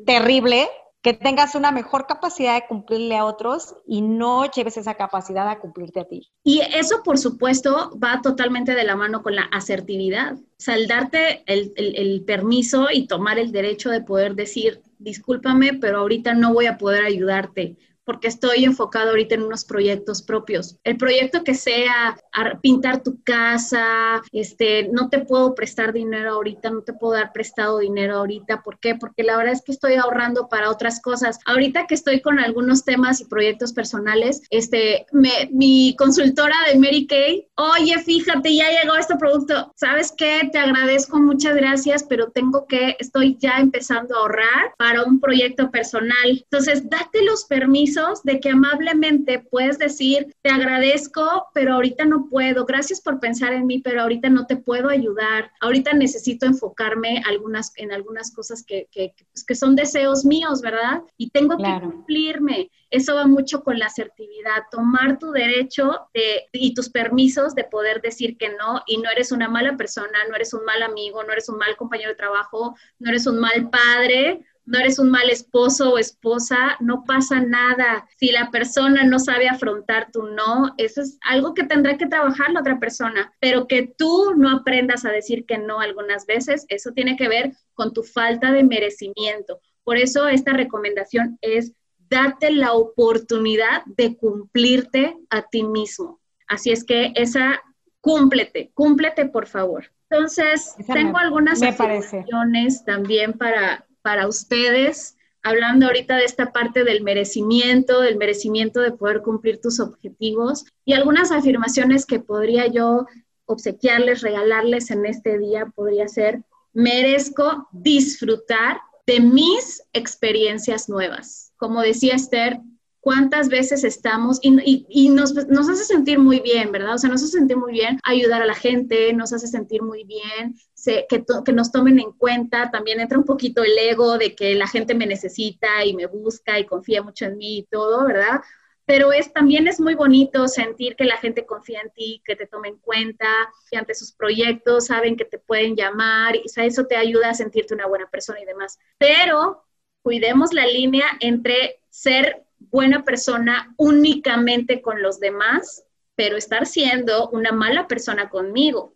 terrible 0.06 0.68
que 1.02 1.14
tengas 1.14 1.56
una 1.56 1.72
mejor 1.72 2.06
capacidad 2.06 2.54
de 2.56 2.68
cumplirle 2.68 3.18
a 3.18 3.26
otros 3.26 3.76
y 3.88 4.02
no 4.02 4.50
lleves 4.52 4.78
esa 4.78 4.94
capacidad 4.94 5.50
a 5.50 5.60
cumplirte 5.60 6.00
a 6.00 6.08
ti. 6.08 6.30
Y 6.44 6.62
eso, 6.62 7.02
por 7.04 7.18
supuesto, 7.18 7.98
va 8.02 8.22
totalmente 8.22 8.76
de 8.76 8.84
la 8.84 8.96
mano 8.96 9.24
con 9.24 9.36
la 9.36 9.44
asertividad. 9.52 10.38
Saldarte 10.58 11.44
el, 11.48 11.74
el 11.76 12.24
permiso 12.24 12.88
y 12.94 13.08
tomar 13.08 13.40
el 13.40 13.52
derecho 13.52 13.90
de 13.90 14.02
poder 14.02 14.36
decir, 14.36 14.82
discúlpame, 15.00 15.74
pero 15.74 16.00
ahorita 16.00 16.36
no 16.36 16.54
voy 16.54 16.68
a 16.68 16.78
poder 16.78 17.04
ayudarte 17.04 17.78
porque 18.06 18.28
estoy 18.28 18.66
enfocado 18.66 19.10
ahorita 19.10 19.36
en 19.36 19.44
unos 19.44 19.66
proyectos 19.66 20.22
propios. 20.22 20.78
El 20.84 20.98
proyecto 20.98 21.44
que 21.44 21.54
sea 21.54 22.18
pintar 22.62 23.04
tu 23.04 23.22
casa, 23.24 24.22
este, 24.32 24.90
no 24.92 25.10
te 25.10 25.20
puedo 25.20 25.54
prestar 25.56 25.94
dinero 25.94 26.34
ahorita, 26.34 26.70
no 26.70 26.82
te 26.82 26.94
puedo 26.94 27.14
dar 27.14 27.32
prestado 27.32 27.80
dinero 27.80 28.18
ahorita. 28.18 28.64
¿Por 28.64 28.80
qué? 28.80 28.96
Porque 28.96 29.24
la 29.24 29.38
verdad 29.38 29.54
es 29.54 29.62
que 29.62 29.72
estoy 29.72 29.96
ahorrando 29.96 30.48
para 30.50 30.70
otras 30.70 31.02
cosas. 31.02 31.40
Ahorita 31.46 31.88
que 31.88 31.96
estoy 31.96 32.22
con 32.22 32.40
algunos 32.40 32.84
temas 32.84 33.22
y 33.22 33.26
proyectos 33.26 33.74
personales, 33.74 34.42
este, 34.50 35.06
me, 35.12 35.50
mi 35.52 35.96
consultora 35.98 36.56
de 36.68 36.80
Mary 36.80 37.08
Kay, 37.08 37.48
oye, 37.56 37.98
fíjate, 38.00 38.56
ya 38.56 38.66
llegó 38.70 38.96
este 38.96 39.16
producto. 39.16 39.72
¿Sabes 39.76 40.14
qué? 40.18 40.50
Te 40.52 40.60
agradezco, 40.60 41.20
muchas 41.20 41.56
gracias, 41.56 42.04
pero 42.04 42.32
tengo 42.32 42.66
que, 42.66 42.96
estoy 43.00 43.38
ya 43.40 43.60
empezando 43.60 44.16
a 44.16 44.20
ahorrar 44.20 44.74
para 44.78 45.04
un 45.04 45.20
proyecto 45.20 45.70
personal. 45.70 46.16
Entonces, 46.30 46.90
date 46.90 47.24
los 47.24 47.46
permisos 47.46 47.91
de 48.24 48.40
que 48.40 48.50
amablemente 48.50 49.40
puedes 49.40 49.78
decir, 49.78 50.34
te 50.42 50.50
agradezco, 50.50 51.48
pero 51.54 51.74
ahorita 51.74 52.06
no 52.06 52.28
puedo, 52.30 52.66
gracias 52.66 53.02
por 53.02 53.20
pensar 53.20 53.54
en 53.54 53.68
mí, 53.68 53.80
pero 53.80 54.02
ahorita 54.02 54.30
no 54.30 54.46
te 54.46 54.58
puedo 54.58 54.90
ayudar, 54.90 55.52
ahorita 55.62 55.94
necesito 55.94 56.46
enfocarme 56.46 57.22
algunas, 57.28 57.74
en 57.78 57.92
algunas 57.92 58.34
cosas 58.34 58.64
que, 58.64 58.88
que, 58.92 59.14
que 59.48 59.56
son 59.56 59.76
deseos 59.76 60.26
míos, 60.26 60.62
¿verdad? 60.62 61.02
Y 61.18 61.30
tengo 61.30 61.58
que 61.58 61.80
cumplirme. 61.82 62.70
Eso 62.90 63.16
va 63.16 63.26
mucho 63.26 63.64
con 63.64 63.80
la 63.80 63.86
asertividad, 63.86 64.64
tomar 64.70 65.18
tu 65.18 65.32
derecho 65.32 66.10
de, 66.14 66.50
y 66.52 66.74
tus 66.74 66.90
permisos 66.90 67.56
de 67.56 67.64
poder 67.64 68.02
decir 68.02 68.38
que 68.38 68.50
no 68.50 68.84
y 68.86 68.98
no 68.98 69.10
eres 69.10 69.32
una 69.32 69.48
mala 69.48 69.78
persona, 69.78 70.20
no 70.30 70.36
eres 70.36 70.54
un 70.54 70.66
mal 70.66 70.84
amigo, 70.84 71.24
no 71.24 71.32
eres 71.32 71.48
un 71.48 71.58
mal 71.58 71.78
compañero 71.78 72.10
de 72.10 72.18
trabajo, 72.18 72.76
no 73.00 73.10
eres 73.10 73.28
un 73.28 73.40
mal 73.40 73.70
padre, 73.70 74.42
no 74.66 74.80
eres 74.80 75.00
un 75.00 75.10
mal 75.10 75.30
esposo 75.30 75.94
o 75.94 75.98
esposa, 75.98 76.78
no 76.80 77.04
pasa 77.06 77.42
nada. 77.42 78.08
Si 78.18 78.32
la 78.32 78.52
persona 78.52 79.04
no 79.04 79.20
sabe 79.20 79.50
afrontar 79.50 80.12
tu 80.12 80.24
no, 80.24 80.74
eso 80.78 81.02
es 81.02 81.18
algo 81.22 81.54
que 81.54 81.64
tendrá 81.64 81.98
que 81.98 82.08
trabajar 82.08 82.52
la 82.52 82.62
otra 82.62 82.80
persona, 82.80 83.34
pero 83.40 83.68
que 83.68 83.94
tú 83.98 84.34
no 84.36 84.50
aprendas 84.50 85.06
a 85.06 85.12
decir 85.12 85.46
que 85.46 85.58
no 85.58 85.80
algunas 85.80 86.26
veces, 86.26 86.66
eso 86.70 86.92
tiene 86.92 87.16
que 87.16 87.28
ver 87.28 87.54
con 87.74 87.94
tu 87.94 88.04
falta 88.04 88.52
de 88.52 88.64
merecimiento. 88.64 89.60
Por 89.84 89.98
eso 89.98 90.28
esta 90.28 90.54
recomendación 90.54 91.38
es 91.42 91.74
date 92.10 92.52
la 92.52 92.74
oportunidad 92.74 93.84
de 93.86 94.18
cumplirte 94.18 95.18
a 95.30 95.44
ti 95.44 95.64
mismo. 95.64 96.20
Así 96.48 96.72
es 96.72 96.84
que 96.84 97.14
esa, 97.16 97.62
cúmplete, 98.02 98.72
cúmplete 98.74 99.26
por 99.28 99.48
favor. 99.48 99.86
Entonces, 100.10 100.76
tengo 100.94 101.18
algunas 101.18 101.64
afirmaciones 101.64 102.84
también 102.84 103.32
para, 103.32 103.88
para 104.02 104.28
ustedes, 104.28 105.18
hablando 105.44 105.88
ahorita 105.88 106.18
de 106.18 106.26
esta 106.26 106.52
parte 106.52 106.84
del 106.84 107.04
merecimiento, 107.04 108.02
del 108.02 108.18
merecimiento 108.18 108.80
de 108.82 108.92
poder 108.92 109.22
cumplir 109.22 109.60
tus 109.60 109.80
objetivos 109.80 110.66
y 110.86 110.94
algunas 110.94 111.32
afirmaciones 111.32 112.06
que 112.06 112.20
podría 112.20 112.68
yo 112.68 113.08
obsequiarles, 113.46 114.22
regalarles 114.22 114.92
en 114.92 115.06
este 115.06 115.38
día, 115.38 115.66
podría 115.76 116.08
ser, 116.08 116.44
merezco 116.74 117.68
disfrutar 117.72 118.80
de 119.06 119.20
mis 119.20 119.84
experiencias 119.94 120.88
nuevas. 120.88 121.52
Como 121.58 121.82
decía 121.82 122.16
Esther, 122.16 122.62
cuántas 123.02 123.50
veces 123.50 123.84
estamos 123.84 124.40
y, 124.42 125.10
nos, 125.10 125.36
hace 125.36 125.84
sentir 125.84 126.20
muy 126.20 126.40
bien, 126.40 126.72
¿verdad? 126.72 126.96
O 126.96 126.98
sea, 126.98 127.10
nos 127.10 127.24
hace 127.24 127.38
sentir 127.38 127.58
muy 127.58 127.74
bien 127.74 128.00
ayudar 128.04 128.42
a 128.42 128.46
la 128.46 128.54
gente, 128.54 129.12
nos 129.14 129.34
hace 129.34 129.48
sentir 129.48 129.82
muy 129.82 130.04
bien 130.06 130.56
que, 130.84 131.24
que 131.46 131.54
nos 131.54 131.72
tomen 131.72 132.00
en 132.00 132.12
cuenta, 132.14 132.72
también 132.72 133.00
entra 133.00 133.18
un 133.18 133.26
poquito 133.26 133.64
el 133.64 133.78
ego 133.78 134.18
de 134.18 134.36
que 134.36 134.56
la 134.56 134.68
gente 134.68 134.96
me 134.96 135.06
necesita 135.06 135.86
y 135.86 135.94
me 135.94 136.06
busca 136.06 136.60
y 136.60 136.66
confía 136.66 137.04
mucho 137.04 137.26
en 137.26 137.38
mí 137.38 137.60
y 137.60 137.64
todo, 137.64 138.06
¿verdad? 138.06 138.42
Pero 138.86 139.14
es, 139.14 139.32
también 139.32 139.68
es 139.68 139.80
muy 139.80 139.96
bonito 139.96 140.48
sentir 140.48 140.96
que 140.96 141.06
la 141.06 141.18
gente 141.18 141.46
confía 141.46 141.82
en 141.82 141.92
ti, 141.92 142.22
que 142.26 142.36
te 142.36 142.48
tome 142.48 142.70
en 142.70 142.78
cuenta, 142.78 143.28
que 143.70 143.78
ante 143.78 143.94
sus 143.94 144.12
proyectos 144.12 144.88
saben 144.88 145.16
que 145.16 145.26
te 145.26 145.38
pueden 145.38 145.76
llamar, 145.76 146.36
y 146.36 146.44
eso 146.56 146.86
te 146.86 146.96
ayuda 146.96 147.30
a 147.30 147.34
sentirte 147.34 147.74
una 147.74 147.88
buena 147.88 148.10
persona 148.10 148.42
y 148.42 148.46
demás. 148.46 148.80
Pero 148.98 149.64
cuidemos 150.02 150.52
la 150.54 150.66
línea 150.66 151.06
entre 151.20 151.80
ser 151.90 152.44
buena 152.58 153.04
persona 153.06 153.74
únicamente 153.78 154.82
con 154.82 155.02
los 155.02 155.20
demás, 155.20 155.86
pero 156.16 156.38
estar 156.38 156.66
siendo 156.66 157.30
una 157.30 157.52
mala 157.52 157.88
persona 157.88 158.30
conmigo. 158.30 158.96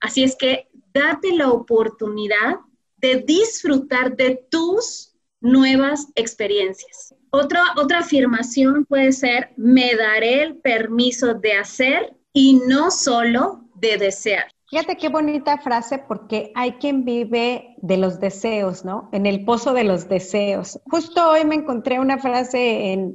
Así 0.00 0.24
es 0.24 0.36
que 0.36 0.68
date 0.92 1.32
la 1.32 1.50
oportunidad 1.50 2.60
de 2.96 3.16
disfrutar 3.16 4.16
de 4.16 4.46
tus 4.50 5.14
nuevas 5.40 6.08
experiencias. 6.14 7.14
Otra, 7.30 7.62
otra 7.76 8.00
afirmación 8.00 8.84
puede 8.84 9.12
ser, 9.12 9.50
me 9.56 9.94
daré 9.96 10.42
el 10.42 10.56
permiso 10.56 11.34
de 11.34 11.54
hacer 11.54 12.14
y 12.32 12.60
no 12.66 12.90
solo 12.90 13.64
de 13.74 13.98
desear. 13.98 14.44
Fíjate 14.70 14.96
qué 14.96 15.10
bonita 15.10 15.58
frase 15.58 15.98
porque 15.98 16.50
hay 16.54 16.72
quien 16.72 17.04
vive 17.04 17.74
de 17.82 17.98
los 17.98 18.20
deseos, 18.20 18.86
¿no? 18.86 19.10
En 19.12 19.26
el 19.26 19.44
pozo 19.44 19.74
de 19.74 19.84
los 19.84 20.08
deseos. 20.08 20.80
Justo 20.90 21.30
hoy 21.30 21.44
me 21.44 21.56
encontré 21.56 22.00
una 22.00 22.18
frase 22.18 22.92
en 22.92 23.12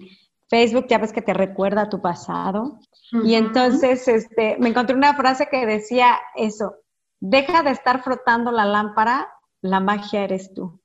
Facebook, 0.50 0.86
ya 0.88 1.00
ves 1.00 1.12
que 1.12 1.24
te 1.24 1.34
recuerda 1.34 1.84
a 1.84 1.90
tu 1.90 2.00
pasado. 2.00 2.80
Y 3.24 3.36
entonces 3.36 4.08
este, 4.08 4.58
me 4.60 4.70
encontré 4.70 4.96
una 4.96 5.16
frase 5.16 5.48
que 5.50 5.66
decía 5.66 6.20
eso, 6.36 6.76
deja 7.20 7.64
de 7.64 7.72
estar 7.72 8.04
frotando 8.04 8.52
la 8.52 8.66
lámpara, 8.66 9.30
la 9.62 9.80
magia 9.80 10.24
eres 10.24 10.54
tú. 10.54 10.82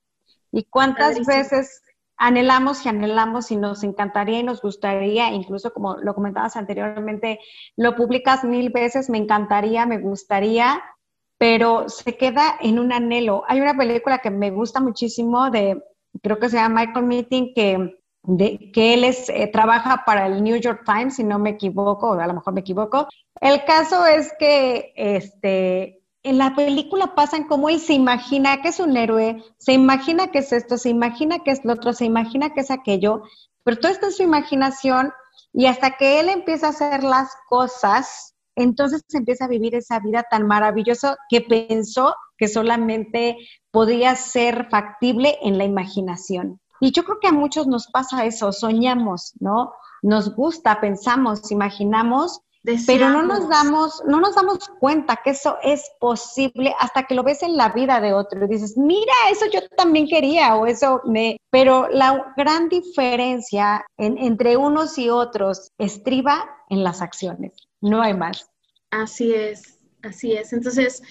¿Y 0.51 0.65
cuántas 0.65 1.25
veces 1.25 1.81
anhelamos 2.17 2.85
y 2.85 2.89
anhelamos 2.89 3.51
y 3.51 3.57
nos 3.57 3.83
encantaría 3.83 4.39
y 4.39 4.43
nos 4.43 4.61
gustaría, 4.61 5.31
incluso 5.31 5.73
como 5.73 5.97
lo 5.97 6.13
comentabas 6.13 6.55
anteriormente, 6.55 7.39
lo 7.75 7.95
publicas 7.95 8.43
mil 8.43 8.69
veces, 8.69 9.09
me 9.09 9.17
encantaría, 9.17 9.85
me 9.85 9.97
gustaría, 9.97 10.81
pero 11.37 11.89
se 11.89 12.15
queda 12.15 12.55
en 12.61 12.79
un 12.79 12.93
anhelo. 12.93 13.43
Hay 13.47 13.59
una 13.59 13.75
película 13.75 14.19
que 14.19 14.29
me 14.29 14.51
gusta 14.51 14.79
muchísimo 14.79 15.49
de, 15.49 15.83
creo 16.21 16.39
que 16.39 16.49
se 16.49 16.57
llama 16.57 16.85
Michael 16.85 17.05
Meeting, 17.05 17.53
que, 17.53 17.99
de, 18.23 18.71
que 18.71 18.93
él 18.93 19.03
es, 19.03 19.27
eh, 19.29 19.49
trabaja 19.51 20.03
para 20.05 20.27
el 20.27 20.43
New 20.43 20.57
York 20.57 20.83
Times, 20.85 21.15
si 21.15 21.23
no 21.23 21.39
me 21.39 21.51
equivoco, 21.51 22.11
o 22.11 22.13
a 22.13 22.27
lo 22.27 22.35
mejor 22.35 22.53
me 22.53 22.61
equivoco. 22.61 23.07
El 23.41 23.65
caso 23.65 24.05
es 24.05 24.33
que 24.39 24.93
este, 24.95 26.02
en 26.23 26.37
la 26.37 26.55
película 26.55 27.15
pasan 27.15 27.43
como 27.43 27.69
él 27.69 27.79
se 27.79 27.93
imagina 27.93 28.61
que 28.61 28.69
es 28.69 28.79
un 28.79 28.95
héroe, 28.95 29.43
se 29.57 29.73
imagina 29.73 30.27
que 30.27 30.39
es 30.39 30.53
esto, 30.53 30.77
se 30.77 30.89
imagina 30.89 31.39
que 31.39 31.51
es 31.51 31.63
lo 31.65 31.73
otro, 31.73 31.93
se 31.93 32.05
imagina 32.05 32.53
que 32.53 32.61
es 32.61 32.71
aquello, 32.71 33.23
pero 33.63 33.77
todo 33.77 33.91
esto 33.91 34.07
es 34.07 34.17
su 34.17 34.23
imaginación 34.23 35.11
y 35.51 35.65
hasta 35.65 35.97
que 35.97 36.21
él 36.21 36.29
empieza 36.29 36.67
a 36.67 36.69
hacer 36.69 37.03
las 37.03 37.29
cosas, 37.49 38.35
entonces 38.55 39.03
empieza 39.13 39.45
a 39.45 39.49
vivir 39.49 39.75
esa 39.75 39.99
vida 39.99 40.25
tan 40.29 40.47
maravillosa 40.47 41.17
que 41.29 41.41
pensó 41.41 42.15
que 42.37 42.47
solamente 42.47 43.37
podía 43.71 44.15
ser 44.15 44.69
factible 44.69 45.37
en 45.41 45.57
la 45.57 45.65
imaginación. 45.65 46.59
Y 46.79 46.91
yo 46.91 47.03
creo 47.03 47.19
que 47.19 47.27
a 47.27 47.33
muchos 47.33 47.67
nos 47.67 47.87
pasa 47.87 48.25
eso, 48.25 48.51
soñamos, 48.51 49.33
¿no? 49.39 49.73
Nos 50.01 50.35
gusta, 50.35 50.81
pensamos, 50.81 51.51
imaginamos, 51.51 52.41
pero 52.85 53.09
no 53.09 53.23
nos 53.23 53.49
damos, 53.49 54.01
no 54.07 54.19
nos 54.19 54.35
damos 54.35 54.69
cuenta 54.79 55.19
que 55.23 55.31
eso 55.31 55.57
es 55.63 55.83
posible 55.99 56.73
hasta 56.79 57.03
que 57.03 57.15
lo 57.15 57.23
ves 57.23 57.43
en 57.43 57.57
la 57.57 57.69
vida 57.69 57.99
de 57.99 58.13
otro 58.13 58.45
y 58.45 58.47
dices, 58.47 58.77
mira, 58.77 59.13
eso 59.29 59.45
yo 59.51 59.59
también 59.75 60.07
quería 60.07 60.55
o 60.55 60.65
eso 60.65 61.01
me... 61.05 61.37
Pero 61.49 61.89
la 61.89 62.33
gran 62.37 62.69
diferencia 62.69 63.85
entre 63.97 64.57
unos 64.57 64.97
y 64.97 65.09
otros 65.09 65.71
estriba 65.77 66.49
en 66.69 66.83
las 66.83 67.01
acciones, 67.01 67.53
no 67.81 68.01
hay 68.01 68.13
más. 68.13 68.49
Así 68.91 69.33
es, 69.33 69.79
así 70.01 70.33
es. 70.33 70.53
Entonces, 70.53 71.03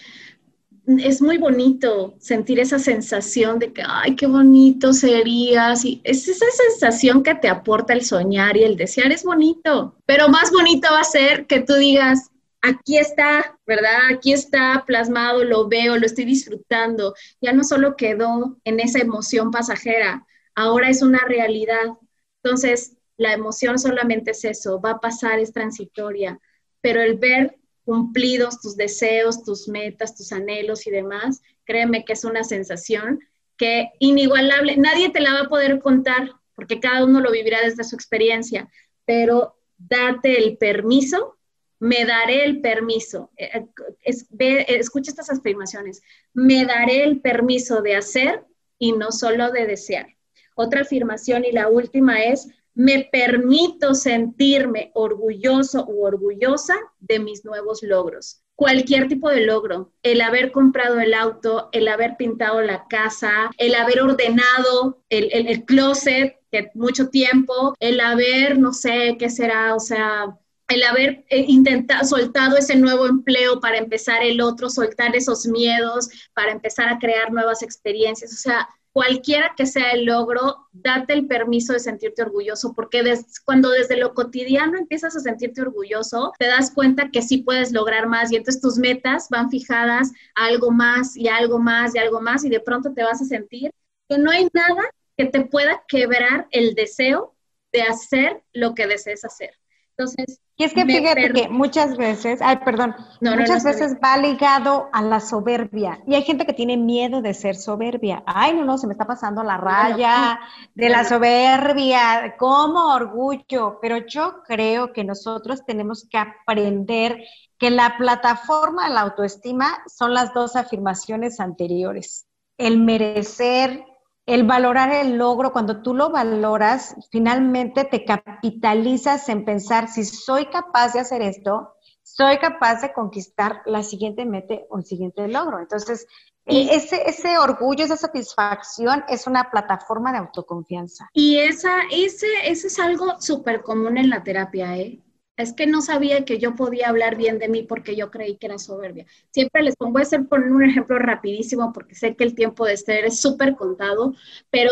es 0.86 1.22
muy 1.22 1.38
bonito 1.38 2.14
sentir 2.18 2.58
esa 2.58 2.78
sensación 2.78 3.58
de 3.58 3.72
que, 3.72 3.82
ay, 3.86 4.16
qué 4.16 4.26
bonito 4.26 4.92
sería. 4.92 5.76
Sí, 5.76 6.00
es 6.04 6.26
esa 6.26 6.46
sensación 6.68 7.22
que 7.22 7.34
te 7.34 7.48
aporta 7.48 7.92
el 7.92 8.04
soñar 8.04 8.56
y 8.56 8.64
el 8.64 8.76
desear, 8.76 9.12
es 9.12 9.24
bonito. 9.24 9.96
Pero 10.06 10.28
más 10.28 10.50
bonito 10.50 10.88
va 10.92 11.00
a 11.00 11.04
ser 11.04 11.46
que 11.46 11.60
tú 11.60 11.74
digas, 11.74 12.30
aquí 12.62 12.98
está, 12.98 13.58
¿verdad? 13.66 14.12
Aquí 14.12 14.32
está 14.32 14.84
plasmado, 14.86 15.44
lo 15.44 15.68
veo, 15.68 15.96
lo 15.96 16.06
estoy 16.06 16.24
disfrutando. 16.24 17.14
Ya 17.40 17.52
no 17.52 17.64
solo 17.64 17.96
quedó 17.96 18.58
en 18.64 18.80
esa 18.80 18.98
emoción 18.98 19.50
pasajera, 19.50 20.26
ahora 20.54 20.88
es 20.88 21.02
una 21.02 21.20
realidad. 21.26 21.96
Entonces, 22.42 22.96
la 23.16 23.32
emoción 23.34 23.78
solamente 23.78 24.32
es 24.32 24.44
eso, 24.44 24.80
va 24.80 24.92
a 24.92 25.00
pasar, 25.00 25.38
es 25.38 25.52
transitoria, 25.52 26.40
pero 26.80 27.00
el 27.00 27.18
ver 27.18 27.58
cumplidos 27.84 28.60
tus 28.60 28.76
deseos, 28.76 29.44
tus 29.44 29.68
metas, 29.68 30.16
tus 30.16 30.32
anhelos 30.32 30.86
y 30.86 30.90
demás, 30.90 31.42
créeme 31.64 32.04
que 32.04 32.12
es 32.12 32.24
una 32.24 32.44
sensación 32.44 33.20
que 33.56 33.90
inigualable, 33.98 34.76
nadie 34.76 35.10
te 35.10 35.20
la 35.20 35.34
va 35.34 35.40
a 35.40 35.48
poder 35.48 35.80
contar 35.80 36.32
porque 36.54 36.80
cada 36.80 37.04
uno 37.04 37.20
lo 37.20 37.30
vivirá 37.30 37.60
desde 37.60 37.84
su 37.84 37.94
experiencia, 37.94 38.68
pero 39.04 39.56
date 39.78 40.38
el 40.38 40.56
permiso, 40.58 41.36
me 41.78 42.04
daré 42.04 42.44
el 42.44 42.60
permiso, 42.60 43.30
eh, 43.36 43.66
eh, 44.04 44.66
escucha 44.68 45.10
estas 45.10 45.30
afirmaciones, 45.30 46.02
me 46.32 46.64
daré 46.64 47.02
el 47.02 47.20
permiso 47.20 47.82
de 47.82 47.96
hacer 47.96 48.44
y 48.78 48.92
no 48.92 49.10
solo 49.10 49.50
de 49.50 49.66
desear. 49.66 50.06
Otra 50.54 50.82
afirmación 50.82 51.44
y 51.44 51.52
la 51.52 51.68
última 51.68 52.22
es, 52.22 52.48
me 52.74 53.08
permito 53.10 53.94
sentirme 53.94 54.90
orgulloso 54.94 55.84
u 55.86 56.04
orgullosa 56.04 56.74
de 57.00 57.18
mis 57.18 57.44
nuevos 57.44 57.82
logros. 57.82 58.42
Cualquier 58.54 59.08
tipo 59.08 59.28
de 59.28 59.44
logro, 59.44 59.92
el 60.02 60.20
haber 60.20 60.52
comprado 60.52 61.00
el 61.00 61.14
auto, 61.14 61.68
el 61.72 61.88
haber 61.88 62.16
pintado 62.16 62.60
la 62.62 62.86
casa, 62.86 63.50
el 63.58 63.74
haber 63.74 64.00
ordenado 64.00 65.02
el, 65.08 65.30
el, 65.32 65.64
closet, 65.64 66.36
que 66.50 66.70
mucho 66.74 67.08
tiempo, 67.08 67.74
el 67.80 68.00
haber, 68.00 68.58
no 68.58 68.72
sé 68.72 69.16
qué 69.18 69.30
será, 69.30 69.74
o 69.74 69.80
sea, 69.80 70.38
el 70.68 70.82
haber 70.84 71.24
eh, 71.28 71.44
intentado, 71.48 72.04
soltado 72.04 72.56
ese 72.56 72.76
nuevo 72.76 73.06
empleo 73.06 73.60
para 73.60 73.78
empezar 73.78 74.22
el 74.22 74.40
otro, 74.40 74.70
soltar 74.70 75.14
esos 75.16 75.46
miedos, 75.46 76.08
para 76.34 76.52
empezar 76.52 76.88
a 76.88 76.98
crear 76.98 77.32
nuevas 77.32 77.62
experiencias, 77.62 78.32
o 78.32 78.36
sea, 78.36 78.68
cualquiera 78.92 79.54
que 79.56 79.66
sea 79.66 79.92
el 79.92 80.04
logro, 80.04 80.68
date 80.72 81.14
el 81.14 81.26
permiso 81.26 81.72
de 81.72 81.80
sentirte 81.80 82.22
orgulloso, 82.22 82.74
porque 82.74 83.02
cuando 83.44 83.70
desde 83.70 83.96
lo 83.96 84.14
cotidiano 84.14 84.78
empiezas 84.78 85.16
a 85.16 85.20
sentirte 85.20 85.62
orgulloso, 85.62 86.32
te 86.38 86.46
das 86.46 86.70
cuenta 86.70 87.10
que 87.10 87.22
sí 87.22 87.38
puedes 87.38 87.72
lograr 87.72 88.06
más 88.06 88.30
y 88.30 88.36
entonces 88.36 88.60
tus 88.60 88.78
metas 88.78 89.28
van 89.30 89.50
fijadas 89.50 90.12
a 90.34 90.46
algo 90.46 90.70
más 90.70 91.16
y 91.16 91.28
algo 91.28 91.58
más 91.58 91.94
y 91.94 91.98
algo 91.98 92.20
más 92.20 92.44
y 92.44 92.50
de 92.50 92.60
pronto 92.60 92.92
te 92.92 93.02
vas 93.02 93.22
a 93.22 93.24
sentir 93.24 93.72
que 94.08 94.18
no 94.18 94.30
hay 94.30 94.48
nada 94.52 94.82
que 95.16 95.26
te 95.26 95.44
pueda 95.46 95.82
quebrar 95.88 96.48
el 96.50 96.74
deseo 96.74 97.34
de 97.72 97.82
hacer 97.82 98.42
lo 98.52 98.74
que 98.74 98.86
desees 98.86 99.24
hacer. 99.24 99.61
Entonces, 99.96 100.40
y 100.56 100.64
es 100.64 100.74
que 100.74 100.84
fíjate 100.84 101.32
que 101.32 101.48
muchas 101.48 101.96
veces, 101.96 102.40
ay, 102.42 102.58
perdón, 102.64 102.94
muchas 103.20 103.64
veces 103.64 103.96
va 104.02 104.16
ligado 104.16 104.88
a 104.92 105.02
la 105.02 105.18
soberbia. 105.18 106.02
Y 106.06 106.14
hay 106.14 106.22
gente 106.22 106.46
que 106.46 106.52
tiene 106.52 106.76
miedo 106.76 107.22
de 107.22 107.34
ser 107.34 107.56
soberbia. 107.56 108.22
Ay, 108.26 108.54
no, 108.54 108.64
no, 108.64 108.78
se 108.78 108.86
me 108.86 108.92
está 108.92 109.06
pasando 109.06 109.42
la 109.42 109.56
raya 109.56 110.38
de 110.74 110.88
la 110.88 111.04
soberbia, 111.04 112.36
como 112.38 112.94
orgullo. 112.94 113.78
Pero 113.80 114.06
yo 114.06 114.42
creo 114.46 114.92
que 114.92 115.04
nosotros 115.04 115.64
tenemos 115.66 116.06
que 116.08 116.18
aprender 116.18 117.24
que 117.58 117.70
la 117.70 117.96
plataforma 117.96 118.88
de 118.88 118.94
la 118.94 119.00
autoestima 119.00 119.82
son 119.86 120.14
las 120.14 120.34
dos 120.34 120.54
afirmaciones 120.54 121.40
anteriores. 121.40 122.26
El 122.58 122.78
merecer, 122.78 123.84
el 124.32 124.44
valorar 124.44 124.94
el 124.94 125.18
logro, 125.18 125.52
cuando 125.52 125.82
tú 125.82 125.92
lo 125.92 126.08
valoras, 126.08 126.96
finalmente 127.10 127.84
te 127.84 128.06
capitalizas 128.06 129.28
en 129.28 129.44
pensar 129.44 129.88
si 129.88 130.06
soy 130.06 130.46
capaz 130.46 130.94
de 130.94 131.00
hacer 131.00 131.20
esto, 131.20 131.74
soy 132.02 132.38
capaz 132.38 132.80
de 132.80 132.94
conquistar 132.94 133.60
la 133.66 133.82
siguiente 133.82 134.24
meta 134.24 134.54
o 134.70 134.78
el 134.78 134.86
siguiente 134.86 135.28
logro. 135.28 135.58
Entonces, 135.60 136.06
ese, 136.46 137.02
ese 137.06 137.36
orgullo, 137.36 137.84
esa 137.84 137.98
satisfacción 137.98 139.04
es 139.06 139.26
una 139.26 139.50
plataforma 139.50 140.12
de 140.12 140.18
autoconfianza. 140.18 141.10
Y 141.12 141.38
esa, 141.38 141.82
ese, 141.90 142.26
ese 142.44 142.68
es 142.68 142.78
algo 142.78 143.20
súper 143.20 143.62
común 143.62 143.98
en 143.98 144.08
la 144.08 144.24
terapia, 144.24 144.78
¿eh? 144.78 144.98
Es 145.36 145.54
que 145.54 145.66
no 145.66 145.80
sabía 145.80 146.24
que 146.24 146.38
yo 146.38 146.54
podía 146.54 146.88
hablar 146.88 147.16
bien 147.16 147.38
de 147.38 147.48
mí 147.48 147.62
porque 147.62 147.96
yo 147.96 148.10
creí 148.10 148.36
que 148.36 148.46
era 148.46 148.58
soberbia. 148.58 149.06
Siempre 149.30 149.62
les 149.62 149.76
pongo, 149.76 149.98
a 149.98 150.02
hacer 150.02 150.26
un 150.30 150.62
ejemplo 150.62 150.98
rapidísimo 150.98 151.72
porque 151.72 151.94
sé 151.94 152.14
que 152.16 152.24
el 152.24 152.34
tiempo 152.34 152.66
de 152.66 152.74
este 152.74 153.06
es 153.06 153.20
súper 153.20 153.56
contado, 153.56 154.14
pero, 154.50 154.70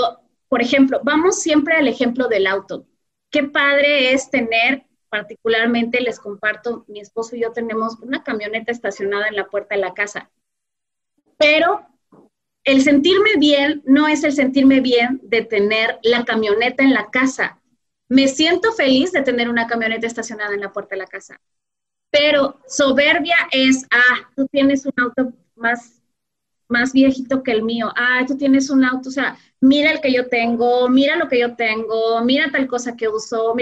por 0.49 0.61
ejemplo, 0.63 1.01
vamos 1.03 1.41
siempre 1.43 1.77
al 1.77 1.89
ejemplo 1.89 2.29
del 2.29 2.47
auto. 2.47 2.87
Qué 3.31 3.45
padre 3.45 4.13
es 4.13 4.31
tener, 4.31 4.87
particularmente 5.09 6.01
les 6.01 6.21
comparto, 6.21 6.85
mi 6.89 7.01
esposo 7.01 7.37
y 7.37 7.41
yo 7.41 7.53
tenemos 7.53 7.99
una 8.01 8.23
camioneta 8.23 8.73
estacionada 8.73 9.29
en 9.29 9.37
la 9.37 9.49
puerta 9.49 9.75
de 9.75 9.81
la 9.81 9.95
casa, 9.95 10.31
pero 11.39 11.87
el 12.65 12.83
sentirme 12.83 13.31
bien 13.39 13.83
no 13.87 14.07
es 14.09 14.23
el 14.25 14.33
sentirme 14.33 14.81
bien 14.81 15.21
de 15.23 15.43
tener 15.43 15.99
la 16.03 16.25
camioneta 16.25 16.85
en 16.85 16.93
la 16.93 17.11
casa 17.11 17.60
me 18.11 18.27
siento 18.29 18.73
feliz 18.73 19.13
de 19.13 19.23
tener 19.23 19.49
una 19.49 19.69
camioneta 19.69 20.07
estacionada 20.07 20.53
en 20.53 20.61
la 20.61 20.73
puerta 20.73 20.97
de 20.97 21.03
la 21.03 21.07
casa, 21.07 21.41
pero 22.11 22.61
soberbia 22.67 23.37
es, 23.53 23.87
ah, 23.93 24.29
tú 24.35 24.47
tienes 24.49 24.85
un 24.85 24.93
auto 24.97 25.33
más, 25.55 26.03
más 26.69 26.93
viejito 26.93 27.43
que 27.45 27.53
el 27.53 27.63
mío, 27.63 27.93
ah, 27.97 28.25
tú 28.27 28.37
tienes 28.37 28.69
un 28.69 28.85
auto, 28.85 29.11
o 29.11 29.13
sea, 29.13 29.39
mira 29.61 29.93
el 29.93 30.01
que 30.01 30.13
yo 30.13 30.29
tengo, 30.29 30.89
mira 30.89 31.17
lo 31.17 31.29
que 31.29 31.39
yo 31.39 31.55
tengo, 31.55 32.21
mira 32.25 32.51
tal 32.51 32.67
cosa 32.67 32.97
que 32.97 33.09
uso, 33.09 33.55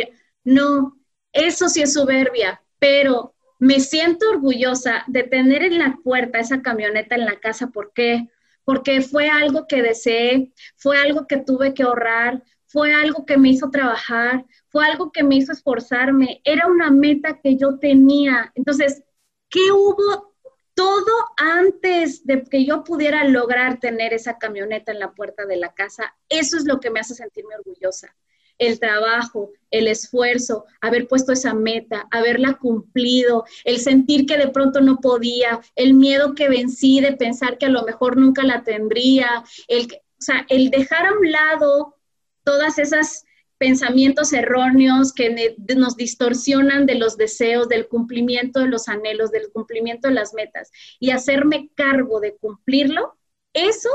no, 0.44 0.98
eso 1.32 1.68
sí 1.68 1.82
es 1.82 1.92
soberbia, 1.92 2.62
pero 2.78 3.34
me 3.58 3.80
siento 3.80 4.30
orgullosa 4.30 5.04
de 5.08 5.24
tener 5.24 5.62
en 5.62 5.78
la 5.78 5.98
puerta 6.02 6.38
esa 6.38 6.62
camioneta 6.62 7.16
en 7.16 7.26
la 7.26 7.38
casa, 7.38 7.66
¿por 7.68 7.92
qué? 7.92 8.28
Porque 8.64 9.02
fue 9.02 9.28
algo 9.28 9.66
que 9.66 9.82
deseé, 9.82 10.52
fue 10.76 10.96
algo 10.98 11.26
que 11.26 11.36
tuve 11.36 11.74
que 11.74 11.82
ahorrar, 11.82 12.42
fue 12.68 12.92
algo 12.92 13.24
que 13.24 13.38
me 13.38 13.48
hizo 13.48 13.70
trabajar, 13.70 14.44
fue 14.68 14.84
algo 14.84 15.10
que 15.10 15.24
me 15.24 15.36
hizo 15.36 15.52
esforzarme, 15.52 16.40
era 16.44 16.66
una 16.66 16.90
meta 16.90 17.40
que 17.42 17.56
yo 17.56 17.78
tenía. 17.78 18.52
Entonces, 18.54 19.02
¿qué 19.48 19.72
hubo 19.72 20.34
todo 20.74 21.12
antes 21.36 22.24
de 22.26 22.44
que 22.44 22.64
yo 22.64 22.84
pudiera 22.84 23.24
lograr 23.24 23.80
tener 23.80 24.12
esa 24.12 24.38
camioneta 24.38 24.92
en 24.92 25.00
la 25.00 25.12
puerta 25.12 25.46
de 25.46 25.56
la 25.56 25.72
casa? 25.72 26.14
Eso 26.28 26.58
es 26.58 26.66
lo 26.66 26.78
que 26.78 26.90
me 26.90 27.00
hace 27.00 27.14
sentirme 27.14 27.56
orgullosa. 27.56 28.14
El 28.58 28.78
trabajo, 28.78 29.52
el 29.70 29.88
esfuerzo, 29.88 30.66
haber 30.80 31.08
puesto 31.08 31.32
esa 31.32 31.54
meta, 31.54 32.06
haberla 32.10 32.58
cumplido, 32.58 33.44
el 33.64 33.78
sentir 33.78 34.26
que 34.26 34.36
de 34.36 34.48
pronto 34.48 34.80
no 34.80 34.98
podía, 34.98 35.60
el 35.74 35.94
miedo 35.94 36.34
que 36.34 36.48
vencí 36.48 37.00
de 37.00 37.12
pensar 37.12 37.56
que 37.56 37.66
a 37.66 37.70
lo 37.70 37.84
mejor 37.84 38.16
nunca 38.16 38.42
la 38.42 38.62
tendría, 38.62 39.44
el, 39.68 39.86
o 39.86 40.20
sea, 40.20 40.44
el 40.48 40.70
dejar 40.70 41.06
a 41.06 41.12
un 41.12 41.30
lado 41.30 41.97
todas 42.48 42.78
esas 42.78 43.26
pensamientos 43.58 44.32
erróneos 44.32 45.12
que 45.12 45.54
nos 45.76 45.96
distorsionan 45.98 46.86
de 46.86 46.94
los 46.94 47.18
deseos, 47.18 47.68
del 47.68 47.88
cumplimiento 47.88 48.60
de 48.60 48.68
los 48.68 48.88
anhelos, 48.88 49.30
del 49.30 49.52
cumplimiento 49.52 50.08
de 50.08 50.14
las 50.14 50.32
metas 50.32 50.70
y 50.98 51.10
hacerme 51.10 51.68
cargo 51.74 52.20
de 52.20 52.38
cumplirlo, 52.38 53.18
eso 53.52 53.90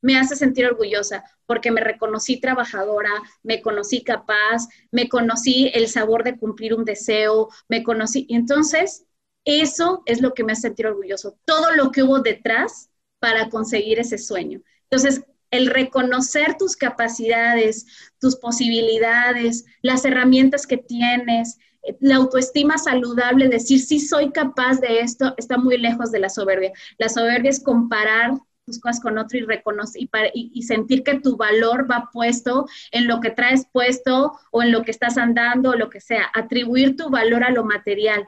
me 0.00 0.16
hace 0.16 0.36
sentir 0.36 0.64
orgullosa 0.64 1.24
porque 1.44 1.72
me 1.72 1.80
reconocí 1.80 2.38
trabajadora, 2.40 3.10
me 3.42 3.62
conocí 3.62 4.04
capaz, 4.04 4.68
me 4.92 5.08
conocí 5.08 5.72
el 5.74 5.88
sabor 5.88 6.22
de 6.22 6.38
cumplir 6.38 6.74
un 6.74 6.84
deseo, 6.84 7.48
me 7.68 7.82
conocí. 7.82 8.28
Entonces, 8.30 9.06
eso 9.44 10.04
es 10.06 10.22
lo 10.22 10.34
que 10.34 10.44
me 10.44 10.52
hace 10.52 10.62
sentir 10.62 10.86
orgulloso, 10.86 11.36
todo 11.44 11.72
lo 11.72 11.90
que 11.90 12.04
hubo 12.04 12.20
detrás 12.20 12.90
para 13.18 13.48
conseguir 13.48 13.98
ese 13.98 14.18
sueño. 14.18 14.60
Entonces, 14.84 15.24
el 15.52 15.68
reconocer 15.68 16.56
tus 16.58 16.76
capacidades, 16.76 17.86
tus 18.18 18.36
posibilidades, 18.36 19.64
las 19.82 20.04
herramientas 20.04 20.66
que 20.66 20.78
tienes, 20.78 21.58
la 22.00 22.16
autoestima 22.16 22.78
saludable, 22.78 23.48
decir 23.48 23.80
sí 23.80 24.00
soy 24.00 24.32
capaz 24.32 24.80
de 24.80 25.00
esto, 25.00 25.34
está 25.36 25.58
muy 25.58 25.78
lejos 25.78 26.10
de 26.10 26.20
la 26.20 26.28
soberbia. 26.28 26.72
La 26.98 27.08
soberbia 27.08 27.50
es 27.50 27.62
comparar 27.62 28.32
tus 28.64 28.80
cosas 28.80 29.00
con 29.00 29.18
otro 29.18 29.38
y 29.38 29.42
reconocer 29.42 30.02
y, 30.34 30.62
sentir 30.62 31.02
que 31.02 31.20
tu 31.20 31.36
valor 31.36 31.90
va 31.90 32.08
puesto 32.12 32.66
en 32.92 33.08
lo 33.08 33.20
que 33.20 33.30
traes 33.30 33.66
puesto 33.72 34.38
o 34.52 34.62
en 34.62 34.72
lo 34.72 34.82
que 34.82 34.92
estás 34.92 35.18
andando 35.18 35.70
o 35.70 35.76
lo 35.76 35.90
que 35.90 36.00
sea, 36.00 36.30
atribuir 36.32 36.96
tu 36.96 37.10
valor 37.10 37.44
a 37.44 37.50
lo 37.50 37.64
material. 37.64 38.26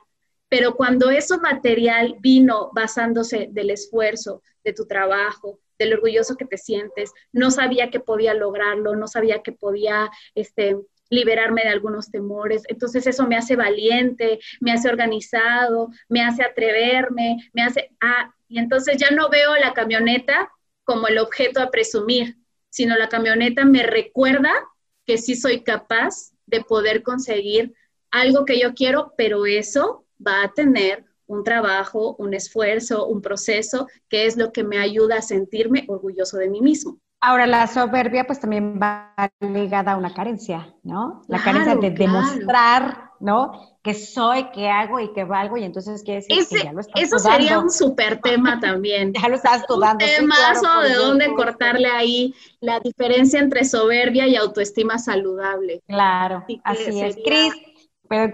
Pero 0.49 0.75
cuando 0.75 1.11
eso 1.11 1.39
material 1.39 2.17
vino 2.21 2.71
basándose 2.75 3.49
del 3.51 3.71
esfuerzo, 3.71 4.43
de 4.63 4.73
tu 4.73 4.87
trabajo, 4.87 5.61
del 5.79 5.95
orgulloso 5.95 6.37
que 6.37 6.45
te 6.45 6.59
sientes, 6.59 7.13
no 7.33 7.51
sabía 7.51 7.91
que 7.91 8.01
podía 8.01 8.35
lograrlo, 8.35 8.97
no 8.97 9.07
sabía 9.07 9.43
que 9.43 9.53
podía 9.53 10.11
este, 10.35 10.77
liberarme 11.11 11.63
de 11.63 11.71
algunos 11.71 12.11
temores. 12.11 12.63
Entonces 12.69 13.07
eso 13.07 13.27
me 13.27 13.37
hace 13.37 13.57
valiente, 13.57 14.39
me 14.61 14.73
hace 14.73 14.89
organizado, 14.89 15.89
me 16.09 16.23
hace 16.23 16.43
atreverme, 16.43 17.51
me 17.53 17.63
hace... 17.63 17.91
Ah, 18.01 18.35
y 18.49 18.59
entonces 18.59 18.97
ya 18.99 19.11
no 19.11 19.29
veo 19.31 19.57
la 19.57 19.73
camioneta 19.73 20.51
como 20.85 21.09
el 21.09 21.19
objeto 21.19 21.61
a 21.61 21.71
presumir, 21.71 22.37
sino 22.69 22.97
la 22.97 23.09
camioneta 23.09 23.65
me 23.65 23.83
recuerda 23.83 24.53
que 25.07 25.19
sí 25.19 25.35
soy 25.35 25.63
capaz 25.63 26.33
de 26.47 26.61
poder 26.61 27.03
conseguir 27.03 27.75
algo 28.11 28.45
que 28.45 28.59
yo 28.59 28.75
quiero, 28.75 29.13
pero 29.17 29.47
eso 29.47 30.07
va 30.25 30.43
a 30.43 30.53
tener 30.53 31.05
un 31.27 31.45
trabajo, 31.45 32.17
un 32.19 32.35
esfuerzo, 32.35 33.07
un 33.07 33.21
proceso, 33.21 33.89
que 34.09 34.27
es 34.27 34.37
lo 34.37 34.53
que 34.53 34.65
me 34.65 34.79
ayuda 34.79 35.19
a 35.19 35.23
sentirme 35.23 35.85
orgulloso 35.89 36.37
de 36.39 36.49
mí 36.49 36.61
mismo. 36.61 36.99
Ahora, 37.21 37.47
la 37.47 37.67
soberbia 37.67 38.27
pues 38.27 38.39
también 38.39 38.79
va 38.81 39.15
ligada 39.41 39.93
a 39.93 39.97
una 39.97 40.13
carencia, 40.13 40.75
¿no? 40.83 41.23
La 41.29 41.43
carencia 41.43 41.75
de 41.77 41.91
demostrar 41.91 43.05
¿no? 43.25 43.79
Que 43.83 43.95
soy, 43.95 44.51
que 44.51 44.69
hago 44.69 45.01
y 45.01 45.13
que 45.15 45.25
valgo, 45.25 45.57
y 45.57 45.65
entonces 45.65 46.03
quiere 46.03 46.21
decir 46.21 46.47
que 46.47 46.65
ya 46.65 46.73
lo 46.73 46.81
estás 46.81 47.03
Eso 47.03 47.19
sería 47.19 47.59
un 47.59 47.71
súper 47.71 48.21
tema 48.21 48.61
también. 48.61 49.13
ya 49.23 49.29
lo 49.29 49.37
estás 49.37 49.65
dudando. 49.67 50.05
Un 50.05 50.11
temazo 50.11 50.81
de 50.81 50.95
dónde 50.95 51.33
cortarle 51.35 51.89
ahí 51.89 52.35
la 52.61 52.81
diferencia 52.81 53.41
entre 53.41 53.65
soberbia 53.65 54.27
y 54.27 54.37
autoestima 54.37 54.99
saludable. 54.99 55.83
Claro, 55.87 56.45
así 56.65 57.01
es. 57.01 57.17
Cris, 57.25 57.55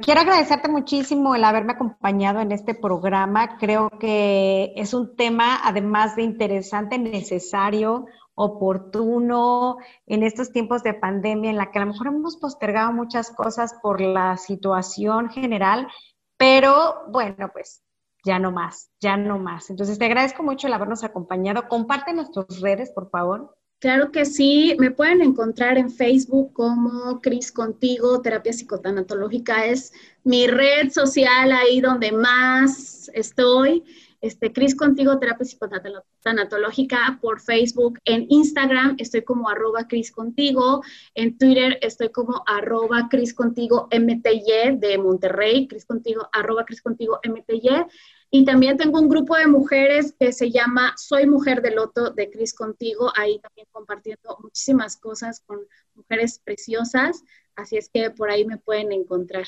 quiero 0.03 0.21
agradecerte 0.21 0.69
muchísimo 0.69 1.35
el 1.35 1.45
haberme 1.45 1.73
acompañado 1.73 2.41
en 2.41 2.53
este 2.53 2.75
programa. 2.75 3.57
Creo 3.59 3.91
que 3.91 4.73
es 4.77 4.95
un 4.95 5.17
tema, 5.17 5.61
además 5.63 6.17
de 6.17 6.23
interesante, 6.23 6.99
necesario, 6.99 8.07
oportuno 8.35 9.77
en 10.07 10.23
estos 10.23 10.51
tiempos 10.53 10.83
de 10.83 10.95
pandemia 10.95 11.51
en 11.51 11.57
la 11.57 11.71
que 11.71 11.79
a 11.79 11.85
lo 11.85 11.93
mejor 11.93 12.09
hemos 12.09 12.37
postergado 12.37 12.93
muchas 12.93 13.31
cosas 13.31 13.75
por 13.83 14.01
la 14.01 14.37
situación 14.37 15.29
general, 15.29 15.89
pero 16.37 17.05
bueno, 17.09 17.51
pues 17.53 17.83
ya 18.25 18.39
no 18.39 18.51
más, 18.51 18.91
ya 19.01 19.17
no 19.17 19.39
más. 19.39 19.71
Entonces 19.71 19.99
te 19.99 20.07
agradezco 20.07 20.43
mucho 20.43 20.67
el 20.67 20.73
habernos 20.73 21.05
acompañado. 21.05 21.69
Comparte 21.69 22.13
nuestras 22.13 22.61
redes, 22.61 22.91
por 22.93 23.11
favor. 23.11 23.55
Claro 23.81 24.13
que 24.13 24.27
sí, 24.27 24.77
me 24.79 24.91
pueden 24.91 25.23
encontrar 25.23 25.79
en 25.79 25.91
Facebook 25.91 26.53
como 26.53 27.19
Cris 27.23 27.51
Contigo, 27.51 28.21
terapia 28.21 28.53
psicotanatológica 28.53 29.65
es 29.65 29.95
mi 30.23 30.47
red 30.47 30.91
social 30.91 31.51
ahí 31.51 31.81
donde 31.81 32.13
más 32.13 33.11
estoy. 33.15 33.83
Este, 34.21 34.53
Cris 34.53 34.77
Contigo, 34.77 35.19
terapia 35.19 35.47
psicotanatológica 35.47 37.19
por 37.23 37.41
Facebook, 37.41 37.99
en 38.05 38.27
Instagram 38.29 38.97
estoy 38.99 39.23
como 39.23 39.49
arroba 39.49 39.89
Cris 39.89 40.13
Contigo, 40.13 40.83
en 41.15 41.39
Twitter 41.39 41.79
estoy 41.81 42.11
como 42.11 42.43
arroba 42.47 43.09
Cris 43.09 43.33
Contigo 43.33 43.89
MTY 43.91 44.77
de 44.77 44.99
Monterrey, 44.99 45.67
Cris 45.67 45.87
Contigo, 45.87 46.29
arroba 46.33 46.67
Cris 46.67 46.83
Contigo 46.83 47.19
MTY. 47.25 47.87
Y 48.33 48.45
también 48.45 48.77
tengo 48.77 49.01
un 49.01 49.09
grupo 49.09 49.37
de 49.37 49.49
mujeres 49.49 50.15
que 50.19 50.33
se 50.33 50.51
llama 50.51 50.95
Soy 50.97 51.27
Mujer 51.27 51.63
de 51.63 51.73
Loto 51.73 52.11
de 52.11 52.31
Cris 52.31 52.55
Contigo, 52.55 53.11
ahí 53.17 53.41
también 53.41 53.67
compartiendo 53.73 54.39
muchísimas 54.41 54.97
cosas 54.97 55.43
con 55.45 55.59
mujeres 55.95 56.41
preciosas, 56.45 57.25
así 57.57 57.77
es 57.77 57.89
que 57.93 58.11
por 58.11 58.31
ahí 58.31 58.45
me 58.45 58.57
pueden 58.57 58.93
encontrar. 58.93 59.47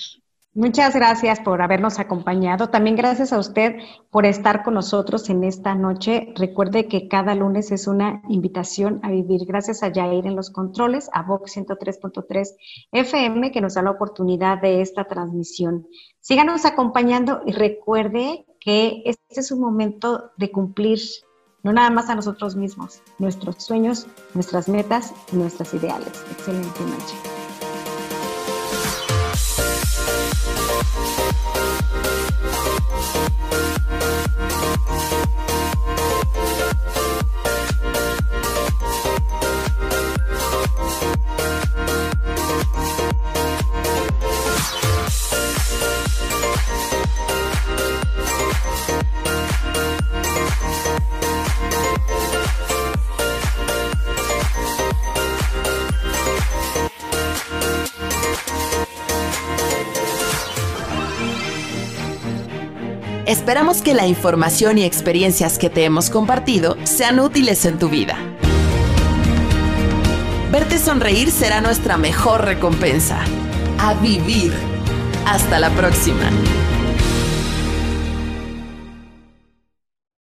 Muchas 0.54 0.94
gracias 0.94 1.40
por 1.40 1.62
habernos 1.62 1.98
acompañado. 1.98 2.68
También 2.68 2.94
gracias 2.94 3.32
a 3.32 3.38
usted 3.38 3.76
por 4.10 4.26
estar 4.26 4.62
con 4.62 4.74
nosotros 4.74 5.30
en 5.30 5.44
esta 5.44 5.74
noche. 5.74 6.34
Recuerde 6.36 6.88
que 6.88 7.08
cada 7.08 7.34
lunes 7.34 7.72
es 7.72 7.86
una 7.86 8.20
invitación 8.28 9.00
a 9.02 9.10
vivir. 9.10 9.46
Gracias 9.46 9.82
a 9.82 9.90
Jair 9.90 10.26
en 10.26 10.36
los 10.36 10.50
controles, 10.50 11.08
a 11.14 11.22
Vox 11.22 11.56
103.3 11.56 12.48
FM 12.92 13.50
que 13.50 13.62
nos 13.62 13.74
da 13.74 13.82
la 13.82 13.92
oportunidad 13.92 14.60
de 14.60 14.82
esta 14.82 15.04
transmisión. 15.04 15.86
Síganos 16.20 16.66
acompañando 16.66 17.40
y 17.46 17.52
recuerde 17.52 18.44
que 18.62 19.02
este 19.04 19.40
es 19.40 19.50
un 19.50 19.60
momento 19.60 20.30
de 20.36 20.50
cumplir 20.50 21.00
no 21.62 21.72
nada 21.72 21.90
más 21.90 22.08
a 22.10 22.14
nosotros 22.14 22.56
mismos, 22.56 23.02
nuestros 23.18 23.62
sueños, 23.62 24.06
nuestras 24.34 24.68
metas 24.68 25.12
y 25.32 25.36
nuestras 25.36 25.74
ideales. 25.74 26.24
Excelente 26.32 26.80
noche. 26.80 27.32
Esperamos 63.42 63.82
que 63.82 63.92
la 63.92 64.06
información 64.06 64.78
y 64.78 64.84
experiencias 64.84 65.58
que 65.58 65.68
te 65.68 65.82
hemos 65.82 66.10
compartido 66.10 66.76
sean 66.84 67.18
útiles 67.18 67.64
en 67.64 67.76
tu 67.76 67.88
vida. 67.88 68.16
Verte 70.52 70.78
sonreír 70.78 71.28
será 71.28 71.60
nuestra 71.60 71.96
mejor 71.96 72.44
recompensa. 72.44 73.18
A 73.80 73.94
vivir. 73.94 74.52
Hasta 75.26 75.58
la 75.58 75.70
próxima. 75.70 76.30